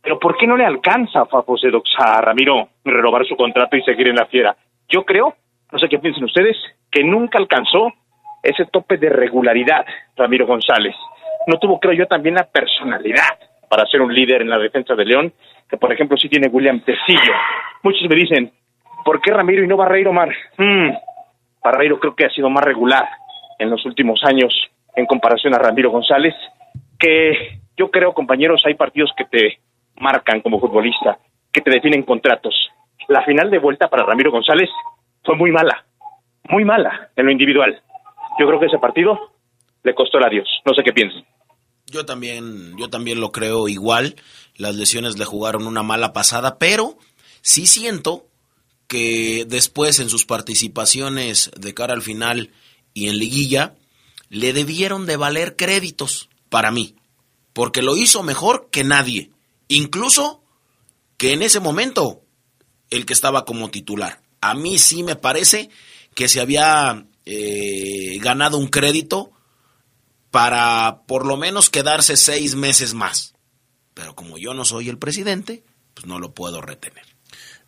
pero 0.00 0.20
¿por 0.20 0.36
qué 0.36 0.46
no 0.46 0.56
le 0.56 0.64
alcanza 0.64 1.26
Fafo 1.26 1.58
Sedox 1.58 1.90
a 1.98 2.20
Ramiro 2.20 2.68
renovar 2.84 3.26
su 3.26 3.36
contrato 3.36 3.76
y 3.76 3.82
seguir 3.82 4.06
en 4.08 4.16
la 4.16 4.26
fiera? 4.26 4.56
Yo 4.88 5.04
creo, 5.04 5.34
no 5.72 5.78
sé 5.78 5.88
qué 5.88 5.98
piensen 5.98 6.24
ustedes, 6.24 6.56
que 6.90 7.02
nunca 7.02 7.38
alcanzó 7.38 7.92
ese 8.40 8.66
tope 8.66 8.98
de 8.98 9.08
regularidad 9.08 9.84
Ramiro 10.16 10.46
González. 10.46 10.94
No 11.48 11.58
tuvo, 11.58 11.80
creo 11.80 11.94
yo, 11.94 12.06
también 12.06 12.36
la 12.36 12.44
personalidad 12.44 13.38
para 13.68 13.86
ser 13.86 14.00
un 14.00 14.14
líder 14.14 14.42
en 14.42 14.50
la 14.50 14.58
defensa 14.58 14.94
de 14.94 15.04
León, 15.04 15.32
que 15.68 15.76
por 15.76 15.92
ejemplo 15.92 16.16
sí 16.16 16.28
tiene 16.28 16.48
William 16.48 16.80
Tecillo. 16.80 17.32
Muchos 17.82 18.08
me 18.08 18.14
dicen, 18.14 18.52
¿por 19.04 19.20
qué 19.20 19.32
Ramiro 19.32 19.64
y 19.64 19.66
no 19.66 19.76
Barreiro 19.76 20.12
Mar? 20.12 20.28
Hmm, 20.56 20.90
Barreiro 21.64 21.98
creo 21.98 22.14
que 22.14 22.26
ha 22.26 22.30
sido 22.30 22.48
más 22.48 22.62
regular 22.62 23.08
en 23.58 23.70
los 23.70 23.84
últimos 23.84 24.22
años 24.24 24.52
en 24.96 25.06
comparación 25.06 25.54
a 25.54 25.58
Ramiro 25.58 25.90
González, 25.90 26.34
que 26.98 27.60
yo 27.76 27.90
creo, 27.90 28.14
compañeros, 28.14 28.62
hay 28.64 28.74
partidos 28.74 29.10
que 29.16 29.24
te 29.24 29.60
marcan 29.96 30.40
como 30.40 30.60
futbolista, 30.60 31.18
que 31.52 31.60
te 31.60 31.70
definen 31.70 32.02
contratos. 32.02 32.54
La 33.08 33.24
final 33.24 33.50
de 33.50 33.58
vuelta 33.58 33.88
para 33.88 34.04
Ramiro 34.04 34.30
González 34.30 34.70
fue 35.22 35.36
muy 35.36 35.50
mala, 35.50 35.84
muy 36.48 36.64
mala 36.64 37.10
en 37.16 37.26
lo 37.26 37.32
individual. 37.32 37.82
Yo 38.38 38.46
creo 38.46 38.60
que 38.60 38.66
ese 38.66 38.78
partido 38.78 39.18
le 39.82 39.94
costó 39.94 40.18
el 40.18 40.24
adiós. 40.24 40.48
No 40.64 40.74
sé 40.74 40.82
qué 40.82 40.92
piensan. 40.92 41.24
Yo 41.86 42.04
también, 42.04 42.76
yo 42.78 42.88
también 42.88 43.20
lo 43.20 43.30
creo 43.30 43.68
igual. 43.68 44.16
Las 44.56 44.74
lesiones 44.74 45.18
le 45.18 45.24
jugaron 45.24 45.66
una 45.66 45.82
mala 45.82 46.12
pasada, 46.12 46.58
pero 46.58 46.96
sí 47.42 47.66
siento 47.66 48.24
que 48.88 49.44
después 49.46 50.00
en 50.00 50.08
sus 50.08 50.24
participaciones 50.24 51.50
de 51.56 51.74
cara 51.74 51.94
al 51.94 52.02
final 52.02 52.50
y 52.94 53.08
en 53.08 53.18
liguilla, 53.18 53.74
le 54.34 54.52
debieron 54.52 55.06
de 55.06 55.16
valer 55.16 55.54
créditos 55.54 56.28
para 56.48 56.72
mí, 56.72 56.96
porque 57.52 57.82
lo 57.82 57.96
hizo 57.96 58.24
mejor 58.24 58.68
que 58.70 58.82
nadie, 58.82 59.30
incluso 59.68 60.42
que 61.16 61.32
en 61.32 61.42
ese 61.42 61.60
momento 61.60 62.22
el 62.90 63.06
que 63.06 63.12
estaba 63.12 63.44
como 63.44 63.70
titular. 63.70 64.22
A 64.40 64.54
mí 64.54 64.78
sí 64.78 65.04
me 65.04 65.14
parece 65.14 65.70
que 66.16 66.28
se 66.28 66.40
había 66.40 67.06
eh, 67.24 68.18
ganado 68.20 68.58
un 68.58 68.66
crédito 68.66 69.30
para 70.32 71.02
por 71.06 71.26
lo 71.26 71.36
menos 71.36 71.70
quedarse 71.70 72.16
seis 72.16 72.56
meses 72.56 72.92
más. 72.92 73.34
Pero 73.94 74.16
como 74.16 74.36
yo 74.36 74.52
no 74.52 74.64
soy 74.64 74.88
el 74.88 74.98
presidente, 74.98 75.62
pues 75.94 76.06
no 76.06 76.18
lo 76.18 76.34
puedo 76.34 76.60
retener. 76.60 77.13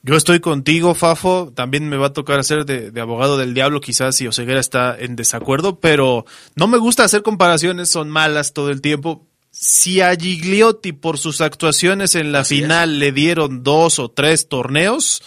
Yo 0.07 0.15
estoy 0.15 0.39
contigo, 0.39 0.95
Fafo. 0.95 1.53
También 1.53 1.89
me 1.89 1.97
va 1.97 2.07
a 2.07 2.13
tocar 2.13 2.39
hacer 2.39 2.65
de, 2.65 3.01
abogado 3.01 3.37
del 3.37 3.55
diablo, 3.55 3.81
quizás 3.81 4.15
si 4.15 4.29
Oseguera 4.29 4.61
está 4.61 4.97
en 4.97 5.17
desacuerdo, 5.17 5.81
pero 5.81 6.25
no 6.55 6.69
me 6.69 6.79
gusta 6.79 7.03
hacer 7.03 7.25
comparaciones, 7.25 7.91
son 7.91 8.09
malas 8.09 8.53
todo 8.53 8.71
el 8.71 8.81
tiempo. 8.81 9.27
Si 9.51 10.01
a 10.01 10.15
Gigliotti 10.15 10.93
por 10.93 11.19
sus 11.19 11.41
actuaciones 11.41 12.15
en 12.15 12.31
la 12.31 12.45
final 12.45 13.01
le 13.01 13.11
dieron 13.11 13.65
dos 13.65 13.99
o 13.99 14.09
tres 14.09 14.49
torneos, 14.49 15.25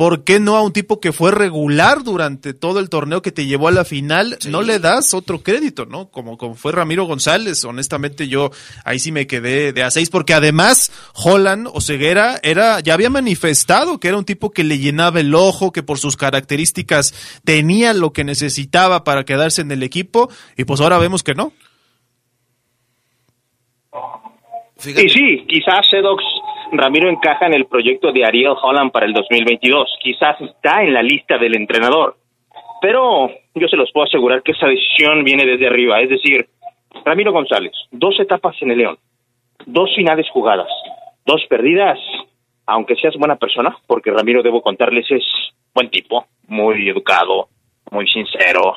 ¿Por 0.00 0.24
qué 0.24 0.40
no 0.40 0.56
a 0.56 0.62
un 0.62 0.72
tipo 0.72 0.98
que 0.98 1.12
fue 1.12 1.30
regular 1.30 2.02
durante 2.04 2.54
todo 2.54 2.80
el 2.80 2.88
torneo 2.88 3.20
que 3.20 3.32
te 3.32 3.44
llevó 3.44 3.68
a 3.68 3.70
la 3.70 3.84
final? 3.84 4.38
No 4.48 4.62
le 4.62 4.78
das 4.78 5.12
otro 5.12 5.42
crédito, 5.42 5.84
¿no? 5.84 6.08
Como, 6.10 6.38
como 6.38 6.54
fue 6.54 6.72
Ramiro 6.72 7.04
González. 7.04 7.62
Honestamente, 7.66 8.26
yo 8.26 8.50
ahí 8.86 8.98
sí 8.98 9.12
me 9.12 9.26
quedé 9.26 9.74
de 9.74 9.82
a 9.82 9.90
seis, 9.90 10.08
porque 10.08 10.32
además 10.32 10.90
Holland 11.12 11.68
o 11.70 11.82
Ceguera 11.82 12.40
era, 12.42 12.80
ya 12.80 12.94
había 12.94 13.10
manifestado 13.10 14.00
que 14.00 14.08
era 14.08 14.16
un 14.16 14.24
tipo 14.24 14.52
que 14.52 14.64
le 14.64 14.78
llenaba 14.78 15.20
el 15.20 15.34
ojo, 15.34 15.70
que 15.70 15.82
por 15.82 15.98
sus 15.98 16.16
características 16.16 17.42
tenía 17.44 17.92
lo 17.92 18.14
que 18.14 18.24
necesitaba 18.24 19.04
para 19.04 19.24
quedarse 19.24 19.60
en 19.60 19.70
el 19.70 19.82
equipo, 19.82 20.30
y 20.56 20.64
pues 20.64 20.80
ahora 20.80 20.96
vemos 20.96 21.22
que 21.22 21.34
no. 21.34 21.52
Sí, 24.78 24.94
sí, 24.94 25.44
quizás 25.46 25.86
Sedox 25.90 26.24
Ramiro 26.72 27.08
encaja 27.08 27.46
en 27.46 27.54
el 27.54 27.66
proyecto 27.66 28.12
de 28.12 28.24
Ariel 28.24 28.54
Holland 28.60 28.92
para 28.92 29.06
el 29.06 29.12
2022. 29.12 29.98
Quizás 30.02 30.40
está 30.40 30.82
en 30.82 30.92
la 30.94 31.02
lista 31.02 31.38
del 31.38 31.56
entrenador. 31.56 32.16
Pero 32.80 33.30
yo 33.54 33.68
se 33.68 33.76
los 33.76 33.90
puedo 33.92 34.06
asegurar 34.06 34.42
que 34.42 34.52
esa 34.52 34.66
decisión 34.66 35.24
viene 35.24 35.44
desde 35.44 35.66
arriba. 35.66 36.00
Es 36.00 36.08
decir, 36.08 36.48
Ramiro 37.04 37.32
González, 37.32 37.72
dos 37.90 38.18
etapas 38.20 38.56
en 38.62 38.70
el 38.70 38.78
León, 38.78 38.98
dos 39.66 39.94
finales 39.94 40.28
jugadas, 40.30 40.68
dos 41.26 41.44
perdidas, 41.48 41.98
aunque 42.66 42.96
seas 42.96 43.16
buena 43.16 43.36
persona, 43.36 43.76
porque 43.86 44.10
Ramiro, 44.10 44.42
debo 44.42 44.62
contarles, 44.62 45.10
es 45.10 45.24
buen 45.74 45.90
tipo, 45.90 46.26
muy 46.48 46.88
educado, 46.88 47.48
muy 47.90 48.06
sincero, 48.08 48.74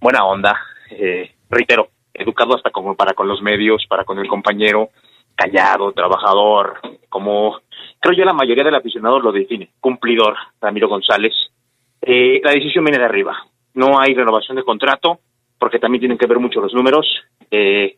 buena 0.00 0.24
onda, 0.24 0.58
eh, 0.90 1.30
reitero, 1.50 1.88
educado 2.14 2.54
hasta 2.56 2.70
como 2.70 2.96
para 2.96 3.14
con 3.14 3.28
los 3.28 3.42
medios, 3.42 3.84
para 3.88 4.04
con 4.04 4.18
el 4.18 4.28
compañero, 4.28 4.90
callado, 5.38 5.92
trabajador, 5.92 6.80
como 7.08 7.60
creo 8.00 8.16
yo 8.16 8.24
la 8.24 8.32
mayoría 8.32 8.64
del 8.64 8.74
aficionado 8.74 9.20
lo 9.20 9.30
define, 9.30 9.70
cumplidor, 9.80 10.34
Ramiro 10.60 10.88
González. 10.88 11.32
Eh, 12.02 12.40
la 12.42 12.50
decisión 12.50 12.84
viene 12.84 12.98
de 12.98 13.04
arriba. 13.04 13.36
No 13.74 14.00
hay 14.00 14.14
renovación 14.14 14.56
de 14.56 14.64
contrato, 14.64 15.20
porque 15.58 15.78
también 15.78 16.00
tienen 16.00 16.18
que 16.18 16.26
ver 16.26 16.40
mucho 16.40 16.60
los 16.60 16.74
números. 16.74 17.06
Eh, 17.50 17.96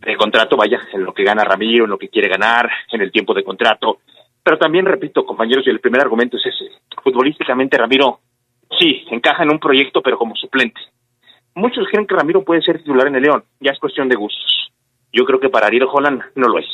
de 0.00 0.16
contrato, 0.16 0.56
vaya, 0.56 0.80
en 0.92 1.04
lo 1.04 1.14
que 1.14 1.22
gana 1.22 1.44
Ramiro, 1.44 1.84
en 1.84 1.90
lo 1.90 1.98
que 1.98 2.08
quiere 2.08 2.28
ganar, 2.28 2.68
en 2.90 3.00
el 3.00 3.12
tiempo 3.12 3.32
de 3.32 3.44
contrato. 3.44 3.98
Pero 4.42 4.58
también, 4.58 4.84
repito, 4.84 5.24
compañeros, 5.24 5.66
y 5.66 5.70
el 5.70 5.80
primer 5.80 6.02
argumento 6.02 6.36
es 6.36 6.46
ese. 6.46 6.70
Futbolísticamente, 7.02 7.78
Ramiro, 7.78 8.18
sí, 8.78 9.04
encaja 9.10 9.44
en 9.44 9.52
un 9.52 9.60
proyecto, 9.60 10.02
pero 10.02 10.18
como 10.18 10.34
suplente. 10.34 10.80
Muchos 11.54 11.86
creen 11.88 12.06
que 12.06 12.16
Ramiro 12.16 12.44
puede 12.44 12.62
ser 12.62 12.78
titular 12.78 13.06
en 13.06 13.14
el 13.14 13.22
León, 13.22 13.44
ya 13.60 13.70
es 13.70 13.78
cuestión 13.78 14.08
de 14.08 14.16
gustos. 14.16 14.72
Yo 15.14 15.24
creo 15.24 15.38
que 15.38 15.48
para 15.48 15.68
Ariel 15.68 15.86
Holland 15.90 16.20
no 16.34 16.48
lo 16.48 16.58
es, 16.58 16.66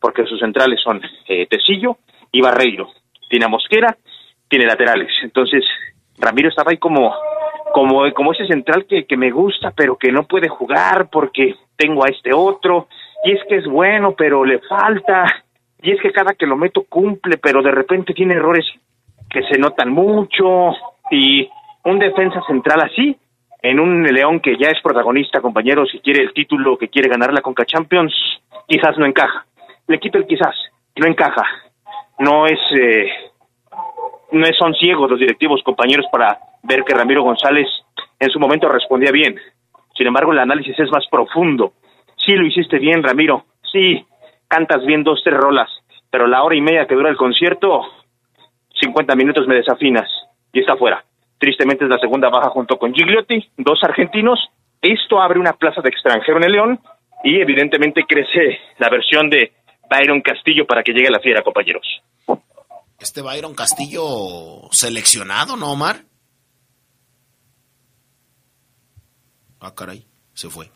porque 0.00 0.24
sus 0.24 0.38
centrales 0.38 0.80
son 0.80 1.02
eh, 1.26 1.46
Tecillo 1.46 1.96
y 2.30 2.40
Barreiro. 2.40 2.88
Tiene 3.28 3.46
a 3.46 3.48
Mosquera, 3.48 3.96
tiene 4.48 4.66
laterales. 4.66 5.10
Entonces, 5.24 5.64
Ramiro 6.16 6.48
estaba 6.48 6.70
ahí 6.70 6.78
como, 6.78 7.12
como, 7.74 8.08
como 8.14 8.32
ese 8.32 8.46
central 8.46 8.86
que, 8.86 9.04
que 9.04 9.16
me 9.16 9.32
gusta, 9.32 9.72
pero 9.72 9.96
que 9.96 10.12
no 10.12 10.22
puede 10.22 10.48
jugar 10.48 11.08
porque 11.10 11.56
tengo 11.76 12.04
a 12.04 12.08
este 12.08 12.32
otro. 12.32 12.86
Y 13.24 13.32
es 13.32 13.40
que 13.48 13.56
es 13.56 13.66
bueno, 13.66 14.14
pero 14.16 14.44
le 14.44 14.60
falta. 14.60 15.26
Y 15.82 15.90
es 15.90 16.00
que 16.00 16.12
cada 16.12 16.34
que 16.34 16.46
lo 16.46 16.56
meto 16.56 16.84
cumple, 16.88 17.38
pero 17.38 17.62
de 17.62 17.72
repente 17.72 18.14
tiene 18.14 18.34
errores 18.34 18.64
que 19.28 19.42
se 19.42 19.58
notan 19.58 19.90
mucho. 19.90 20.70
Y 21.10 21.48
un 21.84 21.98
defensa 21.98 22.40
central 22.46 22.82
así, 22.82 23.16
en 23.62 23.78
un 23.78 24.02
León 24.02 24.40
que 24.40 24.56
ya 24.58 24.68
es 24.68 24.82
protagonista, 24.82 25.40
compañeros, 25.40 25.88
y 25.94 26.00
quiere 26.00 26.22
el 26.22 26.32
título, 26.32 26.76
que 26.76 26.88
quiere 26.88 27.08
ganar 27.08 27.32
la 27.32 27.40
Conca 27.40 27.64
Champions, 27.64 28.12
quizás 28.66 28.98
no 28.98 29.06
encaja. 29.06 29.46
Le 29.86 30.00
quito 30.00 30.18
el 30.18 30.26
quizás, 30.26 30.54
no 30.96 31.06
encaja. 31.06 31.44
No 32.18 32.46
es, 32.46 32.58
eh, 32.76 33.08
no 34.32 34.46
son 34.58 34.74
ciegos 34.74 35.08
los 35.08 35.20
directivos, 35.20 35.62
compañeros, 35.62 36.06
para 36.10 36.38
ver 36.64 36.82
que 36.84 36.94
Ramiro 36.94 37.22
González 37.22 37.68
en 38.18 38.30
su 38.30 38.40
momento 38.40 38.68
respondía 38.68 39.12
bien. 39.12 39.38
Sin 39.96 40.06
embargo, 40.06 40.32
el 40.32 40.38
análisis 40.40 40.78
es 40.78 40.90
más 40.90 41.06
profundo. 41.08 41.72
Sí, 42.16 42.32
lo 42.32 42.46
hiciste 42.46 42.78
bien, 42.78 43.02
Ramiro. 43.02 43.44
Sí, 43.70 44.04
cantas 44.48 44.84
bien 44.84 45.04
dos, 45.04 45.20
tres 45.24 45.38
rolas, 45.38 45.70
pero 46.10 46.26
la 46.26 46.42
hora 46.42 46.56
y 46.56 46.60
media 46.60 46.86
que 46.86 46.94
dura 46.94 47.10
el 47.10 47.16
concierto, 47.16 47.82
50 48.80 49.14
minutos 49.14 49.46
me 49.46 49.54
desafinas 49.54 50.08
y 50.52 50.60
está 50.60 50.76
fuera. 50.76 51.04
Tristemente 51.42 51.82
es 51.82 51.90
la 51.90 51.98
segunda 51.98 52.30
baja 52.30 52.50
junto 52.50 52.78
con 52.78 52.94
Gigliotti, 52.94 53.50
dos 53.56 53.80
argentinos. 53.82 54.38
Esto 54.80 55.20
abre 55.20 55.40
una 55.40 55.54
plaza 55.54 55.80
de 55.82 55.88
extranjero 55.88 56.36
en 56.36 56.44
el 56.44 56.52
León 56.52 56.80
y 57.24 57.40
evidentemente 57.40 58.04
crece 58.08 58.60
la 58.78 58.88
versión 58.88 59.28
de 59.28 59.52
Byron 59.90 60.20
Castillo 60.20 60.64
para 60.68 60.84
que 60.84 60.92
llegue 60.92 61.08
a 61.08 61.10
la 61.10 61.18
fiera, 61.18 61.42
compañeros. 61.42 61.84
Este 63.00 63.22
Byron 63.22 63.56
Castillo 63.56 64.68
seleccionado, 64.70 65.56
¿no, 65.56 65.72
Omar? 65.72 66.04
Ah, 69.58 69.74
caray, 69.74 70.06
se 70.34 70.48
fue. 70.48 70.70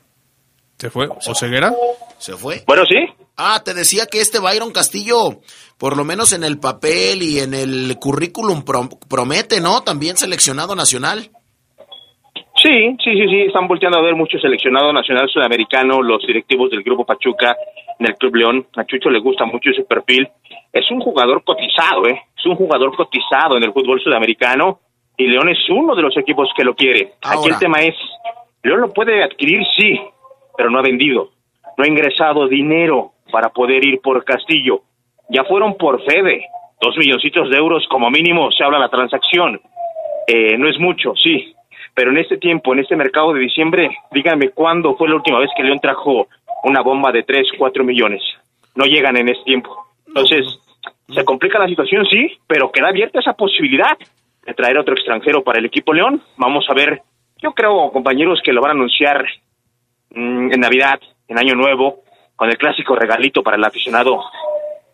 ¿Se 0.79 0.91
fue? 0.91 1.07
¿O 1.07 1.35
ceguera? 1.37 1.73
¿Se 2.19 2.33
fue? 2.33 2.65
Bueno, 2.67 2.83
sí. 2.87 3.07
Ah, 3.37 3.63
te 3.65 3.73
decía 3.73 4.07
que 4.07 4.21
este 4.21 4.41
Byron 4.41 4.73
Castillo, 4.73 5.41
por 5.79 5.97
lo 5.97 6.05
menos 6.05 6.33
en 6.33 6.45
el 6.45 6.59
papel 6.59 7.23
y 7.23 7.41
en 7.41 7.55
el 7.55 7.97
currículum, 7.99 8.65
promete, 9.09 9.61
¿no? 9.61 9.83
También 9.83 10.17
seleccionado 10.17 10.75
nacional. 10.75 11.31
Sí, 12.63 12.97
sí, 13.05 13.13
sí, 13.13 13.29
sí, 13.29 13.41
están 13.43 13.69
volteando 13.69 13.99
a 13.99 14.03
ver 14.03 14.15
mucho 14.15 14.39
seleccionado 14.39 14.93
nacional 14.93 15.29
sudamericano, 15.29 16.03
los 16.03 16.27
directivos 16.27 16.71
del 16.71 16.83
Grupo 16.83 17.05
Pachuca 17.05 17.55
en 17.99 18.07
el 18.07 18.15
Club 18.15 18.35
León. 18.37 18.67
A 18.77 18.85
Chucho 18.85 19.11
le 19.11 19.21
gusta 19.21 19.45
mucho 19.45 19.71
ese 19.71 19.83
perfil. 19.83 20.27
Es 20.73 20.91
un 20.91 21.01
jugador 21.01 21.45
cotizado, 21.45 22.07
¿eh? 22.07 22.23
Es 22.37 22.47
un 22.47 22.57
jugador 22.57 22.97
cotizado 22.97 23.57
en 23.57 23.65
el 23.65 23.73
fútbol 23.73 24.01
sudamericano 24.01 24.81
y 25.19 25.27
León 25.27 25.49
es 25.51 25.59
uno 25.69 25.95
de 25.95 26.03
los 26.03 26.17
equipos 26.17 26.49
que 26.57 26.65
lo 26.65 26.75
quiere. 26.75 27.13
Aquí 27.23 27.49
el 27.49 27.59
tema 27.59 27.79
es, 27.81 27.95
León 28.63 28.81
lo 28.81 28.93
puede 28.93 29.23
adquirir, 29.23 29.61
sí, 29.77 30.01
pero 30.57 30.71
no 30.71 30.79
ha 30.79 30.83
vendido. 30.83 31.31
no 31.77 31.85
ha 31.85 31.89
ingresado 31.89 32.49
dinero 32.49 33.13
para 33.31 33.51
poder 33.51 33.85
ir 33.85 34.01
por 34.01 34.25
Castillo. 34.25 34.81
Ya 35.29 35.45
fueron 35.45 35.77
por 35.77 36.03
Fede, 36.05 36.47
dos 36.81 36.97
milloncitos 36.97 37.51
de 37.51 37.57
euros 37.57 37.87
como 37.89 38.11
mínimo 38.11 38.51
se 38.53 38.65
habla 38.65 38.79
la 38.79 38.89
transacción. 38.89 39.61
Eh, 40.27 40.57
no 40.59 40.69
es 40.69 40.79
mucho, 40.79 41.15
sí, 41.15 41.55
pero 41.95 42.11
en 42.11 42.19
este 42.19 42.37
tiempo, 42.39 42.73
en 42.73 42.81
este 42.81 42.97
mercado 42.97 43.33
de 43.33 43.41
diciembre, 43.41 43.91
díganme 44.13 44.51
cuándo 44.51 44.97
fue 44.97 45.09
la 45.09 45.17
última 45.17 45.39
vez 45.39 45.51
que 45.57 45.63
León 45.63 45.81
trajo 45.81 46.29
una 46.65 46.83
bomba 46.83 47.11
de 47.13 47.23
3, 47.23 47.49
4 47.59 47.85
millones. 47.85 48.23
No 48.75 48.85
llegan 48.85 49.17
en 49.17 49.29
este 49.29 49.45
tiempo. 49.45 49.75
Entonces, 50.07 50.45
se 51.09 51.25
complica 51.25 51.59
la 51.59 51.69
situación, 51.69 52.05
sí, 52.07 52.39
pero 52.47 52.71
queda 52.71 52.89
abierta 52.89 53.21
esa 53.21 53.33
posibilidad 53.33 53.97
de 54.45 54.55
traer 54.55 54.79
otro 54.79 54.95
extranjero 54.95 55.43
para 55.43 55.59
el 55.59 55.67
equipo 55.67 55.93
León. 55.93 56.21
Vamos 56.37 56.67
a 56.69 56.75
ver, 56.75 57.01
yo 57.43 57.53
creo, 57.53 57.91
compañeros, 57.91 58.41
que 58.45 58.53
lo 58.53 58.61
van 58.61 58.73
a 58.73 58.75
anunciar 58.75 59.25
mm, 60.11 60.53
en 60.53 60.61
Navidad, 60.61 61.01
en 61.29 61.39
Año 61.39 61.55
Nuevo, 61.55 62.03
con 62.35 62.49
el 62.49 62.59
clásico 62.59 62.95
regalito 62.95 63.43
para 63.43 63.57
el 63.57 63.65
aficionado 63.65 64.23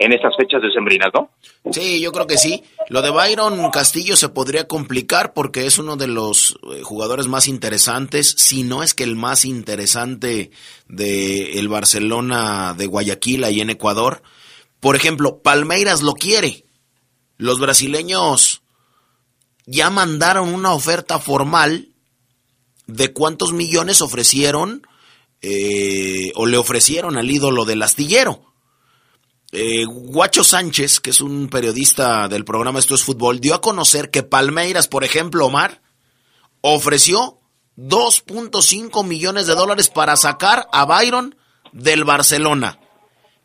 en 0.03 0.13
estas 0.13 0.35
fechas 0.37 0.61
decembrinas, 0.61 1.11
¿no? 1.15 1.31
Sí, 1.71 2.01
yo 2.01 2.11
creo 2.11 2.27
que 2.27 2.37
sí. 2.37 2.65
Lo 2.89 3.03
de 3.03 3.11
Byron 3.11 3.71
Castillo 3.71 4.17
se 4.17 4.29
podría 4.29 4.67
complicar 4.67 5.33
porque 5.33 5.67
es 5.67 5.79
uno 5.79 5.97
de 5.97 6.09
los 6.09 6.59
eh, 6.73 6.83
jugadores 6.83 7.29
más 7.29 7.47
interesantes, 7.47 8.35
si 8.37 8.65
no 8.65 8.83
es 8.83 8.95
que 8.95 9.05
el 9.05 9.15
más 9.15 9.45
interesante 9.45 10.51
de 10.89 11.59
el 11.59 11.69
Barcelona 11.69 12.75
de 12.77 12.87
Guayaquil 12.87 13.45
ahí 13.45 13.61
en 13.61 13.71
Ecuador. 13.71 14.23
Por 14.81 14.97
ejemplo, 14.97 15.39
Palmeiras 15.39 16.03
lo 16.03 16.15
quiere. 16.15 16.65
Los 17.39 17.61
brasileños 17.61 18.63
ya 19.67 19.89
mandaron 19.91 20.53
una 20.53 20.73
oferta 20.73 21.21
formal 21.21 21.91
de 22.89 23.13
cuántos 23.13 23.53
millones 23.53 24.03
ofrecieron 24.03 24.85
eh, 25.41 26.33
o 26.35 26.47
le 26.47 26.57
ofrecieron 26.57 27.17
al 27.17 27.31
ídolo 27.31 27.65
del 27.65 27.83
astillero. 27.83 28.52
Eh, 29.55 29.85
Guacho 29.85 30.45
Sánchez, 30.45 31.01
que 31.01 31.11
es 31.11 31.21
un 31.21 31.49
periodista 31.49 32.27
del 32.27 32.45
programa 32.45 32.79
Esto 32.79 32.95
es 32.95 33.05
Fútbol, 33.05 33.39
dio 33.39 33.55
a 33.55 33.61
conocer 33.61 34.11
que 34.11 34.23
Palmeiras, 34.23 34.89
por 34.89 35.05
ejemplo, 35.05 35.45
Omar, 35.45 35.83
ofreció 36.63 37.39
2.5 37.77 39.05
millones 39.05 39.47
de 39.47 39.55
dólares 39.55 39.91
para 39.91 40.17
sacar 40.17 40.67
a 40.73 40.87
Byron 40.87 41.37
del 41.73 42.05
Barcelona. 42.05 42.79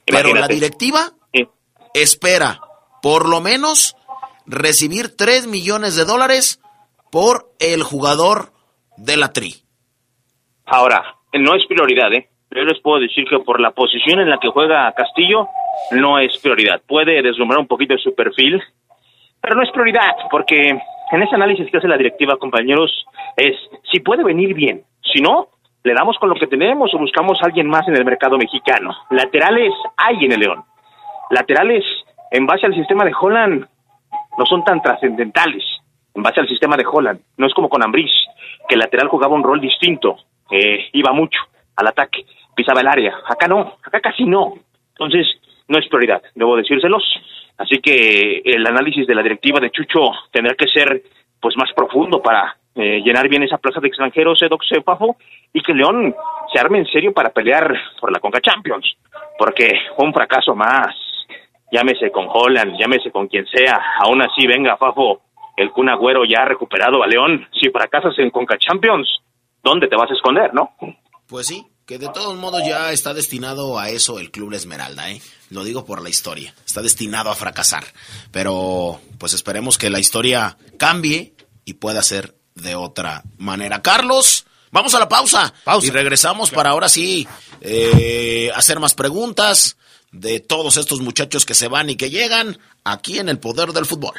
Pero 0.06 0.34
la 0.34 0.48
directiva 0.48 1.12
espera 1.94 2.62
por 3.02 3.28
lo 3.28 3.42
menos 3.42 3.98
recibir 4.46 5.16
3 5.16 5.48
millones 5.48 5.96
de 5.96 6.06
dólares 6.06 6.62
por 7.12 7.52
el 7.60 7.84
jugador 7.84 8.54
de 8.96 9.18
la 9.18 9.34
Tri. 9.34 9.64
Ahora, 10.66 11.18
no 11.34 11.56
es 11.56 11.66
prioridad, 11.68 12.14
¿eh? 12.14 12.30
Yo 12.58 12.64
les 12.64 12.80
puedo 12.80 13.00
decir 13.00 13.26
que 13.30 13.38
por 13.38 13.60
la 13.62 13.70
posición 13.70 14.20
en 14.20 14.32
la 14.32 14.40
que 14.40 14.50
juega 14.50 14.92
Castillo, 14.94 15.48
no 15.92 16.18
es 16.18 16.36
prioridad. 16.40 16.82
Puede 16.88 17.22
deslumbrar 17.22 17.60
un 17.60 17.68
poquito 17.68 17.96
su 18.00 18.16
perfil, 18.16 18.60
pero 19.40 19.54
no 19.54 19.62
es 19.62 19.70
prioridad, 19.70 20.16
porque 20.32 20.70
en 20.70 21.22
ese 21.22 21.36
análisis 21.36 21.70
que 21.70 21.78
hace 21.78 21.88
la 21.88 21.98
directiva, 21.98 22.38
compañeros, 22.38 23.06
es 23.36 23.56
si 23.92 24.00
puede 24.00 24.24
venir 24.24 24.56
bien. 24.56 24.82
Si 25.14 25.22
no, 25.22 25.50
le 25.84 25.94
damos 25.94 26.18
con 26.18 26.30
lo 26.30 26.36
que 26.36 26.48
tenemos 26.48 26.92
o 26.96 26.98
buscamos 26.98 27.38
a 27.44 27.46
alguien 27.46 27.68
más 27.68 27.88
en 27.88 27.96
el 27.96 28.04
mercado 28.04 28.40
mexicano. 28.40 28.92
Laterales 29.12 29.74
hay 29.96 30.26
en 30.26 30.32
el 30.32 30.40
León. 30.40 30.64
Laterales, 31.30 31.86
en 32.32 32.48
base 32.48 32.66
al 32.66 32.74
sistema 32.74 33.06
de 33.06 33.14
Holland, 33.22 33.68
no 34.36 34.46
son 34.48 34.64
tan 34.64 34.82
trascendentales. 34.82 35.64
En 36.16 36.24
base 36.24 36.40
al 36.40 36.48
sistema 36.48 36.76
de 36.76 36.88
Holland, 36.92 37.20
no 37.38 37.46
es 37.46 37.54
como 37.54 37.70
con 37.70 37.84
Ambris, 37.84 38.12
que 38.68 38.74
el 38.74 38.80
lateral 38.80 39.10
jugaba 39.10 39.36
un 39.36 39.44
rol 39.44 39.62
distinto, 39.62 40.18
eh, 40.50 40.90
iba 40.94 41.14
mucho 41.14 41.40
al 41.76 41.86
ataque, 41.86 42.26
pisaba 42.58 42.82
el 42.82 42.88
área. 42.88 43.16
Acá 43.30 43.48
no, 43.48 43.78
acá 43.84 44.02
casi 44.02 44.26
no. 44.26 44.56
Entonces, 44.90 45.28
no 45.68 45.78
es 45.78 45.88
prioridad, 45.88 46.24
debo 46.34 46.58
decírselos. 46.58 47.04
Así 47.58 47.80
que 47.80 48.42
el 48.44 48.66
análisis 48.66 49.06
de 49.06 49.16
la 49.16 49.22
directiva 49.22 49.60
de 49.60 49.70
Chucho 49.70 50.12
tendrá 50.32 50.56
que 50.56 50.68
ser 50.68 51.04
pues 51.40 51.56
más 51.56 51.72
profundo 51.74 52.20
para 52.22 52.58
eh, 52.76 53.02
llenar 53.04 53.30
bien 53.30 53.44
esa 53.44 53.58
plaza 53.60 53.80
de 53.80 53.88
extranjeros, 53.88 54.42
Edox 54.42 54.68
Fafo, 54.84 55.18
y 55.54 55.62
que 55.62 55.74
León 55.74 56.16
se 56.52 56.60
arme 56.60 56.80
en 56.80 56.88
serio 56.88 57.14
para 57.14 57.30
pelear 57.30 57.74
por 58.00 58.12
la 58.12 58.20
Conca 58.20 58.42
Champions, 58.42 58.98
porque 59.38 59.72
un 59.98 60.14
fracaso 60.14 60.56
más, 60.56 60.96
llámese 61.72 62.12
con 62.12 62.28
Holland, 62.28 62.78
llámese 62.80 63.12
con 63.12 63.28
quien 63.28 63.46
sea, 63.48 63.80
aún 64.00 64.22
así 64.22 64.48
venga 64.48 64.78
Fafo, 64.78 65.22
el 65.56 65.72
Kun 65.72 65.90
Agüero 65.90 66.24
ya 66.26 66.44
ha 66.44 66.46
recuperado 66.46 67.04
a 67.04 67.08
León, 67.08 67.48
si 67.60 67.70
fracasas 67.70 68.18
en 68.20 68.30
Conca 68.30 68.58
Champions, 68.58 69.10
¿dónde 69.64 69.88
te 69.88 69.96
vas 69.96 70.10
a 70.12 70.14
esconder, 70.14 70.54
no? 70.54 70.72
Pues 71.28 71.48
sí, 71.48 71.66
que 71.88 71.98
de 71.98 72.10
todos 72.10 72.36
modos 72.36 72.62
ya 72.68 72.92
está 72.92 73.14
destinado 73.14 73.80
a 73.80 73.90
eso 73.90 74.20
el 74.20 74.30
Club 74.30 74.54
Esmeralda, 74.54 75.10
¿eh? 75.10 75.22
Lo 75.50 75.64
digo 75.64 75.86
por 75.86 76.02
la 76.02 76.10
historia. 76.10 76.54
Está 76.66 76.82
destinado 76.82 77.30
a 77.30 77.36
fracasar. 77.36 77.86
Pero 78.32 79.00
pues 79.18 79.34
esperemos 79.34 79.78
que 79.78 79.90
la 79.90 80.00
historia 80.00 80.58
cambie 80.78 81.34
y 81.64 81.76
pueda 81.76 82.04
ser 82.04 82.36
de 82.56 82.76
otra 82.76 83.24
manera. 83.38 83.82
Carlos, 83.82 84.46
vamos 84.70 84.94
a 84.96 85.00
la 85.00 85.08
pausa. 85.08 85.54
Y 85.82 85.90
regresamos 85.90 86.52
para 86.52 86.72
ahora 86.72 86.90
sí 86.90 87.26
eh, 87.62 88.52
hacer 88.54 88.82
más 88.82 88.94
preguntas 88.94 89.78
de 90.12 90.42
todos 90.42 90.76
estos 90.76 91.00
muchachos 91.00 91.46
que 91.46 91.56
se 91.56 91.70
van 91.70 91.90
y 91.90 91.96
que 91.96 92.10
llegan 92.10 92.60
aquí 92.84 93.20
en 93.20 93.30
el 93.30 93.40
poder 93.40 93.72
del 93.72 93.86
fútbol. 93.86 94.14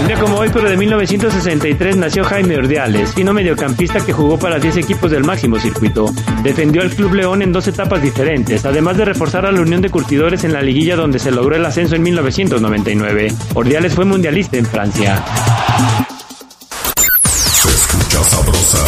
Un 0.00 0.06
día 0.06 0.18
como 0.18 0.36
hoy, 0.38 0.48
pero 0.52 0.68
de 0.68 0.76
1963, 0.78 1.96
nació 1.96 2.24
Jaime 2.24 2.56
Ordiales, 2.56 3.14
fino 3.14 3.34
mediocampista 3.34 4.04
que 4.04 4.14
jugó 4.14 4.38
para 4.38 4.58
10 4.58 4.78
equipos 4.78 5.10
del 5.10 5.24
máximo 5.24 5.58
circuito. 5.58 6.06
Defendió 6.42 6.80
al 6.80 6.90
Club 6.90 7.14
León 7.14 7.42
en 7.42 7.52
dos 7.52 7.68
etapas 7.68 8.02
diferentes, 8.02 8.64
además 8.64 8.96
de 8.96 9.04
reforzar 9.04 9.44
a 9.44 9.52
la 9.52 9.60
Unión 9.60 9.82
de 9.82 9.90
Curtidores 9.90 10.42
en 10.44 10.54
la 10.54 10.62
liguilla 10.62 10.96
donde 10.96 11.18
se 11.18 11.30
logró 11.30 11.54
el 11.54 11.66
ascenso 11.66 11.96
en 11.96 12.02
1999. 12.02 13.28
Ordiales 13.54 13.94
fue 13.94 14.06
mundialista 14.06 14.56
en 14.56 14.64
Francia. 14.64 15.22
Se 17.34 17.68
escucha 17.68 18.24
sabrosa, 18.24 18.78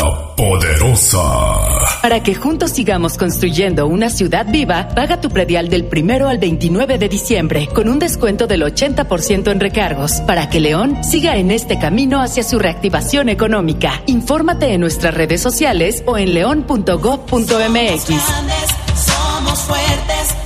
la 0.00 0.25
poderosa. 0.36 2.00
Para 2.02 2.22
que 2.22 2.34
juntos 2.34 2.70
sigamos 2.72 3.16
construyendo 3.16 3.86
una 3.86 4.10
ciudad 4.10 4.46
viva, 4.46 4.88
paga 4.94 5.20
tu 5.20 5.30
predial 5.30 5.68
del 5.68 5.86
primero 5.86 6.28
al 6.28 6.38
29 6.38 6.98
de 6.98 7.08
diciembre 7.08 7.68
con 7.74 7.88
un 7.88 7.98
descuento 7.98 8.46
del 8.46 8.62
80% 8.62 9.50
en 9.50 9.60
recargos 9.60 10.20
para 10.20 10.48
que 10.50 10.60
León 10.60 11.02
siga 11.02 11.36
en 11.36 11.50
este 11.50 11.78
camino 11.78 12.20
hacia 12.20 12.42
su 12.42 12.58
reactivación 12.58 13.28
económica. 13.28 14.02
Infórmate 14.06 14.72
en 14.74 14.80
nuestras 14.82 15.14
redes 15.14 15.40
sociales 15.40 16.02
o 16.06 16.18
en 16.18 16.34
león.gov.mx. 16.34 18.04
Somos 18.94 19.58
fuertes, 19.60 20.28
somos. 20.28 20.45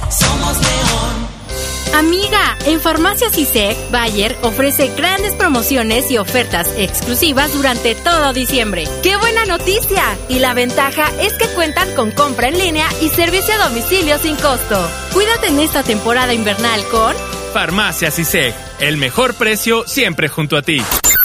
Amiga, 1.95 2.57
en 2.67 2.81
Farmacias 2.81 3.37
ISEC, 3.37 3.77
Bayer 3.91 4.37
ofrece 4.43 4.89
grandes 4.97 5.35
promociones 5.35 6.11
y 6.11 6.19
ofertas 6.19 6.69
exclusivas 6.77 7.53
durante 7.53 7.95
todo 7.95 8.33
diciembre. 8.33 8.85
¡Qué 9.03 9.17
buena 9.17 9.45
noticia! 9.45 10.17
Y 10.29 10.39
la 10.39 10.55
ventaja 10.55 11.11
es 11.21 11.33
que 11.35 11.49
cuentan 11.49 11.93
con 11.95 12.13
compra 12.13 12.49
en 12.49 12.59
línea 12.59 12.87
y 13.03 13.09
servicio 13.09 13.55
a 13.55 13.69
domicilio 13.69 14.19
sin 14.19 14.37
costo. 14.37 14.89
Cuídate 15.13 15.49
en 15.49 15.59
esta 15.59 15.83
temporada 15.83 16.33
invernal 16.33 16.83
con 16.91 17.15
Farmacias 17.53 18.19
ISEC, 18.19 18.55
el 18.79 18.97
mejor 18.97 19.35
precio 19.35 19.87
siempre 19.87 20.29
junto 20.29 20.57
a 20.57 20.63
ti. 20.63 20.81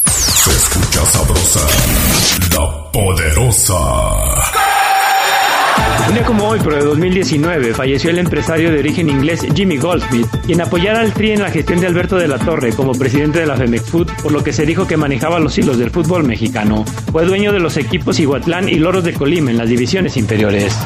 Se 0.07 0.51
escucha 0.51 1.05
sabrosa, 1.05 1.67
la 2.51 2.91
poderosa. 2.91 4.54
Un 6.07 6.13
día 6.13 6.23
como 6.23 6.47
hoy, 6.47 6.59
pero 6.63 6.75
de 6.75 6.83
2019, 6.83 7.73
falleció 7.73 8.11
el 8.11 8.19
empresario 8.19 8.71
de 8.71 8.79
origen 8.79 9.09
inglés 9.09 9.45
Jimmy 9.55 9.77
Goldsmith, 9.77 10.27
quien 10.45 10.61
apoyara 10.61 10.99
al 10.99 11.13
Tri 11.13 11.31
en 11.31 11.41
la 11.41 11.49
gestión 11.49 11.79
de 11.79 11.87
Alberto 11.87 12.17
de 12.17 12.27
la 12.27 12.37
Torre 12.37 12.73
como 12.73 12.91
presidente 12.93 13.39
de 13.39 13.47
la 13.47 13.57
Femex 13.57 13.89
Food, 13.89 14.11
por 14.21 14.31
lo 14.31 14.43
que 14.43 14.53
se 14.53 14.65
dijo 14.65 14.85
que 14.85 14.97
manejaba 14.97 15.39
los 15.39 15.57
hilos 15.57 15.79
del 15.79 15.89
fútbol 15.89 16.23
mexicano. 16.23 16.85
Fue 17.11 17.25
dueño 17.25 17.51
de 17.51 17.59
los 17.59 17.75
equipos 17.77 18.19
Iguatlán 18.19 18.69
y 18.69 18.75
Loros 18.75 19.03
de 19.03 19.13
Colima 19.13 19.49
en 19.49 19.57
las 19.57 19.67
divisiones 19.67 20.15
inferiores. 20.15 20.77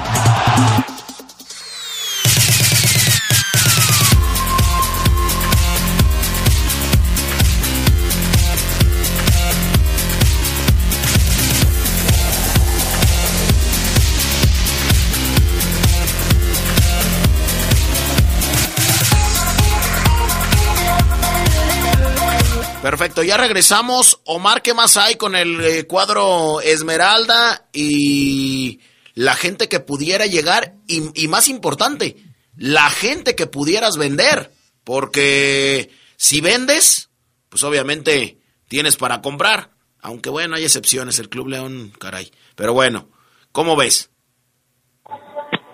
Ya 23.23 23.37
regresamos. 23.37 24.21
Omar, 24.25 24.61
¿qué 24.61 24.73
más 24.73 24.97
hay 24.97 25.15
con 25.15 25.35
el 25.35 25.61
eh, 25.61 25.83
cuadro 25.85 26.61
Esmeralda 26.61 27.67
y 27.73 28.79
la 29.13 29.35
gente 29.35 29.69
que 29.69 29.79
pudiera 29.79 30.25
llegar? 30.25 30.75
Y, 30.87 31.23
y 31.23 31.27
más 31.27 31.47
importante, 31.47 32.17
la 32.55 32.89
gente 32.89 33.35
que 33.35 33.47
pudieras 33.47 33.97
vender. 33.97 34.51
Porque 34.83 35.91
si 36.15 36.41
vendes, 36.41 37.09
pues 37.49 37.63
obviamente 37.63 38.37
tienes 38.67 38.95
para 38.95 39.21
comprar. 39.21 39.69
Aunque 40.01 40.29
bueno, 40.29 40.55
hay 40.55 40.63
excepciones, 40.63 41.19
el 41.19 41.29
Club 41.29 41.49
León, 41.49 41.91
caray. 41.99 42.31
Pero 42.55 42.73
bueno, 42.73 43.09
¿cómo 43.51 43.75
ves? 43.75 44.09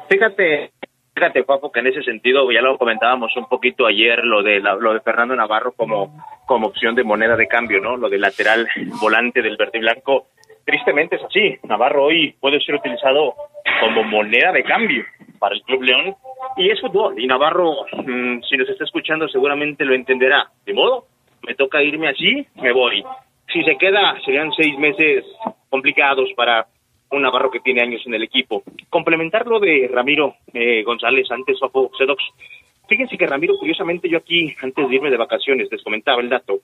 Fíjate, 0.10 0.72
fíjate, 1.16 1.44
Papo, 1.44 1.72
que 1.72 1.80
en 1.80 1.88
ese 1.88 2.04
sentido, 2.04 2.52
ya 2.52 2.62
lo 2.62 2.78
comentábamos 2.78 3.36
un 3.38 3.48
poquito 3.48 3.86
ayer, 3.88 4.24
lo 4.26 4.44
de 4.44 4.60
la- 4.60 4.76
lo 4.76 4.94
de 4.94 5.00
Fernando 5.00 5.36
Navarro 5.36 5.72
como, 5.72 6.14
como 6.46 6.68
opción 6.68 6.94
de 6.94 7.04
moneda 7.04 7.36
de 7.36 7.48
cambio, 7.48 7.80
¿no? 7.82 7.96
Lo 7.98 8.10
de 8.10 8.18
lateral 8.20 8.68
volante 9.02 9.42
del 9.42 9.58
verde 9.58 9.80
y 9.80 9.82
blanco. 9.82 10.28
Tristemente 10.66 11.16
es 11.16 11.24
así. 11.24 11.58
Navarro 11.64 12.04
hoy 12.06 12.36
puede 12.40 12.60
ser 12.60 12.76
utilizado 12.76 13.34
como 13.80 14.04
moneda 14.04 14.52
de 14.52 14.64
cambio 14.64 15.04
para 15.40 15.56
el 15.56 15.62
Club 15.64 15.84
León 15.84 16.16
y 16.58 16.70
es 16.70 16.82
fútbol. 16.82 17.20
Y 17.20 17.28
Navarro, 17.28 17.86
mm, 17.94 18.42
si 18.42 18.58
nos 18.58 18.68
está 18.70 18.84
escuchando, 18.84 19.28
seguramente 19.28 19.86
lo 19.86 19.94
entenderá. 19.94 20.48
De 20.66 20.74
modo, 20.74 21.06
me 21.48 21.54
toca 21.56 21.82
irme 21.84 22.10
así, 22.10 22.46
me 22.56 22.72
voy. 22.74 23.04
Si 23.54 23.64
se 23.64 23.78
queda, 23.78 24.18
serían 24.26 24.52
seis 24.54 24.78
meses 24.80 25.24
complicados 25.70 26.30
para 26.36 26.66
un 27.16 27.24
Navarro 27.24 27.52
que 27.52 27.60
tiene 27.60 27.82
años 27.82 28.02
en 28.06 28.14
el 28.14 28.24
equipo. 28.24 28.64
Complementar 28.90 29.48
lo 29.48 29.60
de 29.60 29.90
Ramiro 29.92 30.36
eh, 30.54 30.84
González 30.84 31.30
antes 31.32 31.60
Papo 31.60 31.92
Sedox. 31.98 32.24
Fíjense 32.88 33.18
que 33.18 33.26
Ramiro, 33.26 33.58
curiosamente, 33.58 34.10
yo 34.10 34.18
aquí, 34.18 34.54
antes 34.62 34.90
de 34.90 34.96
irme 34.96 35.10
de 35.10 35.18
vacaciones, 35.18 35.68
les 35.72 35.84
comentaba 35.84 36.22
el 36.22 36.30
dato 36.30 36.60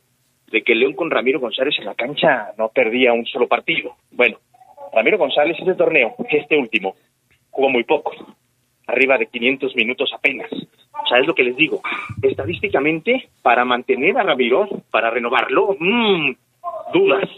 de 0.51 0.61
que 0.61 0.75
León 0.75 0.93
con 0.93 1.09
Ramiro 1.09 1.39
González 1.39 1.75
en 1.79 1.85
la 1.85 1.95
cancha 1.95 2.51
no 2.57 2.69
perdía 2.69 3.13
un 3.13 3.25
solo 3.25 3.47
partido. 3.47 3.95
Bueno, 4.11 4.37
Ramiro 4.93 5.17
González 5.17 5.57
este 5.59 5.73
torneo, 5.75 6.15
este 6.29 6.57
último, 6.57 6.95
jugó 7.49 7.69
muy 7.69 7.83
poco, 7.83 8.11
arriba 8.87 9.17
de 9.17 9.27
500 9.27 9.75
minutos 9.75 10.11
apenas. 10.13 10.51
O 10.51 11.07
sea, 11.07 11.19
es 11.19 11.27
lo 11.27 11.33
que 11.33 11.43
les 11.43 11.55
digo. 11.55 11.81
Estadísticamente, 12.21 13.29
para 13.41 13.65
mantener 13.65 14.17
a 14.17 14.23
Ramiro, 14.23 14.67
para 14.91 15.09
renovarlo, 15.09 15.75
mmm, 15.79 16.33
dudas. 16.93 17.29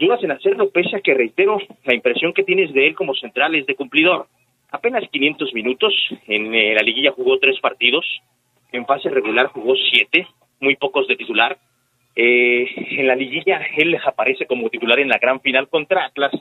Dudas 0.00 0.24
en 0.24 0.30
hacerlo, 0.30 0.70
pese 0.70 0.96
a 0.96 1.00
que, 1.00 1.12
reitero, 1.12 1.58
la 1.84 1.94
impresión 1.94 2.32
que 2.32 2.42
tienes 2.42 2.72
de 2.72 2.86
él 2.86 2.94
como 2.94 3.14
central 3.14 3.54
es 3.54 3.66
de 3.66 3.74
cumplidor. 3.74 4.28
Apenas 4.70 5.04
500 5.10 5.52
minutos, 5.52 5.92
en 6.26 6.54
eh, 6.54 6.74
la 6.74 6.80
liguilla 6.80 7.12
jugó 7.12 7.38
tres 7.38 7.60
partidos, 7.60 8.06
en 8.72 8.86
fase 8.86 9.10
regular 9.10 9.48
jugó 9.48 9.74
siete, 9.90 10.26
muy 10.58 10.76
pocos 10.76 11.06
de 11.06 11.16
titular. 11.16 11.58
Eh, 12.16 12.66
en 12.98 13.06
la 13.08 13.14
liguilla 13.14 13.60
él 13.76 13.94
aparece 14.02 14.46
como 14.46 14.70
titular 14.70 14.98
en 15.00 15.10
la 15.10 15.18
gran 15.18 15.38
final 15.42 15.68
contra 15.68 16.06
Atlas. 16.06 16.32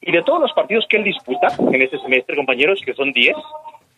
Y 0.00 0.12
de 0.12 0.22
todos 0.22 0.40
los 0.40 0.52
partidos 0.52 0.86
que 0.88 0.98
él 0.98 1.02
disputa 1.02 1.48
en 1.58 1.82
este 1.82 1.98
semestre, 1.98 2.36
compañeros, 2.36 2.80
que 2.86 2.94
son 2.94 3.10
10, 3.10 3.34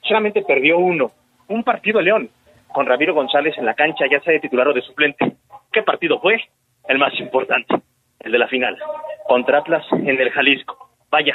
solamente 0.01 0.41
perdió 0.41 0.79
uno. 0.79 1.11
Un 1.49 1.63
partido 1.65 1.99
a 1.99 2.03
León, 2.03 2.31
con 2.73 2.87
Ramiro 2.87 3.13
González 3.13 3.59
en 3.59 3.67
la 3.67 3.75
cancha, 3.75 4.07
ya 4.11 4.21
sea 4.21 4.33
de 4.33 4.41
titular 4.41 4.69
o 4.69 4.73
de 4.73 4.81
suplente. 4.81 5.37
¿Qué 5.71 5.83
partido 5.83 6.19
fue? 6.19 6.41
El 6.89 6.99
más 6.99 7.13
importante, 7.21 7.75
el 8.23 8.33
de 8.33 8.39
la 8.39 8.49
final, 8.49 8.79
contra 9.27 9.59
Atlas 9.59 9.85
en 9.93 10.21
el 10.21 10.31
Jalisco. 10.31 10.91
Vaya, 11.11 11.35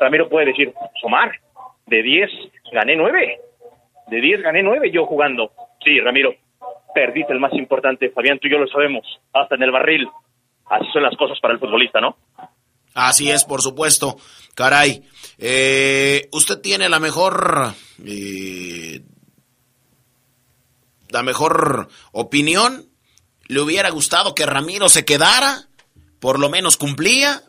Ramiro 0.00 0.28
puede 0.28 0.46
decir, 0.46 0.72
Somar, 1.00 1.32
de 1.86 2.02
10 2.02 2.30
gané 2.72 2.96
9. 2.96 3.40
De 4.08 4.20
10 4.20 4.42
gané 4.42 4.62
9 4.62 4.90
yo 4.92 5.06
jugando. 5.06 5.52
Sí, 5.84 6.00
Ramiro, 6.00 6.34
perdiste 6.94 7.32
el 7.32 7.40
más 7.40 7.52
importante. 7.54 8.10
Fabián, 8.10 8.38
tú 8.38 8.48
y 8.48 8.52
yo 8.52 8.58
lo 8.58 8.66
sabemos. 8.68 9.04
Hasta 9.32 9.56
en 9.56 9.62
el 9.62 9.70
barril. 9.70 10.08
Así 10.66 10.86
son 10.92 11.02
las 11.02 11.16
cosas 11.16 11.38
para 11.40 11.54
el 11.54 11.60
futbolista, 11.60 12.00
¿no? 12.00 12.16
Así 12.94 13.30
es, 13.30 13.44
por 13.44 13.62
supuesto. 13.62 14.16
Caray, 14.54 15.02
eh, 15.38 16.28
usted 16.32 16.60
tiene 16.60 16.88
la 16.88 17.00
mejor, 17.00 17.74
eh, 18.04 19.00
la 21.08 21.22
mejor 21.22 21.88
opinión. 22.12 22.86
¿Le 23.46 23.60
hubiera 23.60 23.90
gustado 23.90 24.34
que 24.34 24.46
Ramiro 24.46 24.88
se 24.88 25.04
quedara? 25.04 25.69
Por 26.20 26.38
lo 26.38 26.48
menos 26.48 26.76
cumplía. 26.76 27.42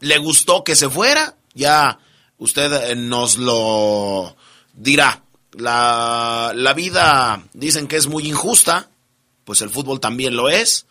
¿Le 0.00 0.18
gustó 0.18 0.64
que 0.64 0.74
se 0.74 0.90
fuera? 0.90 1.36
Ya 1.54 1.98
usted 2.38 2.90
eh, 2.90 2.96
nos 2.96 3.36
lo 3.38 4.36
dirá. 4.74 5.22
La, 5.52 6.52
la 6.54 6.72
vida 6.74 7.44
dicen 7.52 7.86
que 7.86 7.96
es 7.96 8.08
muy 8.08 8.26
injusta, 8.26 8.90
pues 9.44 9.62
el 9.62 9.70
fútbol 9.70 10.00
también 10.00 10.36
lo 10.36 10.48
es. 10.48 10.86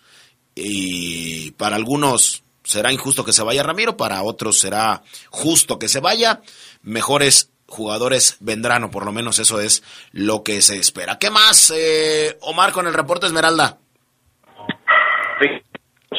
Y 0.55 1.51
para 1.51 1.75
algunos 1.75 2.43
será 2.63 2.91
injusto 2.93 3.25
que 3.25 3.33
se 3.33 3.43
vaya 3.43 3.63
Ramiro, 3.63 3.97
para 3.97 4.23
otros 4.23 4.59
será 4.59 5.03
justo 5.29 5.79
que 5.79 5.89
se 5.89 5.99
vaya. 5.99 6.41
Mejores 6.81 7.49
jugadores 7.67 8.37
vendrán, 8.39 8.83
o 8.83 8.91
por 8.91 9.05
lo 9.05 9.11
menos 9.11 9.39
eso 9.39 9.59
es 9.59 9.83
lo 10.11 10.43
que 10.43 10.61
se 10.61 10.77
espera. 10.77 11.17
¿Qué 11.17 11.29
más, 11.29 11.73
eh, 11.75 12.37
Omar, 12.41 12.71
con 12.71 12.87
el 12.87 12.93
reporte 12.93 13.25
Esmeralda? 13.25 13.79
Pues 15.39 15.61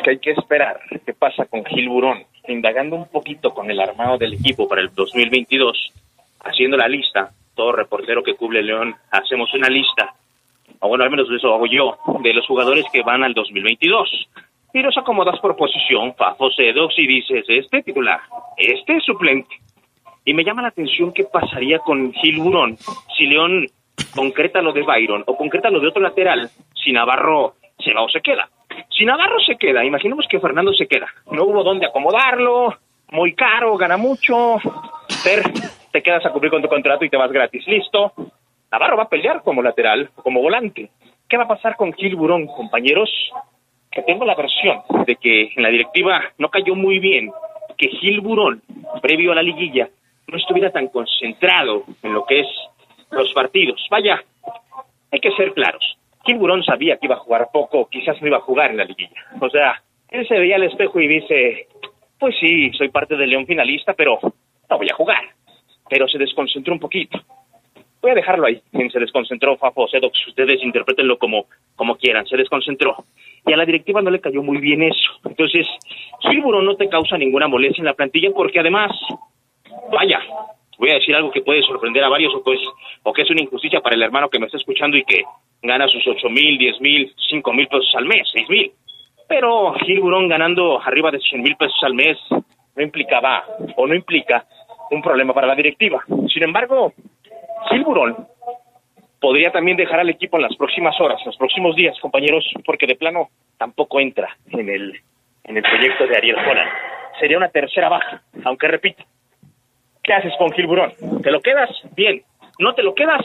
que 0.05 0.11
hay 0.11 0.19
que 0.19 0.33
esperar 0.33 0.79
qué 1.05 1.15
pasa 1.15 1.47
con 1.47 1.65
Gil 1.65 1.89
Burón. 1.89 2.25
Indagando 2.47 2.95
un 2.97 3.09
poquito 3.09 3.55
con 3.55 3.71
el 3.71 3.81
armado 3.81 4.19
del 4.19 4.35
equipo 4.35 4.69
para 4.69 4.83
el 4.83 4.95
2022, 4.95 5.93
haciendo 6.45 6.77
la 6.77 6.89
lista, 6.89 7.31
todo 7.55 7.73
reportero 7.73 8.23
que 8.23 8.35
cubre 8.35 8.63
León, 8.63 8.95
hacemos 9.11 9.53
una 9.55 9.69
lista, 9.69 10.15
o 10.81 10.89
bueno, 10.89 11.05
al 11.05 11.11
menos 11.11 11.27
eso 11.35 11.55
hago 11.55 11.67
yo, 11.67 11.97
de 12.21 12.35
los 12.35 12.47
jugadores 12.47 12.85
que 12.93 13.03
van 13.03 13.25
al 13.25 13.33
2022. 13.33 14.29
Y 14.75 14.83
los 14.83 14.97
acomodas 14.99 15.41
por 15.41 15.57
posición, 15.57 16.15
Fafo 16.17 16.51
Sedox, 16.51 16.99
y 16.99 17.07
dices, 17.07 17.45
este 17.49 17.83
titular, 17.83 18.21
este 18.59 18.97
es 18.97 19.05
suplente. 19.05 19.57
Y 20.27 20.35
me 20.35 20.45
llama 20.45 20.63
la 20.63 20.69
atención 20.69 21.13
qué 21.13 21.25
pasaría 21.25 21.79
con 21.79 22.13
Gil 22.13 22.41
Burón 22.41 22.77
si 23.17 23.27
León 23.27 23.67
concreta 24.15 24.61
lo 24.61 24.73
de 24.73 24.83
Byron 24.83 25.25
o 25.27 25.37
concreta 25.37 25.71
lo 25.71 25.81
de 25.81 25.89
otro 25.89 26.03
lateral, 26.03 26.51
si 26.75 26.93
Navarro 26.93 27.55
se 27.79 27.95
va 27.95 28.03
o 28.03 28.09
se 28.09 28.21
queda. 28.21 28.49
Si 28.91 29.05
Navarro 29.05 29.39
se 29.41 29.57
queda, 29.57 29.85
imaginemos 29.85 30.27
que 30.29 30.41
Fernando 30.41 30.73
se 30.73 30.87
queda. 30.87 31.07
No 31.31 31.45
hubo 31.45 31.63
dónde 31.63 31.87
acomodarlo, 31.87 32.77
muy 33.11 33.35
caro, 33.35 33.77
gana 33.77 33.97
mucho. 33.97 34.57
Ter, 35.23 35.43
te 35.93 36.03
quedas 36.03 36.25
a 36.27 36.31
cubrir 36.31 36.51
con 36.51 36.63
tu 36.63 36.69
contrato 36.69 37.05
y 37.05 37.11
te 37.11 37.17
vas 37.17 37.31
gratis. 37.31 37.67
Listo. 37.67 38.13
Navarro 38.71 38.97
va 38.97 39.05
a 39.05 39.09
pelear 39.09 39.43
como 39.43 39.63
lateral, 39.63 40.11
como 40.17 40.43
volante. 40.43 40.91
¿Qué 41.29 41.37
va 41.37 41.45
a 41.45 41.49
pasar 41.49 41.77
con 41.77 41.93
Gil 41.93 42.17
Burón, 42.17 42.47
compañeros? 42.47 43.11
Que 43.91 44.03
tengo 44.03 44.25
la 44.25 44.35
versión 44.35 44.83
de 45.07 45.17
que 45.17 45.53
en 45.55 45.63
la 45.63 45.69
directiva 45.69 46.23
no 46.39 46.49
cayó 46.49 46.75
muy 46.75 46.99
bien 46.99 47.31
que 47.77 47.89
Gil 47.89 48.21
Burón, 48.21 48.63
previo 49.01 49.33
a 49.33 49.37
la 49.37 49.43
liguilla, 49.43 49.89
no 50.27 50.37
estuviera 50.39 50.71
tan 50.71 50.89
concentrado 50.89 51.85
en 52.03 52.13
lo 52.13 52.25
que 52.25 52.41
es 52.41 52.47
los 53.11 53.33
partidos. 53.33 53.85
Vaya, 53.91 54.23
hay 55.13 55.21
que 55.21 55.33
ser 55.33 55.53
claros. 55.53 55.97
Burón 56.33 56.65
sabía 56.65 56.97
que 56.97 57.07
iba 57.07 57.17
a 57.17 57.19
jugar 57.19 57.49
poco, 57.53 57.89
quizás 57.91 58.21
no 58.21 58.29
iba 58.29 58.39
a 58.39 58.43
jugar 58.43 58.71
en 58.71 58.79
la 58.79 58.85
liguilla. 58.85 59.21
O 59.41 59.51
sea, 59.51 59.83
él 60.09 60.27
se 60.27 60.39
veía 60.39 60.57
al 60.57 60.63
espejo 60.65 61.01
y 61.01 61.09
dice, 61.09 61.69
pues 62.19 62.35
sí, 62.41 62.71
soy 62.73 62.89
parte 62.89 63.17
del 63.17 63.31
León 63.31 63.47
finalista, 63.47 63.93
pero 63.93 64.19
no 64.23 64.79
voy 64.79 64.89
a 64.91 64.95
jugar. 64.95 65.23
Pero 65.89 66.09
se 66.09 66.19
desconcentró 66.19 66.73
un 66.73 66.81
poquito. 66.81 67.21
Voy 68.01 68.11
a 68.11 68.15
dejarlo 68.15 68.47
ahí. 68.47 68.61
En 68.73 68.91
se 68.91 68.99
desconcentró 68.99 69.57
Fafo 69.57 69.89
Sedox. 69.89 70.29
Ustedes 70.29 70.63
interpretenlo 70.63 71.19
como, 71.19 71.47
como 71.75 71.97
quieran. 71.97 72.27
Se 72.27 72.37
desconcentró. 72.37 73.05
Y 73.47 73.53
a 73.53 73.57
la 73.57 73.65
directiva 73.65 74.03
no 74.03 74.11
le 74.11 74.21
cayó 74.21 74.43
muy 74.43 74.59
bien 74.59 74.83
eso. 74.83 75.11
Entonces, 75.25 75.67
Gil 76.21 76.43
no 76.43 76.77
te 76.77 76.89
causa 76.89 77.17
ninguna 77.19 77.49
molestia 77.49 77.83
en 77.83 77.87
la 77.87 77.95
plantilla 77.95 78.31
porque 78.35 78.61
además, 78.61 78.93
vaya, 79.91 80.21
voy 80.79 80.91
a 80.91 80.95
decir 80.95 81.15
algo 81.15 81.31
que 81.31 81.43
puede 81.43 81.63
sorprender 81.63 82.03
a 82.05 82.09
varios 82.09 82.35
o, 82.35 82.43
pues, 82.43 82.61
o 83.03 83.13
que 83.13 83.23
es 83.23 83.31
una 83.31 83.43
injusticia 83.43 83.81
para 83.81 83.97
el 83.97 84.03
hermano 84.03 84.29
que 84.29 84.39
me 84.39 84.47
está 84.47 84.59
escuchando 84.59 84.97
y 84.97 85.05
que 85.05 85.23
gana 85.63 85.89
sus 85.89 86.07
ocho 86.07 86.29
mil, 86.29 86.59
diez 86.59 86.81
mil, 86.81 87.13
cinco 87.29 87.53
mil 87.53 87.67
pesos 87.69 87.93
al 87.97 88.05
mes, 88.05 88.29
seis 88.33 88.49
mil. 88.49 88.73
Pero 89.29 89.73
Gil 89.85 90.01
Burón 90.01 90.29
ganando 90.29 90.81
arriba 90.81 91.11
de 91.11 91.19
cien 91.21 91.43
mil 91.43 91.57
pesos 91.57 91.79
al 91.83 91.95
mes 91.95 92.19
no 92.31 92.83
implicaba 92.83 93.45
o 93.77 93.87
no 93.87 93.95
implica 93.95 94.47
un 94.91 95.01
problema 95.01 95.33
para 95.33 95.47
la 95.47 95.55
directiva. 95.55 96.05
Sin 96.33 96.43
embargo, 96.43 96.93
Gil 97.71 97.85
Burón 97.85 98.29
podría 99.21 99.51
también 99.51 99.79
dejar 99.79 100.01
al 100.01 100.11
equipo 100.11 100.37
en 100.37 100.43
las 100.43 100.55
próximas 100.57 101.01
horas, 101.01 101.19
en 101.21 101.27
los 101.29 101.37
próximos 101.39 101.75
días, 101.75 101.99
compañeros, 102.01 102.45
porque 102.67 102.87
de 102.87 102.97
plano 102.97 103.31
tampoco 103.57 103.99
entra 103.99 104.37
en 104.51 104.69
el, 104.69 105.01
en 105.45 105.57
el 105.57 105.63
proyecto 105.63 106.07
de 106.07 106.17
Ariel 106.17 106.37
Holland. 106.37 106.71
Sería 107.19 107.39
una 107.39 107.49
tercera 107.49 107.89
baja, 107.89 108.23
aunque 108.45 108.69
repito, 108.69 109.03
¿qué 110.05 110.13
haces 110.13 110.33
con 110.39 110.53
Gil 110.53 110.67
Burón? 110.67 110.93
¿Te 111.23 111.33
lo 111.33 111.41
quedas? 111.41 111.71
Bien. 111.97 112.23
¿No 112.59 112.75
te 112.75 112.83
lo 112.83 112.95
quedas? 112.95 113.23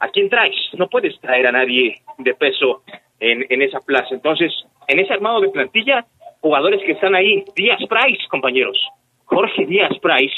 ¿A 0.00 0.08
quién 0.08 0.28
traes? 0.28 0.56
No 0.72 0.88
puedes 0.88 1.18
traer 1.20 1.46
a 1.46 1.52
nadie 1.52 2.00
de 2.18 2.34
peso 2.34 2.82
en, 3.20 3.46
en 3.48 3.62
esa 3.62 3.78
plaza. 3.80 4.08
Entonces, 4.14 4.52
en 4.88 4.98
ese 4.98 5.12
armado 5.12 5.40
de 5.40 5.50
plantilla, 5.50 6.04
jugadores 6.40 6.80
que 6.84 6.92
están 6.92 7.14
ahí, 7.14 7.44
Díaz 7.54 7.80
Price, 7.88 8.26
compañeros. 8.28 8.76
Jorge 9.26 9.66
Díaz 9.66 9.96
Price 10.00 10.34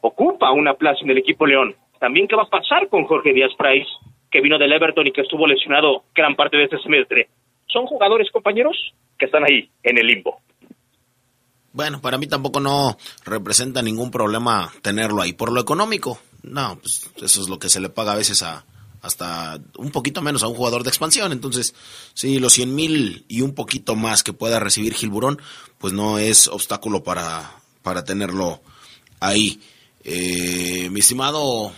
ocupa 0.00 0.50
una 0.52 0.74
plaza 0.74 1.00
en 1.02 1.10
el 1.10 1.18
equipo 1.18 1.46
León. 1.46 1.74
También, 1.98 2.26
¿qué 2.28 2.36
va 2.36 2.44
a 2.44 2.48
pasar 2.48 2.88
con 2.88 3.04
Jorge 3.04 3.32
Díaz 3.32 3.52
Price, 3.58 3.88
que 4.30 4.40
vino 4.40 4.56
del 4.58 4.72
Everton 4.72 5.06
y 5.06 5.12
que 5.12 5.22
estuvo 5.22 5.46
lesionado 5.46 6.04
gran 6.14 6.34
parte 6.34 6.56
de 6.56 6.64
este 6.64 6.78
semestre? 6.78 7.28
Son 7.66 7.86
jugadores, 7.86 8.30
compañeros, 8.30 8.94
que 9.18 9.26
están 9.26 9.44
ahí, 9.44 9.68
en 9.82 9.98
el 9.98 10.06
limbo. 10.06 10.38
Bueno, 11.78 12.00
para 12.00 12.18
mí 12.18 12.26
tampoco 12.26 12.58
no 12.58 12.98
representa 13.24 13.82
ningún 13.82 14.10
problema 14.10 14.72
tenerlo 14.82 15.22
ahí. 15.22 15.32
Por 15.32 15.52
lo 15.52 15.60
económico, 15.60 16.20
no, 16.42 16.76
pues 16.80 17.08
eso 17.22 17.40
es 17.40 17.48
lo 17.48 17.60
que 17.60 17.68
se 17.68 17.78
le 17.78 17.88
paga 17.88 18.14
a 18.14 18.16
veces 18.16 18.42
a, 18.42 18.66
hasta 19.00 19.60
un 19.76 19.92
poquito 19.92 20.20
menos 20.20 20.42
a 20.42 20.48
un 20.48 20.56
jugador 20.56 20.82
de 20.82 20.88
expansión. 20.88 21.30
Entonces, 21.30 21.76
sí, 22.14 22.40
los 22.40 22.54
100 22.54 22.74
mil 22.74 23.24
y 23.28 23.42
un 23.42 23.54
poquito 23.54 23.94
más 23.94 24.24
que 24.24 24.32
pueda 24.32 24.58
recibir 24.58 24.92
Gilburón, 24.92 25.40
pues 25.78 25.92
no 25.92 26.18
es 26.18 26.48
obstáculo 26.48 27.04
para, 27.04 27.60
para 27.84 28.02
tenerlo 28.04 28.60
ahí. 29.20 29.60
Eh, 30.02 30.88
mi 30.90 30.98
estimado 30.98 31.72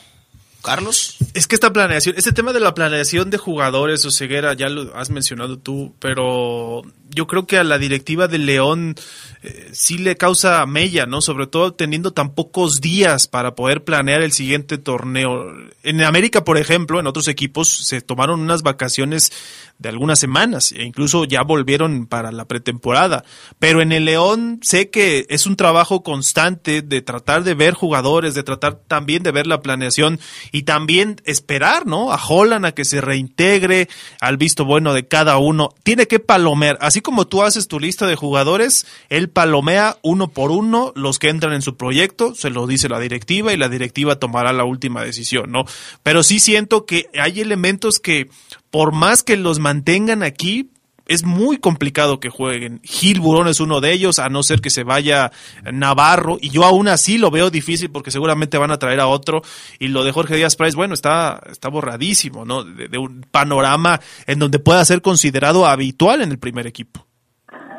Carlos. 0.60 1.16
Es 1.34 1.46
que 1.46 1.54
esta 1.54 1.72
planeación, 1.72 2.14
este 2.16 2.32
tema 2.32 2.52
de 2.52 2.60
la 2.60 2.74
planeación 2.74 3.30
de 3.30 3.38
jugadores 3.38 4.04
o 4.04 4.10
ceguera, 4.10 4.54
ya 4.54 4.68
lo 4.68 4.94
has 4.96 5.10
mencionado 5.10 5.58
tú, 5.58 5.94
pero 5.98 6.82
yo 7.08 7.26
creo 7.26 7.46
que 7.46 7.58
a 7.58 7.64
la 7.64 7.78
directiva 7.78 8.28
de 8.28 8.38
León 8.38 8.94
eh, 9.42 9.70
sí 9.72 9.98
le 9.98 10.16
causa 10.16 10.64
mella, 10.66 11.06
¿no? 11.06 11.20
Sobre 11.20 11.46
todo 11.46 11.72
teniendo 11.72 12.12
tan 12.12 12.34
pocos 12.34 12.80
días 12.80 13.26
para 13.26 13.54
poder 13.54 13.84
planear 13.84 14.22
el 14.22 14.32
siguiente 14.32 14.78
torneo. 14.78 15.52
En 15.82 16.02
América, 16.02 16.44
por 16.44 16.58
ejemplo, 16.58 17.00
en 17.00 17.06
otros 17.06 17.28
equipos 17.28 17.68
se 17.68 18.00
tomaron 18.00 18.40
unas 18.40 18.62
vacaciones 18.62 19.32
de 19.78 19.88
algunas 19.88 20.18
semanas 20.18 20.72
e 20.72 20.84
incluso 20.84 21.24
ya 21.24 21.42
volvieron 21.42 22.06
para 22.06 22.32
la 22.32 22.44
pretemporada. 22.44 23.24
Pero 23.58 23.80
en 23.80 23.92
el 23.92 24.04
León 24.04 24.60
sé 24.62 24.90
que 24.90 25.26
es 25.30 25.46
un 25.46 25.56
trabajo 25.56 26.02
constante 26.02 26.82
de 26.82 27.00
tratar 27.00 27.44
de 27.44 27.54
ver 27.54 27.74
jugadores, 27.74 28.34
de 28.34 28.42
tratar 28.42 28.74
también 28.74 29.22
de 29.22 29.32
ver 29.32 29.46
la 29.46 29.62
planeación 29.62 30.20
y 30.52 30.62
también 30.62 31.20
esperar, 31.24 31.86
¿no? 31.86 32.12
A 32.12 32.20
Holland 32.22 32.66
a 32.66 32.72
que 32.72 32.84
se 32.84 33.00
reintegre 33.00 33.88
al 34.20 34.36
visto 34.36 34.64
bueno 34.64 34.94
de 34.94 35.06
cada 35.06 35.38
uno. 35.38 35.74
Tiene 35.82 36.06
que 36.06 36.18
palomear, 36.18 36.78
así 36.80 37.00
como 37.00 37.26
tú 37.26 37.42
haces 37.42 37.68
tu 37.68 37.80
lista 37.80 38.06
de 38.06 38.16
jugadores, 38.16 38.86
él 39.08 39.28
palomea 39.28 39.96
uno 40.02 40.28
por 40.28 40.50
uno 40.50 40.92
los 40.94 41.18
que 41.18 41.28
entran 41.28 41.52
en 41.52 41.62
su 41.62 41.76
proyecto, 41.76 42.34
se 42.34 42.50
lo 42.50 42.66
dice 42.66 42.88
la 42.88 43.00
directiva 43.00 43.52
y 43.52 43.56
la 43.56 43.68
directiva 43.68 44.16
tomará 44.16 44.52
la 44.52 44.64
última 44.64 45.02
decisión, 45.02 45.50
¿no? 45.50 45.64
Pero 46.02 46.22
sí 46.22 46.40
siento 46.40 46.86
que 46.86 47.08
hay 47.18 47.40
elementos 47.40 48.00
que 48.00 48.28
por 48.70 48.92
más 48.92 49.22
que 49.22 49.36
los 49.36 49.58
mantengan 49.58 50.22
aquí, 50.22 50.70
es 51.10 51.24
muy 51.24 51.58
complicado 51.58 52.20
que 52.20 52.28
jueguen. 52.30 52.80
Gil 52.84 53.18
Burón 53.18 53.48
es 53.48 53.58
uno 53.58 53.80
de 53.80 53.92
ellos, 53.92 54.20
a 54.20 54.28
no 54.28 54.44
ser 54.44 54.60
que 54.60 54.70
se 54.70 54.84
vaya 54.84 55.32
Navarro, 55.72 56.36
y 56.40 56.50
yo 56.50 56.62
aún 56.62 56.86
así 56.86 57.18
lo 57.18 57.32
veo 57.32 57.50
difícil 57.50 57.90
porque 57.90 58.12
seguramente 58.12 58.58
van 58.58 58.70
a 58.70 58.78
traer 58.78 59.00
a 59.00 59.08
otro. 59.08 59.42
Y 59.80 59.88
lo 59.88 60.04
de 60.04 60.12
Jorge 60.12 60.36
Díaz 60.36 60.54
Price, 60.54 60.76
bueno, 60.76 60.94
está, 60.94 61.40
está 61.50 61.68
borradísimo, 61.68 62.44
¿no? 62.44 62.62
De, 62.62 62.96
un 62.96 63.22
panorama 63.28 63.98
en 64.28 64.38
donde 64.38 64.60
pueda 64.60 64.84
ser 64.84 65.02
considerado 65.02 65.66
habitual 65.66 66.22
en 66.22 66.30
el 66.30 66.38
primer 66.38 66.68
equipo. 66.68 67.04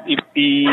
Y, 0.06 0.18
y 0.36 0.66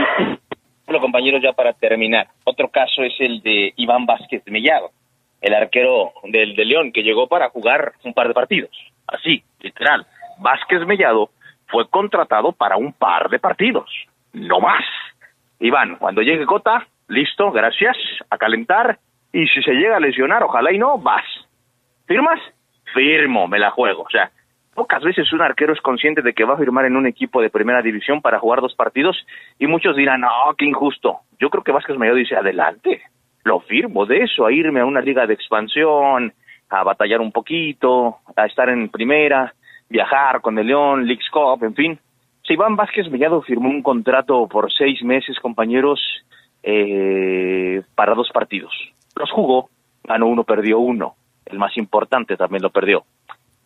bueno, 0.85 1.01
compañeros, 1.01 1.41
ya 1.41 1.53
para 1.53 1.75
terminar, 1.75 2.27
otro 2.43 2.71
caso 2.71 3.05
es 3.05 3.13
el 3.21 3.41
de 3.43 3.73
Iván 3.77 4.05
Vázquez 4.05 4.43
Mellado, 4.47 4.91
el 5.41 5.55
arquero 5.55 6.11
del 6.25 6.57
de 6.57 6.65
León, 6.65 6.91
que 6.91 7.03
llegó 7.03 7.29
para 7.29 7.51
jugar 7.51 7.93
un 8.03 8.15
par 8.15 8.27
de 8.27 8.35
partidos. 8.35 8.71
Así, 9.07 9.45
literal. 9.61 10.05
Vázquez 10.41 10.85
Mellado 10.87 11.31
fue 11.69 11.89
contratado 11.89 12.53
para 12.53 12.77
un 12.77 12.93
par 12.93 13.29
de 13.31 13.39
partidos, 13.39 13.91
no 14.33 14.61
más. 14.61 14.85
Iván, 15.61 15.97
cuando 15.97 16.23
llegue 16.23 16.47
Cota, 16.47 16.87
listo, 17.09 17.51
gracias, 17.51 17.97
a 18.31 18.39
calentar, 18.39 18.99
y 19.33 19.47
si 19.49 19.62
se 19.62 19.73
llega 19.73 19.97
a 19.97 20.01
lesionar, 20.01 20.43
ojalá 20.43 20.73
y 20.73 20.79
no, 20.79 20.99
vas. 20.99 21.25
¿Firmas? 22.07 22.41
Firmo, 22.95 23.47
me 23.47 23.59
la 23.59 23.71
juego. 23.71 24.03
O 24.03 24.11
sea, 24.11 24.31
pocas 24.75 25.03
veces 25.03 25.33
un 25.33 25.43
arquero 25.43 25.73
es 25.73 25.81
consciente 25.81 26.23
de 26.23 26.33
que 26.33 26.45
va 26.45 26.55
a 26.55 26.59
firmar 26.59 26.87
en 26.87 26.97
un 26.97 27.07
equipo 27.07 27.43
de 27.43 27.51
primera 27.51 27.83
división 27.83 28.23
para 28.23 28.39
jugar 28.39 28.61
dos 28.61 28.75
partidos 28.75 29.16
y 29.59 29.66
muchos 29.66 29.97
dirán, 29.97 30.23
no, 30.23 30.29
qué 30.57 30.64
injusto. 30.64 31.19
Yo 31.39 31.51
creo 31.51 31.62
que 31.62 31.73
Vázquez 31.73 31.99
Mellado 31.99 32.16
dice, 32.16 32.37
adelante, 32.37 33.03
lo 33.45 33.61
firmo, 33.61 34.07
de 34.07 34.23
eso, 34.23 34.47
a 34.47 34.53
irme 34.53 34.81
a 34.81 34.87
una 34.87 35.01
liga 35.01 35.27
de 35.27 35.35
expansión, 35.35 36.33
a 36.71 36.83
batallar 36.83 37.21
un 37.21 37.33
poquito, 37.33 38.19
a 38.37 38.47
estar 38.47 38.69
en 38.69 38.89
primera, 38.89 39.53
viajar 39.89 40.41
con 40.41 40.59
el 40.59 40.66
León, 40.66 41.07
Leagues 41.07 41.28
Cup, 41.30 41.64
en 41.64 41.74
fin. 41.74 41.99
Si 42.43 42.55
Iván 42.55 42.76
Vázquez 42.76 43.11
Mellado 43.11 43.43
firmó 43.43 43.68
un 43.68 43.82
contrato 43.82 44.47
por 44.49 44.72
seis 44.72 45.03
meses, 45.03 45.39
compañeros, 45.41 46.01
eh, 46.62 47.82
para 47.95 48.14
dos 48.14 48.30
partidos. 48.32 48.72
Los 49.14 49.30
jugó, 49.30 49.70
ganó 50.05 50.26
uno, 50.26 50.45
perdió 50.45 50.78
uno. 50.78 51.14
El 51.45 51.59
más 51.59 51.76
importante 51.76 52.36
también 52.36 52.62
lo 52.62 52.70
perdió. 52.70 53.05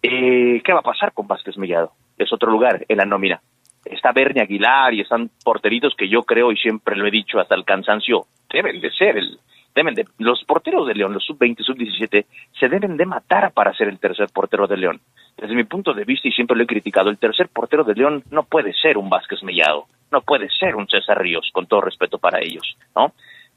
Eh, 0.03 0.61
¿Qué 0.65 0.73
va 0.73 0.81
a 0.81 0.83
pasar 0.83 1.13
con 1.13 1.27
Vázquez 1.27 1.57
Mellado? 1.57 1.93
Es 2.19 2.33
otro 2.33 2.51
lugar 2.51 2.85
en 2.89 2.99
la 2.99 3.05
nómina. 3.05 3.41
Está 3.85 4.13
Bernie 4.13 4.43
Aguilar 4.43 4.95
y 4.95 5.01
están 5.01 5.31
porteritos 5.45 5.95
que 5.97 6.09
yo 6.09 6.23
creo 6.23 6.53
y 6.53 6.57
siempre 6.57 6.97
lo 6.97 7.07
he 7.07 7.11
dicho 7.11 7.41
hasta 7.41 7.57
el 7.57 7.65
cansancio, 7.65 8.27
deben 8.49 8.81
de 8.81 8.91
ser 8.93 9.17
el, 9.17 9.39
deben 9.75 9.95
de, 9.95 10.07
los 10.19 10.45
porteros 10.45 10.87
de 10.87 10.95
León, 10.95 11.13
los 11.13 11.25
sub-20, 11.25 11.63
sub-17, 11.63 12.27
se 12.59 12.69
deben 12.69 12.97
de 12.97 13.07
matar 13.07 13.53
para 13.53 13.75
ser 13.75 13.89
el 13.89 13.99
tercer 13.99 14.29
portero 14.33 14.67
de 14.67 14.77
León. 14.77 15.01
Desde 15.37 15.55
mi 15.55 15.65
punto 15.65 15.95
de 15.95 16.05
vista, 16.05 16.29
y 16.29 16.33
siempre 16.33 16.57
lo 16.57 16.63
he 16.63 16.67
criticado, 16.67 17.11
el 17.11 17.19
tercer 17.19 17.49
portero 17.49 17.85
de 17.85 17.95
León 17.95 18.23
no 18.31 18.45
puede 18.45 18.73
ser 18.75 18.99
un 18.99 19.09
Vázquez 19.09 19.43
Mellado, 19.43 19.87
no 20.11 20.21
puede 20.21 20.49
ser 20.51 20.77
un 20.77 20.87
César 20.89 21.21
Ríos, 21.21 21.51
con 21.53 21.67
todo 21.67 21.81
respeto 21.81 22.19
para 22.19 22.41
ellos. 22.41 22.77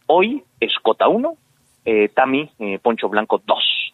Hoy 0.07 0.43
es 0.59 0.73
Cota 0.81 1.07
1, 1.07 1.35
eh, 1.85 2.09
Tami, 2.09 2.49
eh, 2.59 2.79
Poncho 2.81 3.09
Blanco 3.09 3.41
2. 3.45 3.84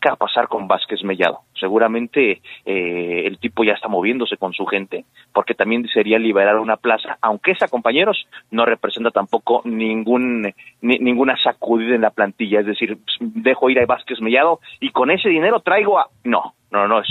¿Qué 0.00 0.08
va 0.08 0.14
a 0.14 0.16
pasar 0.16 0.48
con 0.48 0.66
Vázquez 0.66 1.04
Mellado? 1.04 1.40
Seguramente 1.54 2.40
eh, 2.64 3.22
el 3.26 3.38
tipo 3.38 3.64
ya 3.64 3.74
está 3.74 3.88
moviéndose 3.88 4.38
con 4.38 4.54
su 4.54 4.64
gente, 4.64 5.04
porque 5.32 5.54
también 5.54 5.86
sería 5.88 6.18
liberar 6.18 6.58
una 6.58 6.76
plaza, 6.76 7.18
aunque 7.20 7.50
esa, 7.50 7.68
compañeros, 7.68 8.26
no 8.50 8.64
representa 8.64 9.10
tampoco 9.10 9.60
ningún 9.64 10.54
ninguna 10.80 11.36
sacudida 11.36 11.94
en 11.94 12.00
la 12.00 12.10
plantilla. 12.10 12.60
Es 12.60 12.66
decir, 12.66 12.96
dejo 13.20 13.68
ir 13.68 13.78
a 13.78 13.86
Vázquez 13.86 14.20
Mellado 14.20 14.60
y 14.80 14.90
con 14.90 15.10
ese 15.10 15.28
dinero 15.28 15.60
traigo 15.60 15.98
a... 15.98 16.08
No, 16.24 16.54
no, 16.70 16.88
no. 16.88 17.02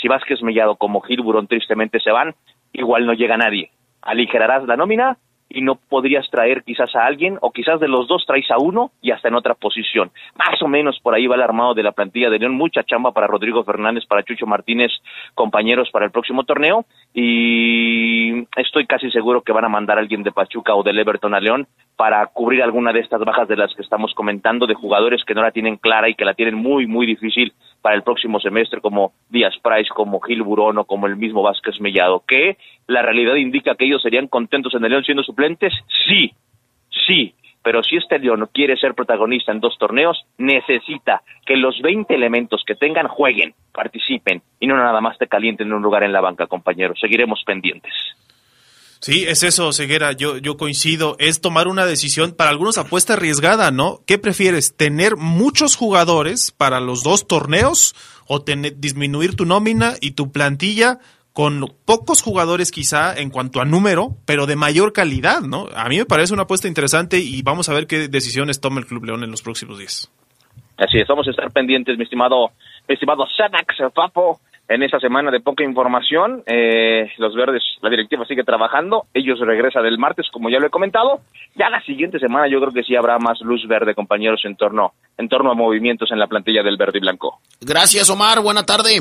Si 0.00 0.08
Vázquez 0.08 0.42
Mellado 0.42 0.76
como 0.76 1.02
Gil 1.02 1.20
Burón 1.20 1.48
tristemente 1.48 2.00
se 2.00 2.10
van, 2.10 2.34
igual 2.72 3.04
no 3.04 3.12
llega 3.12 3.36
nadie. 3.36 3.70
Aligerarás 4.00 4.64
la 4.64 4.76
nómina 4.76 5.18
y 5.48 5.62
no 5.62 5.76
podrías 5.76 6.28
traer 6.30 6.62
quizás 6.62 6.94
a 6.94 7.06
alguien 7.06 7.38
o 7.40 7.50
quizás 7.52 7.80
de 7.80 7.88
los 7.88 8.06
dos 8.06 8.24
traes 8.26 8.50
a 8.50 8.58
uno 8.58 8.90
y 9.00 9.10
hasta 9.10 9.28
en 9.28 9.34
otra 9.34 9.54
posición. 9.54 10.10
Más 10.36 10.60
o 10.62 10.68
menos 10.68 10.98
por 11.00 11.14
ahí 11.14 11.26
va 11.26 11.36
el 11.36 11.42
armado 11.42 11.74
de 11.74 11.82
la 11.82 11.92
plantilla 11.92 12.30
de 12.30 12.38
León, 12.38 12.54
mucha 12.54 12.84
chamba 12.84 13.12
para 13.12 13.26
Rodrigo 13.26 13.64
Fernández, 13.64 14.04
para 14.06 14.22
Chucho 14.22 14.46
Martínez, 14.46 14.92
compañeros 15.34 15.88
para 15.90 16.04
el 16.04 16.10
próximo 16.10 16.44
torneo 16.44 16.84
y 17.14 18.46
estoy 18.56 18.86
casi 18.86 19.10
seguro 19.10 19.42
que 19.42 19.52
van 19.52 19.64
a 19.64 19.68
mandar 19.68 19.98
a 19.98 20.00
alguien 20.00 20.22
de 20.22 20.32
Pachuca 20.32 20.74
o 20.74 20.82
del 20.82 20.98
Everton 20.98 21.34
a 21.34 21.40
León 21.40 21.66
para 21.96 22.24
cubrir 22.26 22.62
alguna 22.62 22.92
de 22.92 23.00
estas 23.00 23.20
bajas 23.20 23.48
de 23.48 23.56
las 23.56 23.74
que 23.74 23.82
estamos 23.82 24.14
comentando 24.14 24.66
de 24.66 24.74
jugadores 24.74 25.24
que 25.24 25.34
no 25.34 25.42
la 25.42 25.50
tienen 25.50 25.76
clara 25.76 26.08
y 26.08 26.14
que 26.14 26.24
la 26.24 26.34
tienen 26.34 26.54
muy 26.54 26.86
muy 26.86 27.06
difícil 27.06 27.52
para 27.82 27.96
el 27.96 28.02
próximo 28.02 28.40
semestre 28.40 28.80
como 28.80 29.12
Díaz 29.28 29.54
Price, 29.62 29.90
como 29.94 30.20
Gil 30.20 30.42
Burón 30.42 30.78
o 30.78 30.84
como 30.84 31.06
el 31.06 31.16
mismo 31.16 31.42
Vázquez 31.42 31.80
Mellado, 31.80 32.22
que 32.26 32.56
la 32.86 33.02
realidad 33.02 33.36
indica 33.36 33.74
que 33.74 33.84
ellos 33.84 34.02
serían 34.02 34.28
contentos 34.28 34.74
en 34.74 34.84
el 34.84 34.90
León 34.90 35.04
siendo 35.04 35.22
suplentes, 35.22 35.72
sí, 36.06 36.32
sí, 37.06 37.34
pero 37.62 37.82
si 37.82 37.96
este 37.96 38.18
León 38.18 38.48
quiere 38.52 38.76
ser 38.76 38.94
protagonista 38.94 39.52
en 39.52 39.60
dos 39.60 39.76
torneos, 39.78 40.24
necesita 40.38 41.22
que 41.44 41.56
los 41.56 41.80
20 41.80 42.14
elementos 42.14 42.62
que 42.66 42.74
tengan 42.74 43.08
jueguen, 43.08 43.54
participen 43.72 44.42
y 44.60 44.66
no 44.66 44.76
nada 44.76 45.00
más 45.00 45.18
te 45.18 45.26
calienten 45.26 45.68
en 45.68 45.74
un 45.74 45.82
lugar 45.82 46.02
en 46.02 46.12
la 46.12 46.20
banca, 46.20 46.46
compañeros. 46.46 46.98
Seguiremos 47.00 47.42
pendientes. 47.44 47.92
Sí, 49.00 49.24
es 49.28 49.44
eso, 49.44 49.72
Ceguera, 49.72 50.12
yo, 50.12 50.38
yo 50.38 50.56
coincido, 50.56 51.16
es 51.20 51.40
tomar 51.40 51.68
una 51.68 51.86
decisión, 51.86 52.32
para 52.32 52.50
algunos 52.50 52.78
apuesta 52.78 53.12
arriesgada, 53.12 53.70
¿no? 53.70 54.00
¿Qué 54.06 54.18
prefieres? 54.18 54.76
¿Tener 54.76 55.16
muchos 55.16 55.76
jugadores 55.76 56.50
para 56.50 56.80
los 56.80 57.04
dos 57.04 57.28
torneos 57.28 57.94
o 58.26 58.40
disminuir 58.40 59.36
tu 59.36 59.44
nómina 59.44 59.94
y 60.00 60.12
tu 60.12 60.32
plantilla 60.32 60.98
con 61.32 61.72
pocos 61.84 62.20
jugadores 62.20 62.72
quizá 62.72 63.16
en 63.16 63.30
cuanto 63.30 63.60
a 63.60 63.64
número, 63.64 64.16
pero 64.26 64.46
de 64.46 64.56
mayor 64.56 64.92
calidad, 64.92 65.42
¿no? 65.42 65.68
A 65.76 65.88
mí 65.88 65.96
me 65.98 66.04
parece 66.04 66.34
una 66.34 66.42
apuesta 66.42 66.66
interesante 66.66 67.18
y 67.18 67.40
vamos 67.42 67.68
a 67.68 67.74
ver 67.74 67.86
qué 67.86 68.08
decisiones 68.08 68.60
toma 68.60 68.80
el 68.80 68.86
Club 68.86 69.04
León 69.04 69.22
en 69.22 69.30
los 69.30 69.42
próximos 69.42 69.78
días. 69.78 70.10
Así 70.76 70.98
es, 70.98 71.06
vamos 71.06 71.28
a 71.28 71.30
estar 71.30 71.48
pendientes, 71.52 71.96
mi 71.96 72.02
estimado, 72.02 72.50
mi 72.88 72.94
estimado 72.94 73.24
Sanax, 73.36 73.76
Papo, 73.94 74.40
en 74.68 74.82
esa 74.82 75.00
semana 75.00 75.30
de 75.30 75.40
poca 75.40 75.64
información. 75.64 76.42
Eh, 76.46 77.10
los 77.18 77.34
verdes, 77.34 77.62
la 77.80 77.90
directiva 77.90 78.26
sigue 78.26 78.44
trabajando, 78.44 79.06
ellos 79.14 79.40
regresan 79.40 79.86
el 79.86 79.98
martes, 79.98 80.26
como 80.30 80.50
ya 80.50 80.58
lo 80.58 80.66
he 80.66 80.70
comentado. 80.70 81.20
Ya 81.56 81.70
la 81.70 81.82
siguiente 81.82 82.18
semana 82.18 82.48
yo 82.48 82.60
creo 82.60 82.72
que 82.72 82.82
sí 82.82 82.94
habrá 82.94 83.18
más 83.18 83.40
luz 83.40 83.66
verde, 83.66 83.94
compañeros, 83.94 84.42
en 84.44 84.56
torno, 84.56 84.92
en 85.16 85.28
torno 85.28 85.50
a 85.50 85.54
movimientos 85.54 86.10
en 86.12 86.18
la 86.18 86.26
plantilla 86.26 86.62
del 86.62 86.76
verde 86.76 86.98
y 86.98 87.00
blanco. 87.00 87.40
Gracias, 87.60 88.10
Omar, 88.10 88.40
buena 88.40 88.64
tarde. 88.64 89.00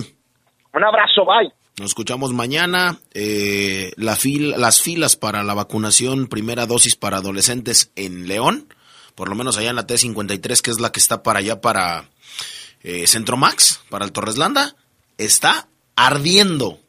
Un 0.73 0.83
abrazo, 0.83 1.25
bye. 1.25 1.51
Nos 1.79 1.89
escuchamos 1.89 2.33
mañana. 2.33 2.97
Eh, 3.13 3.91
la 3.97 4.15
fil 4.15 4.51
las 4.57 4.81
filas 4.81 5.15
para 5.15 5.43
la 5.43 5.53
vacunación, 5.53 6.27
primera 6.27 6.65
dosis 6.65 6.95
para 6.95 7.17
adolescentes 7.17 7.91
en 7.95 8.27
León, 8.27 8.73
por 9.13 9.29
lo 9.29 9.35
menos 9.35 9.57
allá 9.57 9.69
en 9.69 9.75
la 9.75 9.85
T53, 9.85 10.61
que 10.61 10.71
es 10.71 10.79
la 10.79 10.91
que 10.91 10.99
está 10.99 11.21
para 11.21 11.39
allá 11.39 11.61
para 11.61 12.05
eh, 12.83 13.05
Centro 13.05 13.37
Max, 13.37 13.83
para 13.89 14.05
el 14.05 14.11
Torreslanda, 14.11 14.75
está 15.17 15.67
ardiendo. 15.95 16.79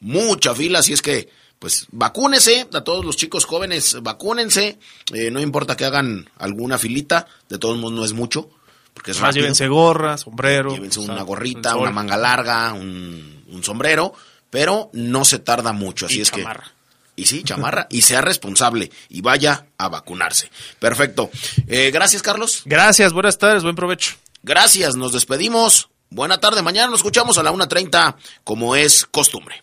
Mucha 0.00 0.54
fila, 0.54 0.78
así 0.78 0.94
es 0.94 1.02
que, 1.02 1.28
pues, 1.58 1.86
vacúnese, 1.90 2.66
a 2.72 2.80
todos 2.82 3.04
los 3.04 3.16
chicos 3.18 3.44
jóvenes, 3.44 3.98
vacúnense, 4.00 4.78
eh, 5.12 5.30
no 5.30 5.40
importa 5.40 5.76
que 5.76 5.84
hagan 5.84 6.30
alguna 6.38 6.78
filita, 6.78 7.26
de 7.50 7.58
todos 7.58 7.76
modos 7.78 7.92
no 7.98 8.04
es 8.06 8.14
mucho, 8.14 8.48
porque 8.94 9.10
es 9.10 9.20
Más 9.20 9.34
llévense 9.34 9.68
gorra, 9.68 10.16
sombrero. 10.16 10.72
Llévense 10.74 11.00
o 11.00 11.02
sea, 11.02 11.12
una 11.12 11.22
gorrita, 11.22 11.76
una 11.76 11.90
manga 11.90 12.16
larga, 12.16 12.72
un, 12.72 13.44
un 13.48 13.62
sombrero, 13.62 14.14
pero 14.48 14.88
no 14.94 15.26
se 15.26 15.38
tarda 15.38 15.72
mucho, 15.72 16.06
así 16.06 16.18
Y 16.18 16.22
es 16.22 16.30
chamarra. 16.30 16.64
que... 16.64 16.80
Y 17.22 17.26
sí, 17.26 17.42
chamarra, 17.44 17.86
y 17.90 18.00
sea 18.00 18.22
responsable, 18.22 18.90
y 19.10 19.20
vaya 19.20 19.66
a 19.76 19.88
vacunarse. 19.90 20.50
Perfecto. 20.78 21.30
Eh, 21.66 21.90
gracias, 21.92 22.22
Carlos. 22.22 22.62
Gracias, 22.64 23.12
buenas 23.12 23.36
tardes, 23.36 23.62
buen 23.62 23.76
provecho. 23.76 24.14
Gracias, 24.42 24.96
nos 24.96 25.12
despedimos. 25.12 25.90
Buena 26.12 26.40
tarde, 26.40 26.60
mañana 26.60 26.88
nos 26.88 26.98
escuchamos 26.98 27.38
a 27.38 27.42
la 27.44 27.52
1.30, 27.52 28.16
como 28.42 28.74
es 28.74 29.06
costumbre. 29.12 29.62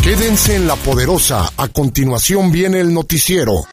Quédense 0.00 0.54
en 0.54 0.68
la 0.68 0.76
poderosa. 0.76 1.52
A 1.56 1.66
continuación 1.68 2.52
viene 2.52 2.78
el 2.78 2.94
noticiero. 2.94 3.64